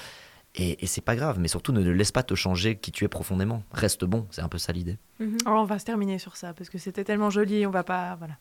et, 0.59 0.83
et 0.83 0.87
c'est 0.87 1.01
pas 1.01 1.15
grave, 1.15 1.37
mais 1.39 1.47
surtout 1.49 1.71
ne, 1.71 1.81
ne 1.81 1.91
laisse 1.91 2.11
pas 2.11 2.23
te 2.23 2.33
changer 2.33 2.77
qui 2.77 2.91
tu 2.91 3.05
es 3.05 3.07
profondément. 3.07 3.61
Reste 3.71 4.05
bon, 4.05 4.25
c'est 4.31 4.41
un 4.41 4.47
peu 4.49 4.57
ça 4.57 4.73
l'idée. 4.73 4.97
Alors, 5.45 5.61
on 5.61 5.65
va 5.65 5.77
se 5.77 5.85
terminer 5.85 6.17
sur 6.17 6.35
ça 6.35 6.53
parce 6.55 6.71
que 6.71 6.79
c'était 6.79 7.03
tellement 7.03 7.29
joli, 7.29 7.67
on 7.67 7.69
va 7.69 7.83
pas. 7.83 8.15
Voilà. 8.15 8.37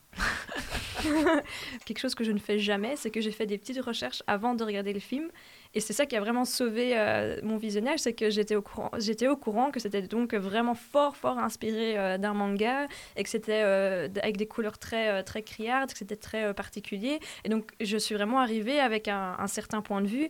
Quelque 1.85 1.99
chose 1.99 2.15
que 2.15 2.23
je 2.23 2.31
ne 2.31 2.39
fais 2.39 2.57
jamais, 2.57 2.95
c'est 2.95 3.11
que 3.11 3.21
j'ai 3.21 3.31
fait 3.31 3.45
des 3.45 3.59
petites 3.59 3.79
recherches 3.83 4.23
avant 4.25 4.55
de 4.55 4.63
regarder 4.63 4.93
le 4.93 4.99
film. 4.99 5.27
Et 5.73 5.79
c'est 5.79 5.93
ça 5.93 6.05
qui 6.05 6.15
a 6.15 6.19
vraiment 6.19 6.45
sauvé 6.45 6.97
euh, 6.97 7.39
mon 7.43 7.57
visionnage, 7.57 7.99
c'est 7.99 8.13
que 8.13 8.29
j'étais 8.29 8.55
au 8.55 8.61
courant, 8.61 8.89
j'étais 8.97 9.27
au 9.27 9.35
courant 9.35 9.69
que 9.71 9.79
c'était 9.79 10.01
donc 10.01 10.33
vraiment 10.33 10.73
fort, 10.75 11.15
fort 11.15 11.37
inspiré 11.39 11.97
euh, 11.97 12.17
d'un 12.17 12.33
manga 12.33 12.87
et 13.15 13.23
que 13.23 13.29
c'était 13.29 13.61
euh, 13.63 14.07
avec 14.21 14.37
des 14.37 14.47
couleurs 14.47 14.77
très, 14.77 15.23
très 15.23 15.41
criardes, 15.43 15.91
que 15.91 15.97
c'était 15.97 16.15
très 16.15 16.53
particulier. 16.53 17.19
Et 17.43 17.49
donc, 17.49 17.71
je 17.81 17.97
suis 17.97 18.15
vraiment 18.15 18.39
arrivée 18.39 18.79
avec 18.79 19.07
un, 19.07 19.35
un 19.37 19.47
certain 19.47 19.81
point 19.81 20.01
de 20.01 20.07
vue. 20.07 20.29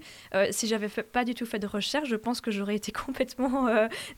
Si 0.51 0.67
j'avais 0.67 0.89
fait- 0.89 1.03
pas 1.03 1.23
du 1.25 1.33
tout 1.35 1.45
fait 1.45 1.59
de 1.59 1.67
recherche, 1.67 2.09
je 2.09 2.15
pense 2.15 2.41
que 2.41 2.51
j'aurais 2.51 2.75
été 2.75 2.91
complètement 3.05 3.67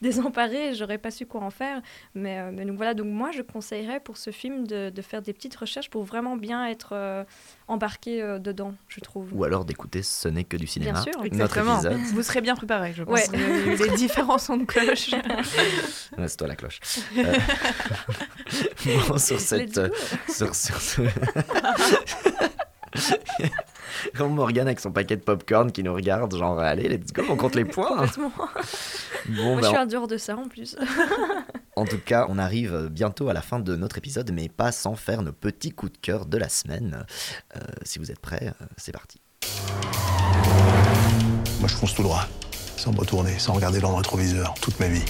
désemparée 0.02 0.70
et 0.70 0.74
j'aurais 0.76 0.98
pas 0.98 1.12
su 1.12 1.26
quoi 1.26 1.42
en 1.42 1.50
faire. 1.50 1.82
Mais, 2.16 2.52
mais 2.52 2.66
donc 2.66 2.78
voilà, 2.78 2.94
donc 2.94 3.08
moi, 3.08 3.32
je 3.32 3.42
conseillerais 3.42 4.00
pour 4.00 4.18
ce 4.18 4.32
film 4.32 4.66
de, 4.68 4.90
de 4.90 5.02
faire 5.02 5.22
des 5.22 5.34
petites 5.34 5.56
recherches 5.56 5.90
pour 5.90 6.04
vraiment 6.04 6.38
bien 6.38 6.66
être 6.68 7.26
embarqué 7.68 8.22
dedans, 8.40 8.74
je 8.88 9.00
trouve. 9.00 9.34
Ou 9.34 9.44
alors 9.44 9.66
d'écouter 9.66 10.02
Ce 10.04 10.28
n'est 10.28 10.44
que 10.44 10.58
du 10.58 10.68
cinéma. 10.68 10.94
Bien 10.94 11.02
sûr. 11.04 11.09
Notre 11.14 11.26
Exactement. 11.26 11.76
épisode. 11.82 12.00
Vous 12.14 12.24
serez 12.24 12.42
bien 12.42 12.56
préparé, 12.56 12.94
je 12.96 13.04
pense. 13.04 13.14
Ouais. 13.14 13.26
Vous 13.28 13.36
avez 13.36 13.74
eu 13.74 13.90
les 13.90 13.96
différents 13.96 14.38
sons 14.38 14.58
de 14.58 14.66
cloche. 14.66 15.12
Ouais, 16.18 16.28
c'est 16.28 16.38
toi 16.38 16.48
la 16.48 16.56
cloche. 16.56 16.80
Euh, 17.18 17.38
bon, 19.08 19.18
sur 19.18 19.40
cette. 19.40 19.78
Let's 19.78 19.90
go. 19.90 19.96
sur, 20.34 20.56
sur 20.56 20.82
ce. 20.82 21.02
Comme 24.16 24.34
Morgane 24.34 24.68
avec 24.68 24.80
son 24.80 24.92
paquet 24.92 25.18
de 25.18 25.22
popcorn 25.22 25.72
qui 25.72 25.84
nous 25.84 25.94
regarde, 25.94 26.36
genre 26.36 26.60
allez, 26.60 26.88
let's 26.90 27.12
go, 27.14 27.24
on 27.30 27.36
compte 27.36 27.56
les 27.56 27.66
points. 27.66 28.08
Complètement. 28.08 28.32
Bon, 29.28 29.44
Moi, 29.44 29.56
ben, 29.56 29.62
je 29.62 29.68
suis 29.68 29.78
en 29.78 29.86
dehors 29.86 30.08
de 30.08 30.18
ça 30.18 30.36
en 30.36 30.48
plus. 30.48 30.76
En 31.76 31.86
tout 31.86 32.00
cas, 32.00 32.26
on 32.30 32.38
arrive 32.38 32.90
bientôt 32.92 33.30
à 33.30 33.34
la 33.34 33.42
fin 33.42 33.60
de 33.60 33.76
notre 33.76 33.98
épisode, 33.98 34.32
mais 34.34 34.50
pas 34.50 34.72
sans 34.72 34.96
faire 34.96 35.22
nos 35.22 35.32
petits 35.32 35.72
coups 35.72 35.94
de 35.94 35.98
cœur 35.98 36.26
de 36.26 36.38
la 36.38 36.50
semaine. 36.50 37.06
Euh, 37.56 37.60
si 37.84 38.00
vous 38.00 38.12
êtes 38.12 38.20
prêts, 38.20 38.54
euh, 38.62 38.66
c'est 38.76 38.92
parti. 38.92 39.22
Moi, 41.60 41.68
je 41.68 41.76
fonce 41.76 41.94
tout 41.94 42.04
droit, 42.04 42.26
sans 42.78 42.94
me 42.94 43.00
retourner, 43.00 43.38
sans 43.38 43.54
regarder 43.54 43.80
dans 43.80 43.90
le 43.90 43.96
rétroviseur, 43.96 44.54
toute 44.62 44.80
ma 44.80 44.88
vie. 44.88 45.04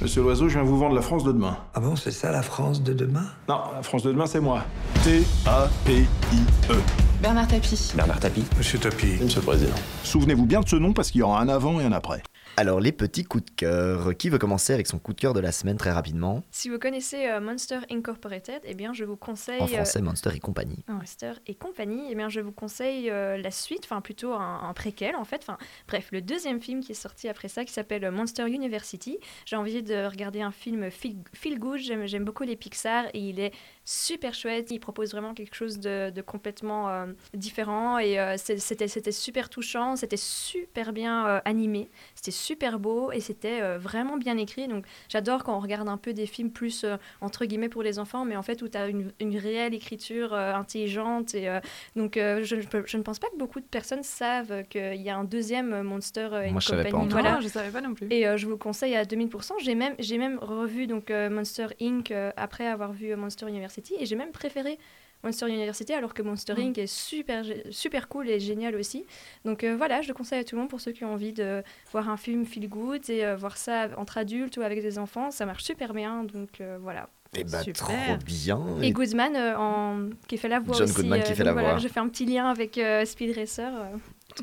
Monsieur 0.00 0.22
Loiseau, 0.22 0.48
je 0.48 0.54
viens 0.54 0.62
vous 0.62 0.78
vendre 0.78 0.94
la 0.94 1.02
France 1.02 1.24
de 1.24 1.32
demain. 1.32 1.56
Ah 1.74 1.80
bon, 1.80 1.96
c'est 1.96 2.12
ça 2.12 2.30
la 2.30 2.42
France 2.42 2.82
de 2.82 2.92
demain? 2.92 3.24
Non, 3.48 3.58
la 3.74 3.82
France 3.82 4.02
de 4.02 4.12
demain, 4.12 4.26
c'est 4.26 4.40
moi. 4.40 4.62
T-A-P-I-E. 5.02 6.74
Bernard 7.20 7.48
Tapie. 7.48 7.92
Bernard 7.96 8.20
Tapie 8.20 8.44
Monsieur 8.58 8.78
Tapie. 8.78 9.16
Monsieur 9.20 9.40
le 9.40 9.46
Président. 9.46 9.74
Souvenez-vous 10.04 10.46
bien 10.46 10.60
de 10.60 10.68
ce 10.68 10.76
nom 10.76 10.92
parce 10.92 11.10
qu'il 11.10 11.20
y 11.20 11.24
aura 11.24 11.40
un 11.40 11.48
avant 11.48 11.80
et 11.80 11.84
un 11.84 11.92
après. 11.92 12.22
Alors, 12.56 12.78
les 12.78 12.92
petits 12.92 13.24
coups 13.24 13.44
de 13.46 13.50
cœur. 13.50 14.16
Qui 14.16 14.28
veut 14.28 14.38
commencer 14.38 14.72
avec 14.72 14.86
son 14.86 15.00
coup 15.00 15.12
de 15.12 15.20
cœur 15.20 15.32
de 15.32 15.40
la 15.40 15.50
semaine 15.50 15.76
très 15.76 15.90
rapidement? 15.90 16.44
Si 16.52 16.68
vous 16.68 16.78
connaissez 16.78 17.26
euh, 17.26 17.40
Monster 17.40 17.80
Incorporated, 17.90 18.60
eh 18.62 18.74
bien, 18.74 18.92
je 18.92 19.02
vous 19.04 19.16
conseille. 19.16 19.60
En 19.60 19.64
euh, 19.64 19.68
français, 19.68 20.00
Monster 20.00 20.30
et 20.34 20.38
compagnie. 20.38 20.84
Monster 20.86 21.32
et 21.48 21.56
compagnie, 21.56 22.06
eh 22.10 22.14
bien, 22.14 22.28
je 22.28 22.40
vous 22.40 22.52
conseille 22.52 23.10
euh, 23.10 23.36
la 23.38 23.50
suite, 23.50 23.80
enfin 23.84 24.00
plutôt 24.00 24.34
un, 24.34 24.60
un 24.62 24.72
préquel 24.72 25.16
en 25.16 25.24
fait. 25.24 25.40
Enfin, 25.42 25.58
bref, 25.88 26.10
le 26.12 26.22
deuxième 26.22 26.60
film 26.60 26.80
qui 26.80 26.92
est 26.92 26.94
sorti 26.94 27.28
après 27.28 27.48
ça, 27.48 27.64
qui 27.64 27.72
s'appelle 27.72 28.08
Monster 28.12 28.46
University. 28.48 29.18
J'ai 29.46 29.56
envie 29.56 29.82
de 29.82 30.06
regarder 30.06 30.40
un 30.40 30.52
film 30.52 30.90
feel, 30.92 31.16
feel 31.32 31.58
good. 31.58 31.80
J'aime 31.80 32.24
beaucoup 32.24 32.44
les 32.44 32.56
Pixar 32.56 33.06
et 33.14 33.18
il 33.18 33.40
est 33.40 33.52
super 33.84 34.34
chouette. 34.34 34.70
Il 34.70 34.78
propose 34.80 35.12
vraiment 35.12 35.34
quelque 35.34 35.54
chose 35.54 35.78
de, 35.78 36.10
de 36.10 36.22
complètement 36.22 36.88
euh, 36.88 37.06
différent 37.34 37.98
et 37.98 38.18
euh, 38.18 38.36
c'était, 38.36 38.88
c'était 38.88 39.12
super 39.12 39.48
touchant. 39.50 39.96
C'était 39.96 40.16
super 40.16 40.92
bien 40.92 41.26
euh, 41.26 41.40
animé. 41.44 41.90
C'était 42.14 42.30
super 42.30 42.78
beau 42.78 43.12
et 43.12 43.20
c'était 43.20 43.60
euh, 43.62 43.78
vraiment 43.78 44.16
bien 44.16 44.36
écrit. 44.38 44.68
Donc 44.68 44.84
j'adore 45.08 45.44
quand 45.44 45.56
on 45.56 45.60
regarde 45.60 45.88
un 45.88 45.96
peu 45.98 46.12
des 46.12 46.26
films 46.26 46.50
plus 46.50 46.84
euh, 46.84 46.96
entre 47.20 47.44
guillemets 47.44 47.68
pour 47.68 47.82
les 47.82 47.98
enfants, 47.98 48.24
mais 48.24 48.36
en 48.36 48.42
fait 48.42 48.62
où 48.62 48.68
tu 48.68 48.78
as 48.78 48.88
une, 48.88 49.12
une 49.20 49.36
réelle 49.36 49.74
écriture 49.74 50.32
euh, 50.32 50.54
intelligente. 50.54 51.34
Et, 51.34 51.48
euh, 51.48 51.60
donc 51.96 52.16
euh, 52.16 52.42
je, 52.42 52.56
je 52.86 52.96
ne 52.96 53.02
pense 53.02 53.18
pas 53.18 53.28
que 53.28 53.36
beaucoup 53.36 53.60
de 53.60 53.66
personnes 53.66 54.02
savent 54.02 54.64
qu'il 54.68 55.00
y 55.02 55.10
a 55.10 55.16
un 55.16 55.24
deuxième 55.24 55.82
Monster 55.82 56.28
euh, 56.32 56.50
Moi, 56.50 56.60
je 56.60 56.68
savais 56.68 56.90
pas. 56.90 56.98
Voilà. 56.98 57.34
Non, 57.34 57.40
je 57.40 57.48
savais 57.48 57.70
pas 57.70 57.80
non 57.80 57.94
plus. 57.94 58.06
Et 58.10 58.26
euh, 58.26 58.36
je 58.36 58.44
vous 58.46 58.52
le 58.52 58.56
conseille 58.56 58.94
à 58.96 59.04
2000%. 59.04 59.52
J'ai 59.62 59.74
même, 59.74 59.94
j'ai 59.98 60.18
même 60.18 60.38
revu 60.40 60.86
donc, 60.86 61.10
euh, 61.10 61.28
Monster 61.30 61.66
Inc. 61.80 62.10
euh, 62.10 62.30
après 62.36 62.66
avoir 62.66 62.92
vu 62.92 63.14
Monster 63.16 63.46
University 63.74 63.94
et 63.98 64.06
j'ai 64.06 64.16
même 64.16 64.32
préféré 64.32 64.78
Monster 65.22 65.46
University 65.48 65.92
alors 65.94 66.12
que 66.12 66.22
Monster 66.22 66.54
Mm. 66.54 66.60
Inc. 66.60 66.78
est 66.78 66.86
super, 66.86 67.44
super 67.70 68.08
cool 68.08 68.28
et 68.28 68.38
génial 68.38 68.76
aussi. 68.76 69.06
Donc 69.44 69.64
euh, 69.64 69.74
voilà, 69.76 70.02
je 70.02 70.08
le 70.08 70.14
conseille 70.14 70.40
à 70.40 70.44
tout 70.44 70.54
le 70.54 70.60
monde 70.60 70.70
pour 70.70 70.80
ceux 70.80 70.92
qui 70.92 71.04
ont 71.04 71.12
envie 71.14 71.32
de 71.32 71.62
voir 71.92 72.08
un 72.10 72.16
film 72.16 72.44
feel 72.44 72.68
good 72.68 73.08
et 73.08 73.24
euh, 73.24 73.36
voir 73.36 73.56
ça 73.56 73.88
entre 73.96 74.18
adultes 74.18 74.56
ou 74.58 74.62
avec 74.62 74.82
des 74.82 74.98
enfants. 74.98 75.30
Ça 75.30 75.46
marche 75.46 75.64
super 75.64 75.94
bien. 75.94 76.24
Donc 76.24 76.60
euh, 76.60 76.76
voilà. 76.80 77.08
Eh 77.36 77.42
bah, 77.42 77.62
Super. 77.62 77.86
trop 77.86 78.16
bien. 78.24 78.60
Et 78.80 78.92
Goodman 78.92 79.36
en... 79.36 80.10
qui 80.28 80.36
fait 80.36 80.48
la 80.48 80.60
voix 80.60 80.76
John 80.76 80.84
aussi. 80.84 80.94
Goodman 80.94 81.20
qui 81.22 81.32
fait 81.32 81.38
donc 81.38 81.46
la 81.46 81.52
voilà, 81.52 81.70
voix. 81.70 81.78
Je 81.78 81.88
fais 81.88 81.98
un 81.98 82.08
petit 82.08 82.26
lien 82.26 82.48
avec 82.48 82.78
Speed 83.06 83.36
Racer. 83.36 83.72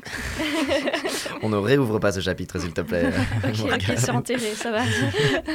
On 1.42 1.48
ne 1.48 1.56
réouvre 1.56 1.98
pas 1.98 2.12
ce 2.12 2.20
chapitre, 2.20 2.58
s'il 2.58 2.72
te 2.72 2.80
plaît. 2.80 3.06
ok, 3.44 3.50
ok, 3.50 3.58
Morgane. 3.58 3.96
c'est 3.96 4.10
enterré, 4.10 4.54
ça 4.54 4.70
va. 4.70 4.82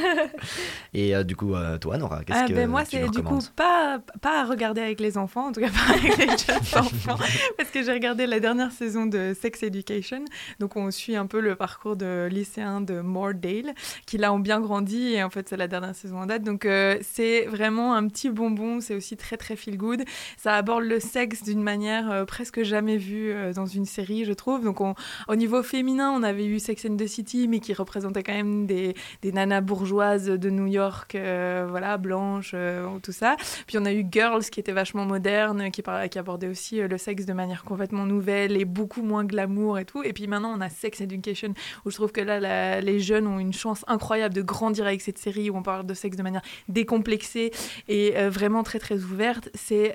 Et 0.94 1.14
euh, 1.14 1.24
du 1.24 1.36
coup, 1.36 1.54
euh, 1.54 1.78
toi, 1.78 1.98
Nora, 1.98 2.24
qu'est-ce 2.24 2.38
Ah, 2.44 2.48
que 2.48 2.52
ben 2.52 2.68
moi, 2.68 2.84
tu 2.84 2.90
c'est 2.92 3.02
du 3.04 3.10
coup 3.10 3.16
recommandes 3.18 3.50
pas, 3.50 4.00
pas 4.20 4.42
à 4.42 4.44
regarder 4.44 4.80
avec 4.80 5.00
les 5.00 5.18
enfants, 5.18 5.48
en 5.48 5.52
tout 5.52 5.60
cas 5.60 5.70
pas 5.70 5.94
avec 5.94 6.16
les 6.16 6.26
jeunes 6.26 6.84
enfants, 6.84 7.18
parce 7.56 7.70
que 7.70 7.82
j'ai 7.82 7.92
regardé 7.92 8.26
la 8.26 8.40
dernière 8.40 8.72
saison 8.72 9.06
de 9.06 9.34
Sex 9.40 9.62
Education. 9.62 10.24
Donc, 10.60 10.76
on 10.76 10.90
suit 10.90 11.16
un 11.16 11.26
peu 11.26 11.40
le 11.40 11.56
parcours 11.56 11.96
de 11.96 12.28
lycéens 12.30 12.80
de 12.80 13.00
Moordale, 13.00 13.74
qui 14.06 14.18
là 14.18 14.32
ont 14.32 14.38
bien 14.38 14.60
grandi, 14.60 15.14
et 15.14 15.22
en 15.22 15.30
fait, 15.30 15.48
c'est 15.48 15.56
la 15.56 15.68
dernière 15.68 15.94
saison 15.94 16.18
en 16.18 16.26
date. 16.26 16.42
Donc, 16.42 16.64
euh, 16.64 16.98
c'est 17.02 17.46
vraiment 17.46 17.94
un 17.94 18.06
petit 18.08 18.30
bonbon, 18.30 18.80
c'est 18.80 18.94
aussi 18.94 19.16
très, 19.16 19.36
très 19.36 19.56
feel 19.56 19.76
good. 19.76 20.02
Ça 20.36 20.54
aborde 20.54 20.84
le 20.84 21.00
sexe 21.00 21.42
d'une 21.42 21.62
manière 21.62 22.10
euh, 22.10 22.24
presque 22.24 22.62
jamais 22.62 22.96
vue 22.96 23.32
euh, 23.32 23.52
dans 23.52 23.66
une 23.66 23.84
série, 23.84 24.24
je 24.28 24.32
trouve. 24.34 24.62
Donc, 24.62 24.80
on- 24.80 24.94
au 25.26 25.34
niveau 25.34 25.62
féminin, 25.62 26.10
on 26.12 26.22
avait 26.22 26.46
eu 26.46 26.58
Sex 26.60 26.84
and 26.88 26.96
the 26.96 27.06
City, 27.06 27.48
mais 27.48 27.58
qui 27.60 27.72
représentait 27.74 28.22
quand 28.22 28.34
même 28.34 28.66
des, 28.66 28.94
des 29.22 29.32
nanas 29.32 29.60
bourgeoises 29.62 30.26
de 30.26 30.50
New 30.50 30.66
York, 30.66 31.14
euh, 31.14 31.66
voilà, 31.68 31.96
blanches, 31.98 32.52
euh, 32.54 32.86
tout 33.02 33.12
ça. 33.12 33.36
Puis 33.66 33.78
on 33.78 33.84
a 33.84 33.92
eu 33.92 34.04
Girls, 34.10 34.44
qui 34.44 34.60
était 34.60 34.72
vachement 34.72 35.04
moderne, 35.04 35.70
qui, 35.70 35.82
par- 35.82 36.08
qui 36.08 36.18
abordait 36.18 36.48
aussi 36.48 36.80
euh, 36.80 36.86
le 36.88 36.98
sexe 36.98 37.24
de 37.26 37.32
manière 37.32 37.64
complètement 37.64 38.04
nouvelle 38.06 38.56
et 38.60 38.64
beaucoup 38.64 39.02
moins 39.02 39.24
glamour 39.24 39.78
et 39.78 39.84
tout. 39.84 40.02
Et 40.04 40.12
puis 40.12 40.26
maintenant, 40.26 40.52
on 40.56 40.60
a 40.60 40.68
Sex 40.68 41.00
Education, 41.00 41.54
où 41.84 41.90
je 41.90 41.96
trouve 41.96 42.12
que 42.12 42.20
là, 42.20 42.80
les 42.80 43.00
jeunes 43.00 43.26
ont 43.26 43.38
une 43.38 43.52
chance 43.52 43.84
incroyable 43.88 44.34
de 44.34 44.42
grandir 44.42 44.86
avec 44.86 45.00
cette 45.00 45.18
série 45.18 45.50
où 45.50 45.56
on 45.56 45.62
parle 45.62 45.86
de 45.86 45.94
sexe 45.94 46.16
de 46.16 46.22
manière 46.22 46.42
décomplexée 46.68 47.50
et 47.88 48.16
euh, 48.16 48.28
vraiment 48.30 48.62
très 48.62 48.78
très 48.78 49.02
ouverte. 49.02 49.48
C'est, 49.54 49.94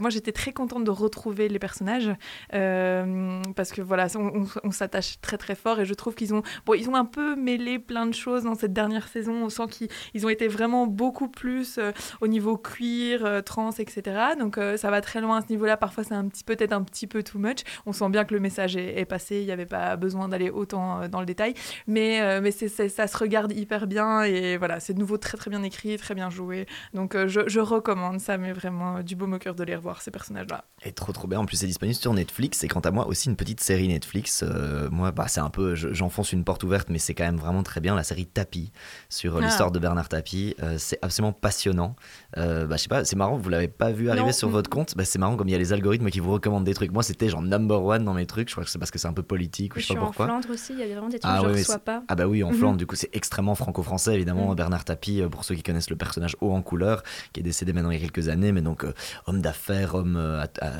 moi, 0.00 0.10
j'étais 0.10 0.32
très 0.32 0.52
contente 0.52 0.84
de 0.84 0.90
retrouver 0.90 1.48
les 1.48 1.58
personnages 1.58 2.10
parce 2.50 3.70
que 3.72 3.73
voilà, 3.82 4.06
on, 4.16 4.70
s'attache 4.70 5.20
très 5.20 5.38
très 5.38 5.54
fort 5.54 5.80
et 5.80 5.84
je 5.84 5.94
trouve 5.94 6.14
qu'ils 6.14 6.34
ont, 6.34 6.42
bon, 6.66 6.74
ils 6.74 6.88
ont 6.88 6.94
un 6.94 7.04
peu 7.04 7.36
mêlé 7.36 7.78
plein 7.78 8.06
de 8.06 8.14
choses 8.14 8.44
dans 8.44 8.54
cette 8.54 8.72
dernière 8.72 9.08
saison. 9.08 9.44
On 9.44 9.48
sent 9.48 9.66
qu'ils 9.70 9.88
ils 10.14 10.26
ont 10.26 10.28
été 10.28 10.48
vraiment 10.48 10.86
beaucoup 10.86 11.28
plus 11.28 11.78
euh, 11.78 11.92
au 12.20 12.26
niveau 12.26 12.56
queer, 12.56 13.24
euh, 13.24 13.42
trans, 13.42 13.70
etc. 13.72 14.02
Donc 14.38 14.58
euh, 14.58 14.76
ça 14.76 14.90
va 14.90 15.00
très 15.00 15.20
loin 15.20 15.38
à 15.38 15.42
ce 15.42 15.48
niveau-là. 15.50 15.76
Parfois, 15.76 16.04
c'est 16.04 16.14
un 16.14 16.28
petit 16.28 16.44
peut-être 16.44 16.72
un 16.72 16.82
petit 16.82 17.06
peu 17.06 17.22
too 17.22 17.38
much. 17.38 17.58
On 17.86 17.92
sent 17.92 18.08
bien 18.10 18.24
que 18.24 18.34
le 18.34 18.40
message 18.40 18.76
est, 18.76 19.04
passé. 19.04 19.40
Il 19.40 19.46
n'y 19.46 19.52
avait 19.52 19.66
pas 19.66 19.96
besoin 19.96 20.28
d'aller 20.28 20.50
autant 20.50 21.02
euh, 21.02 21.08
dans 21.08 21.20
le 21.20 21.26
détail. 21.26 21.54
Mais, 21.86 22.40
mais 22.40 22.50
ça 22.50 23.06
se 23.06 23.16
regarde 23.16 23.52
hyper 23.52 23.86
bien 23.86 24.22
et 24.22 24.56
voilà, 24.56 24.80
c'est 24.80 24.94
de 24.94 24.98
nouveau 24.98 25.18
très 25.18 25.36
très 25.36 25.50
bien 25.50 25.62
écrit, 25.62 25.96
très 25.96 26.14
bien 26.14 26.30
joué. 26.30 26.66
Donc 26.92 27.16
je, 27.26 27.60
recommande 27.60 28.20
ça, 28.20 28.36
mais 28.36 28.52
vraiment 28.52 29.00
du 29.00 29.16
beau 29.16 29.26
au 29.26 29.38
cœur 29.38 29.54
de 29.54 29.64
les 29.64 29.74
revoir 29.74 30.02
ces 30.02 30.10
personnages-là. 30.10 30.64
Et 30.84 30.92
trop 30.92 31.12
trop 31.12 31.26
bien. 31.26 31.40
En 31.40 31.46
plus, 31.46 31.56
c'est 31.56 31.66
disponible 31.66 31.96
sur 31.96 32.12
Netflix. 32.12 32.62
Et 32.64 32.68
quant 32.68 32.80
à 32.80 32.90
moi, 32.90 33.06
aussi 33.06 33.28
une 33.28 33.36
petite 33.36 33.60
série 33.64 33.88
Netflix. 33.88 34.44
Euh, 34.46 34.88
moi, 34.90 35.10
bah, 35.10 35.24
c'est 35.26 35.40
un 35.40 35.48
peu, 35.50 35.74
je- 35.74 35.92
j'enfonce 35.92 36.32
une 36.32 36.44
porte 36.44 36.62
ouverte, 36.64 36.88
mais 36.90 36.98
c'est 36.98 37.14
quand 37.14 37.24
même 37.24 37.36
vraiment 37.38 37.62
très 37.62 37.80
bien. 37.80 37.94
La 37.96 38.02
série 38.04 38.26
Tapie 38.26 38.70
sur 39.08 39.36
euh, 39.36 39.40
Ah. 39.42 39.46
l'histoire 39.46 39.70
de 39.72 39.78
Bernard 39.78 40.08
Tapie. 40.08 40.54
Euh, 40.62 40.76
c'est 40.78 40.98
absolument 41.02 41.32
passionnant. 41.32 41.96
Euh, 42.36 42.66
bah, 42.66 42.76
je 42.76 42.82
sais 42.82 42.88
pas, 42.88 43.04
c'est 43.04 43.16
marrant. 43.16 43.36
Vous 43.38 43.48
l'avez 43.48 43.68
pas 43.68 43.90
vu 43.90 44.10
arriver 44.10 44.26
Non. 44.26 44.32
sur 44.32 44.48
votre 44.50 44.68
compte? 44.68 44.94
Bah, 44.96 45.04
c'est 45.04 45.18
marrant 45.18 45.36
comme 45.36 45.48
il 45.48 45.52
y 45.52 45.54
a 45.54 45.58
les 45.58 45.72
algorithmes 45.72 46.10
qui 46.10 46.20
vous 46.20 46.32
recommandent 46.32 46.64
des 46.64 46.74
trucs. 46.74 46.92
Moi, 46.92 47.02
c'était 47.02 47.28
genre 47.28 47.42
number 47.42 47.82
one 47.82 48.04
dans 48.04 48.14
mes 48.14 48.26
trucs. 48.26 48.48
Je 48.48 48.54
crois 48.54 48.64
que 48.64 48.70
c'est 48.70 48.78
parce 48.78 48.90
que 48.90 48.98
c'est 48.98 49.08
un 49.08 49.12
peu 49.14 49.22
politique 49.22 49.74
ou 49.76 49.78
Je 49.78 49.84
je 49.84 49.88
sais 49.88 49.94
pas 49.94 50.00
en 50.02 50.06
pourquoi. 50.06 50.26
Flandre 50.26 50.50
aussi, 50.50 50.72
il 50.74 50.78
y 50.78 50.82
avait 50.82 50.92
vraiment 50.92 51.08
des 51.08 51.18
trucs 51.18 51.32
Ah 51.34 51.38
que 51.40 51.44
je 51.48 51.52
ouais, 51.52 51.58
reçois 51.60 51.74
c'est- 51.76 51.84
pas. 51.84 52.02
Ah 52.08 52.14
bah 52.14 52.26
oui, 52.26 52.44
en 52.44 52.50
Mhm. 52.50 52.58
Flandre, 52.58 52.76
du 52.76 52.86
coup, 52.86 52.96
c'est 52.96 53.10
extrêmement 53.14 53.54
franco-français, 53.54 54.14
évidemment. 54.14 54.50
Mhm. 54.50 54.54
Bernard 54.56 54.84
Tapie, 54.84 55.22
euh, 55.22 55.28
pour 55.28 55.44
ceux 55.44 55.54
qui 55.54 55.62
connaissent 55.62 55.90
le 55.90 55.96
personnage 55.96 56.36
haut 56.40 56.52
en 56.52 56.60
couleur, 56.62 57.02
qui 57.32 57.40
est 57.40 57.42
décédé 57.42 57.72
maintenant 57.72 57.90
il 57.90 57.94
y 58.00 58.04
a 58.04 58.08
quelques 58.08 58.28
années, 58.28 58.52
mais 58.52 58.60
donc 58.62 58.84
homme 59.26 59.40
d'affaires, 59.40 59.94
homme, 59.94 60.20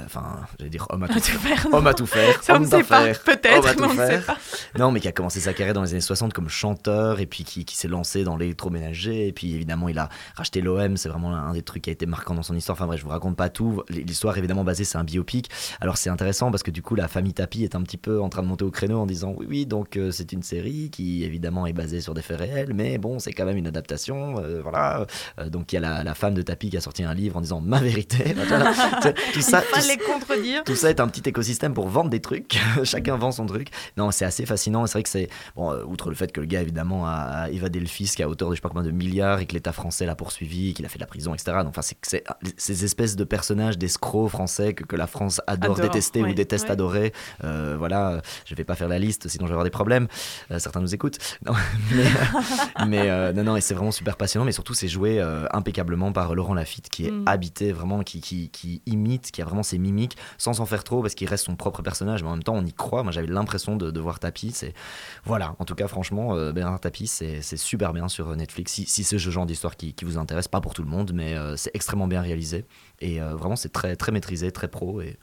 enfin, 0.04 0.40
j'allais 0.58 0.70
dire 0.70 0.86
homme 0.90 1.02
à 1.04 1.08
tout, 1.08 1.14
À 1.18 1.20
tout 1.20 1.38
faire, 1.38 1.66
homme 1.72 1.86
à 1.86 1.94
tout 1.94 2.06
faire, 2.06 2.40
homme 2.50 2.66
pas, 2.82 3.04
faire. 3.04 3.20
peut-être, 3.22 3.56
On 3.58 3.60
va 3.60 3.70
mais 3.70 3.76
tout 3.76 3.84
on 3.84 3.94
ne 3.94 4.06
sait 4.06 4.18
pas. 4.20 4.36
Non, 4.78 4.90
mais 4.90 5.00
qui 5.00 5.08
a 5.08 5.12
commencé 5.12 5.40
sa 5.40 5.52
carrière 5.54 5.74
dans 5.74 5.82
les 5.82 5.92
années 5.92 6.00
60 6.00 6.32
comme 6.32 6.48
chanteur 6.48 7.20
et 7.20 7.26
puis 7.26 7.44
qui, 7.44 7.64
qui 7.64 7.76
s'est 7.76 7.88
lancé 7.88 8.24
dans 8.24 8.36
l'électroménager. 8.36 9.28
Et 9.28 9.32
puis 9.32 9.54
évidemment, 9.54 9.88
il 9.88 9.98
a 9.98 10.08
racheté 10.36 10.60
l'OM. 10.60 10.96
C'est 10.96 11.08
vraiment 11.08 11.34
un 11.34 11.52
des 11.52 11.62
trucs 11.62 11.82
qui 11.82 11.90
a 11.90 11.92
été 11.92 12.06
marquant 12.06 12.34
dans 12.34 12.42
son 12.42 12.54
histoire. 12.54 12.76
Enfin 12.76 12.86
bref, 12.86 12.98
je 13.00 13.04
vous 13.04 13.10
raconte 13.10 13.36
pas 13.36 13.48
tout. 13.48 13.82
L'histoire 13.88 14.36
évidemment 14.38 14.64
basée, 14.64 14.84
c'est 14.84 14.98
un 14.98 15.04
biopic. 15.04 15.50
Alors 15.80 15.96
c'est 15.96 16.10
intéressant 16.10 16.50
parce 16.50 16.62
que 16.62 16.70
du 16.70 16.82
coup, 16.82 16.94
la 16.94 17.08
famille 17.08 17.34
Tapi 17.34 17.64
est 17.64 17.74
un 17.74 17.82
petit 17.82 17.96
peu 17.98 18.20
en 18.20 18.28
train 18.28 18.42
de 18.42 18.48
monter 18.48 18.64
au 18.64 18.70
créneau 18.70 18.98
en 18.98 19.06
disant 19.06 19.34
oui, 19.36 19.46
oui, 19.48 19.66
donc 19.66 19.96
euh, 19.96 20.10
c'est 20.10 20.32
une 20.32 20.42
série 20.42 20.90
qui 20.90 21.24
évidemment 21.24 21.66
est 21.66 21.72
basée 21.72 22.00
sur 22.00 22.14
des 22.14 22.22
faits 22.22 22.38
réels, 22.38 22.72
mais 22.74 22.98
bon, 22.98 23.18
c'est 23.18 23.32
quand 23.32 23.44
même 23.44 23.56
une 23.56 23.66
adaptation. 23.66 24.38
euh, 24.38 24.60
voilà. 24.62 25.06
Euh, 25.38 25.48
donc 25.48 25.72
il 25.72 25.76
y 25.76 25.78
a 25.78 25.80
la, 25.80 26.02
la 26.04 26.14
femme 26.14 26.34
de 26.34 26.42
Tapi 26.42 26.70
qui 26.70 26.76
a 26.76 26.80
sorti 26.80 27.04
un 27.04 27.14
livre 27.14 27.36
en 27.36 27.40
disant 27.40 27.60
ma 27.60 27.80
vérité. 27.80 28.34
Voilà. 28.48 28.72
tout 29.32 29.40
ça, 29.40 29.62
Il 29.76 29.80
fallait 29.80 29.96
contredire. 29.96 30.64
tout 30.64 30.74
ça 30.74 30.90
est 30.90 31.00
un 31.00 31.08
petit 31.08 31.28
écosystème 31.28 31.72
pour 31.74 31.88
vendre 31.88 32.10
des 32.10 32.20
trucs. 32.20 32.58
Chacun 32.84 33.16
vend 33.16 33.32
son 33.32 33.46
truc. 33.46 33.68
Non, 33.96 34.10
c'est 34.10 34.24
assez 34.24 34.46
fascinant. 34.46 34.86
C'est 34.86 34.94
vrai 34.94 35.02
que 35.02 35.08
c'est. 35.08 35.28
Bon, 35.56 35.72
euh, 35.72 35.84
outre 35.84 36.10
le 36.10 36.14
fait 36.14 36.30
que 36.32 36.40
le 36.40 36.46
gars, 36.46 36.62
évidemment, 36.62 37.06
a, 37.06 37.48
évadé 37.50 37.80
le 37.80 37.86
fisc 37.86 38.20
à 38.20 38.28
hauteur 38.28 38.50
de 38.50 38.54
je 38.54 38.58
sais 38.58 38.62
pas 38.62 38.68
combien 38.68 38.84
de 38.84 38.90
milliards 38.90 39.40
et 39.40 39.46
que 39.46 39.54
l'État 39.54 39.72
français 39.72 40.06
l'a 40.06 40.14
poursuivi, 40.14 40.74
qu'il 40.74 40.84
a 40.84 40.88
fait 40.88 40.98
de 40.98 41.02
la 41.02 41.06
prison, 41.06 41.34
etc. 41.34 41.58
Donc, 41.58 41.68
enfin, 41.68 41.82
c'est 41.82 41.96
c'est 42.02 42.24
ces 42.56 42.84
espèces 42.84 43.16
de 43.16 43.24
personnages, 43.24 43.78
d'escrocs 43.78 44.30
français 44.30 44.74
que, 44.74 44.84
que 44.84 44.96
la 44.96 45.06
France 45.06 45.40
adore, 45.46 45.76
Adore, 45.76 45.86
détester 45.86 46.22
ou 46.22 46.32
déteste 46.34 46.66
ouais. 46.66 46.72
adorer. 46.72 47.12
Euh, 47.42 47.76
voilà, 47.78 48.20
je 48.44 48.54
vais 48.54 48.64
pas 48.64 48.74
faire 48.74 48.88
la 48.88 48.98
liste, 48.98 49.28
sinon 49.28 49.46
je 49.46 49.50
vais 49.50 49.54
avoir 49.54 49.64
des 49.64 49.70
problèmes. 49.70 50.08
Euh, 50.50 50.58
certains 50.58 50.80
nous 50.80 50.94
écoutent. 50.94 51.18
Non, 51.46 51.52
mais, 51.94 52.04
mais, 52.86 53.10
euh, 53.10 53.32
non, 53.32 53.44
non, 53.44 53.56
et 53.56 53.60
c'est 53.60 53.74
vraiment 53.74 53.92
super 53.92 54.16
passionnant. 54.16 54.44
Mais 54.44 54.52
surtout, 54.52 54.74
c'est 54.74 54.88
joué 54.88 55.20
impeccablement 55.52 56.12
par 56.12 56.34
Laurent 56.34 56.54
Lafitte, 56.54 56.88
qui 56.88 57.06
est 57.06 57.14
Mm. 57.14 57.24
habité 57.26 57.72
vraiment, 57.72 58.02
qui, 58.02 58.20
qui, 58.20 58.50
qui 58.50 58.82
imite, 58.86 59.30
qui 59.30 59.42
a 59.42 59.44
vraiment 59.44 59.62
ses 59.62 59.78
mimiques, 59.78 60.16
sans 60.38 60.54
s'en 60.54 60.66
faire 60.66 60.84
trop, 60.84 61.02
parce 61.02 61.14
qu'il 61.14 61.28
reste 61.28 61.46
son 61.46 61.56
propre 61.56 61.82
personnage. 61.82 62.22
Mais 62.22 62.28
en 62.28 62.32
même 62.32 62.42
temps, 62.44 62.54
on 62.54 62.64
y 62.64 62.72
croit. 62.72 63.02
Moi, 63.02 63.12
j'avais 63.12 63.26
l'impression 63.26 63.76
de, 63.76 63.90
de 63.90 64.00
voir 64.00 64.18
Tapi. 64.18 64.52
C'est 64.52 64.74
voilà. 65.24 65.56
En 65.58 65.64
tout 65.64 65.74
cas, 65.74 65.88
franchement, 65.88 66.34
euh, 66.36 66.52
Bernard 66.52 66.80
Tapie, 66.80 67.06
c'est 67.06 67.42
c'est 67.42 67.56
super 67.56 67.92
bien 67.92 68.08
sur 68.08 68.34
Netflix. 68.36 68.72
Si, 68.72 68.86
si 68.86 69.04
c'est 69.04 69.18
ce 69.18 69.30
genre 69.30 69.46
d'histoire 69.46 69.76
qui, 69.76 69.94
qui 69.94 70.04
vous 70.04 70.18
intéresse, 70.18 70.48
pas 70.48 70.60
pour 70.60 70.74
tout 70.74 70.82
le 70.82 70.88
monde, 70.88 71.12
mais 71.14 71.34
euh, 71.34 71.56
c'est 71.56 71.70
extrêmement 71.74 72.06
bien 72.06 72.20
réalisé. 72.20 72.64
Et 73.00 73.20
euh, 73.20 73.34
vraiment, 73.34 73.56
c'est 73.56 73.72
très, 73.72 73.96
très 73.96 74.12
maîtrisé, 74.12 74.50
très 74.52 74.68
pro. 74.68 75.00
Et, 75.00 75.18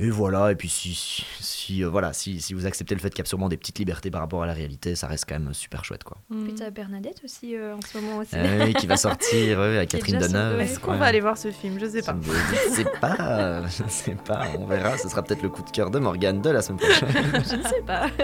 et 0.00 0.10
voilà. 0.10 0.50
Et 0.50 0.56
puis, 0.56 0.68
si, 0.68 0.94
si, 0.94 1.24
si, 1.40 1.84
euh, 1.84 1.88
voilà, 1.88 2.12
si, 2.12 2.40
si 2.40 2.54
vous 2.54 2.66
acceptez 2.66 2.94
le 2.94 3.00
fait 3.00 3.10
qu'il 3.10 3.18
y 3.18 3.26
a 3.26 3.28
sûrement 3.28 3.48
des 3.48 3.56
petites 3.56 3.78
libertés 3.78 4.10
par 4.10 4.20
rapport 4.22 4.42
à 4.42 4.46
la 4.46 4.54
réalité, 4.54 4.96
ça 4.96 5.06
reste 5.06 5.26
quand 5.28 5.38
même 5.38 5.52
super 5.54 5.84
chouette, 5.84 6.04
quoi. 6.04 6.16
Puis 6.30 6.54
t'as 6.54 6.70
Bernadette 6.70 7.20
aussi 7.24 7.54
euh, 7.54 7.76
en 7.76 7.80
ce 7.80 7.98
moment 7.98 8.18
aussi. 8.18 8.34
Oui, 8.34 8.74
qui 8.74 8.86
va 8.86 8.96
sortir 8.96 9.60
avec 9.60 9.88
Catherine 9.90 10.18
Deneuve. 10.18 10.60
Est-ce 10.60 10.80
qu'on 10.80 10.96
va 10.96 11.06
aller 11.06 11.20
voir 11.20 11.36
ce 11.36 11.50
film? 11.50 11.78
Je 11.78 11.86
sais 11.86 12.02
pas. 12.02 12.16
Je 12.22 12.68
ne 12.70 12.74
sais 12.74 12.84
pas, 13.00 13.68
je 13.68 13.82
ne 13.82 13.88
sais 13.88 14.14
pas, 14.14 14.46
on 14.58 14.66
verra. 14.66 14.96
Ce 14.96 15.08
sera 15.08 15.22
peut-être 15.22 15.42
le 15.42 15.48
coup 15.48 15.62
de 15.62 15.70
cœur 15.70 15.90
de 15.90 15.98
Morgane 15.98 16.40
de 16.40 16.50
la 16.52 16.62
semaine 16.62 16.78
prochaine. 16.78 17.08
Je 17.50 17.56
ne 17.56 17.62
sais 17.62 17.82
pas. 17.86 18.06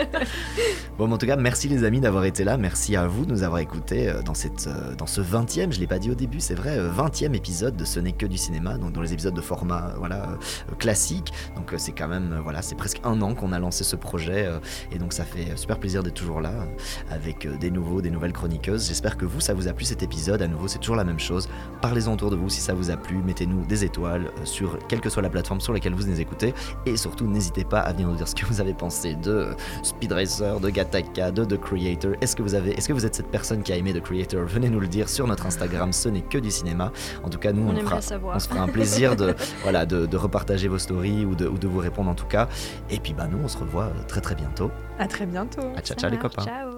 Bon, 0.99 1.07
mais 1.07 1.15
en 1.15 1.19
tout 1.19 1.27
cas, 1.27 1.37
merci 1.37 1.69
les 1.69 1.85
amis 1.85 2.01
d'avoir 2.01 2.25
été 2.25 2.43
là. 2.43 2.57
Merci 2.57 2.97
à 2.97 3.07
vous 3.07 3.25
de 3.25 3.31
nous 3.31 3.45
avoir 3.45 3.61
écoutés 3.61 4.09
euh, 4.09 4.21
dans, 4.23 4.35
cette, 4.35 4.67
euh, 4.67 4.97
dans 4.97 5.07
ce 5.07 5.21
20e, 5.21 5.71
je 5.73 5.79
l'ai 5.79 5.87
pas 5.87 6.01
dit 6.01 6.11
au 6.11 6.17
début, 6.17 6.41
c'est 6.41 6.57
vrai, 6.57 6.77
euh, 6.77 6.91
20e 6.91 7.35
épisode 7.35 7.77
de 7.77 7.85
Ce 7.85 8.01
n'est 8.01 8.11
que 8.11 8.27
du 8.27 8.37
cinéma, 8.37 8.79
donc 8.79 8.93
dans 8.95 9.01
les 9.01 9.13
épisodes 9.13 9.35
de 9.35 9.41
format 9.41 9.91
euh, 9.93 9.97
voilà, 9.99 10.25
euh, 10.25 10.75
classique. 10.77 11.33
Donc 11.55 11.73
euh, 11.73 11.77
c'est 11.79 11.93
quand 11.93 12.09
même, 12.09 12.33
euh, 12.33 12.41
voilà, 12.41 12.63
c'est 12.63 12.75
presque 12.75 12.99
un 13.05 13.23
an 13.23 13.35
qu'on 13.35 13.53
a 13.53 13.61
lancé 13.61 13.85
ce 13.85 13.95
projet. 13.95 14.47
euh, 14.47 14.59
et 14.91 14.99
donc 14.99 15.13
ça 15.13 15.25
fait 15.25 15.57
super 15.57 15.79
plaisir 15.79 16.03
d'être 16.03 16.15
toujours 16.15 16.41
là 16.41 16.51
euh, 16.51 17.15
avec 17.15 17.47
euh, 17.47 17.57
des 17.59 17.71
nouveaux, 17.71 18.03
des 18.03 18.11
nouvelles 18.11 18.33
chroniqueuses. 18.33 18.89
J'espère 18.89 19.17
que 19.17 19.25
vous, 19.25 19.41
ça 19.41 19.55
vous 19.55 19.69
a 19.69 19.73
plu 19.73 19.85
cet 19.85 20.03
épisode. 20.03 20.43
À 20.43 20.49
nouveau, 20.49 20.67
c'est 20.67 20.81
toujours 20.81 20.97
la 20.97 21.05
même 21.05 21.21
chose. 21.21 21.49
Parlez-en 21.81 22.15
autour 22.15 22.31
de 22.33 22.37
vous 22.37 22.49
si 22.49 22.61
ça 22.61 22.75
vous 22.75 22.91
a 22.91 22.97
plu. 22.97 23.19
Mettez-nous 23.19 23.65
des 23.67 23.85
étoiles 23.85 24.27
euh, 24.27 24.45
sur 24.45 24.79
quelle 24.89 25.01
que 25.01 25.11
soit 25.11 25.23
la 25.23 25.31
plateforme 25.31 25.61
sur 25.61 25.73
laquelle 25.73 25.95
vous 25.95 26.09
nous 26.09 26.21
écoutez. 26.21 26.55
Et 26.87 26.97
surtout, 26.97 27.29
n'hésitez 27.29 27.63
pas 27.63 27.79
à 27.79 27.93
venir 27.93 28.09
nous 28.09 28.18
dire 28.19 28.29
ce 28.29 28.35
que 28.35 28.45
vous 28.45 28.61
avez 28.61 28.75
pensé 28.75 29.15
de 29.15 29.49
Speed 29.83 30.13
Racer, 30.13 30.61
de 30.61 30.71
Gataka, 30.71 31.31
de 31.31 31.45
The 31.45 31.59
Creator. 31.59 32.13
Est-ce 32.21 32.37
que 32.37 32.43
vous 32.43 32.55
avez, 32.55 32.73
est-ce 32.73 32.89
que 32.89 32.93
vous 32.93 33.07
êtes 33.07 33.15
cette 33.15 33.31
personne 33.31 33.63
qui 33.63 33.73
a 33.73 33.77
aimé 33.77 33.93
The 33.93 34.03
Creator? 34.03 34.45
Venez 34.47 34.69
nous 34.69 34.81
le 34.81 34.89
dire 34.89 35.09
sur 35.09 35.27
notre 35.27 35.47
Instagram. 35.47 35.93
Ce 35.93 36.09
n'est 36.09 36.23
que 36.23 36.39
du 36.39 36.51
cinéma. 36.51 36.93
En 37.25 37.31
tout 37.31 37.39
cas, 37.39 37.53
nous, 37.53 37.67
On 37.69 37.77
fera, 37.77 38.01
on 38.35 38.39
se 38.39 38.49
fera 38.49 38.61
un 38.61 38.69
plaisir 38.69 39.17
de, 39.17 39.35
voilà, 39.63 39.87
de, 39.87 40.07
de 40.07 40.17
repartager 40.17 40.69
vos 40.69 40.79
stories 40.79 41.25
ou 41.25 41.35
de, 41.35 41.47
ou 41.47 41.59
de 41.59 41.67
vous 41.67 41.79
répondre 41.79 42.11
en 42.11 42.15
tout 42.15 42.27
cas. 42.27 42.49
Et 42.91 42.99
puis, 42.99 43.15
bah, 43.15 43.29
nous, 43.31 43.39
on 43.43 43.49
se 43.49 43.59
revoit 43.59 43.91
très 44.07 44.21
très 44.21 44.35
bientôt. 44.35 44.71
À 44.99 45.07
très 45.07 45.27
bientôt. 45.27 45.63
À 45.77 45.81
ciao, 45.81 45.97
ciao 45.97 46.11
les 46.11 46.19
copains. 46.19 46.45
Ciao. 46.45 46.71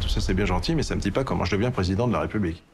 Tout 0.00 0.08
ça, 0.08 0.20
c'est 0.20 0.34
bien 0.34 0.46
gentil, 0.46 0.74
mais 0.74 0.82
ça 0.82 0.94
me 0.96 1.00
dit 1.00 1.10
pas 1.10 1.24
comment 1.24 1.44
je 1.44 1.54
deviens 1.54 1.70
président 1.70 2.08
de 2.08 2.12
la 2.12 2.20
République. 2.20 2.64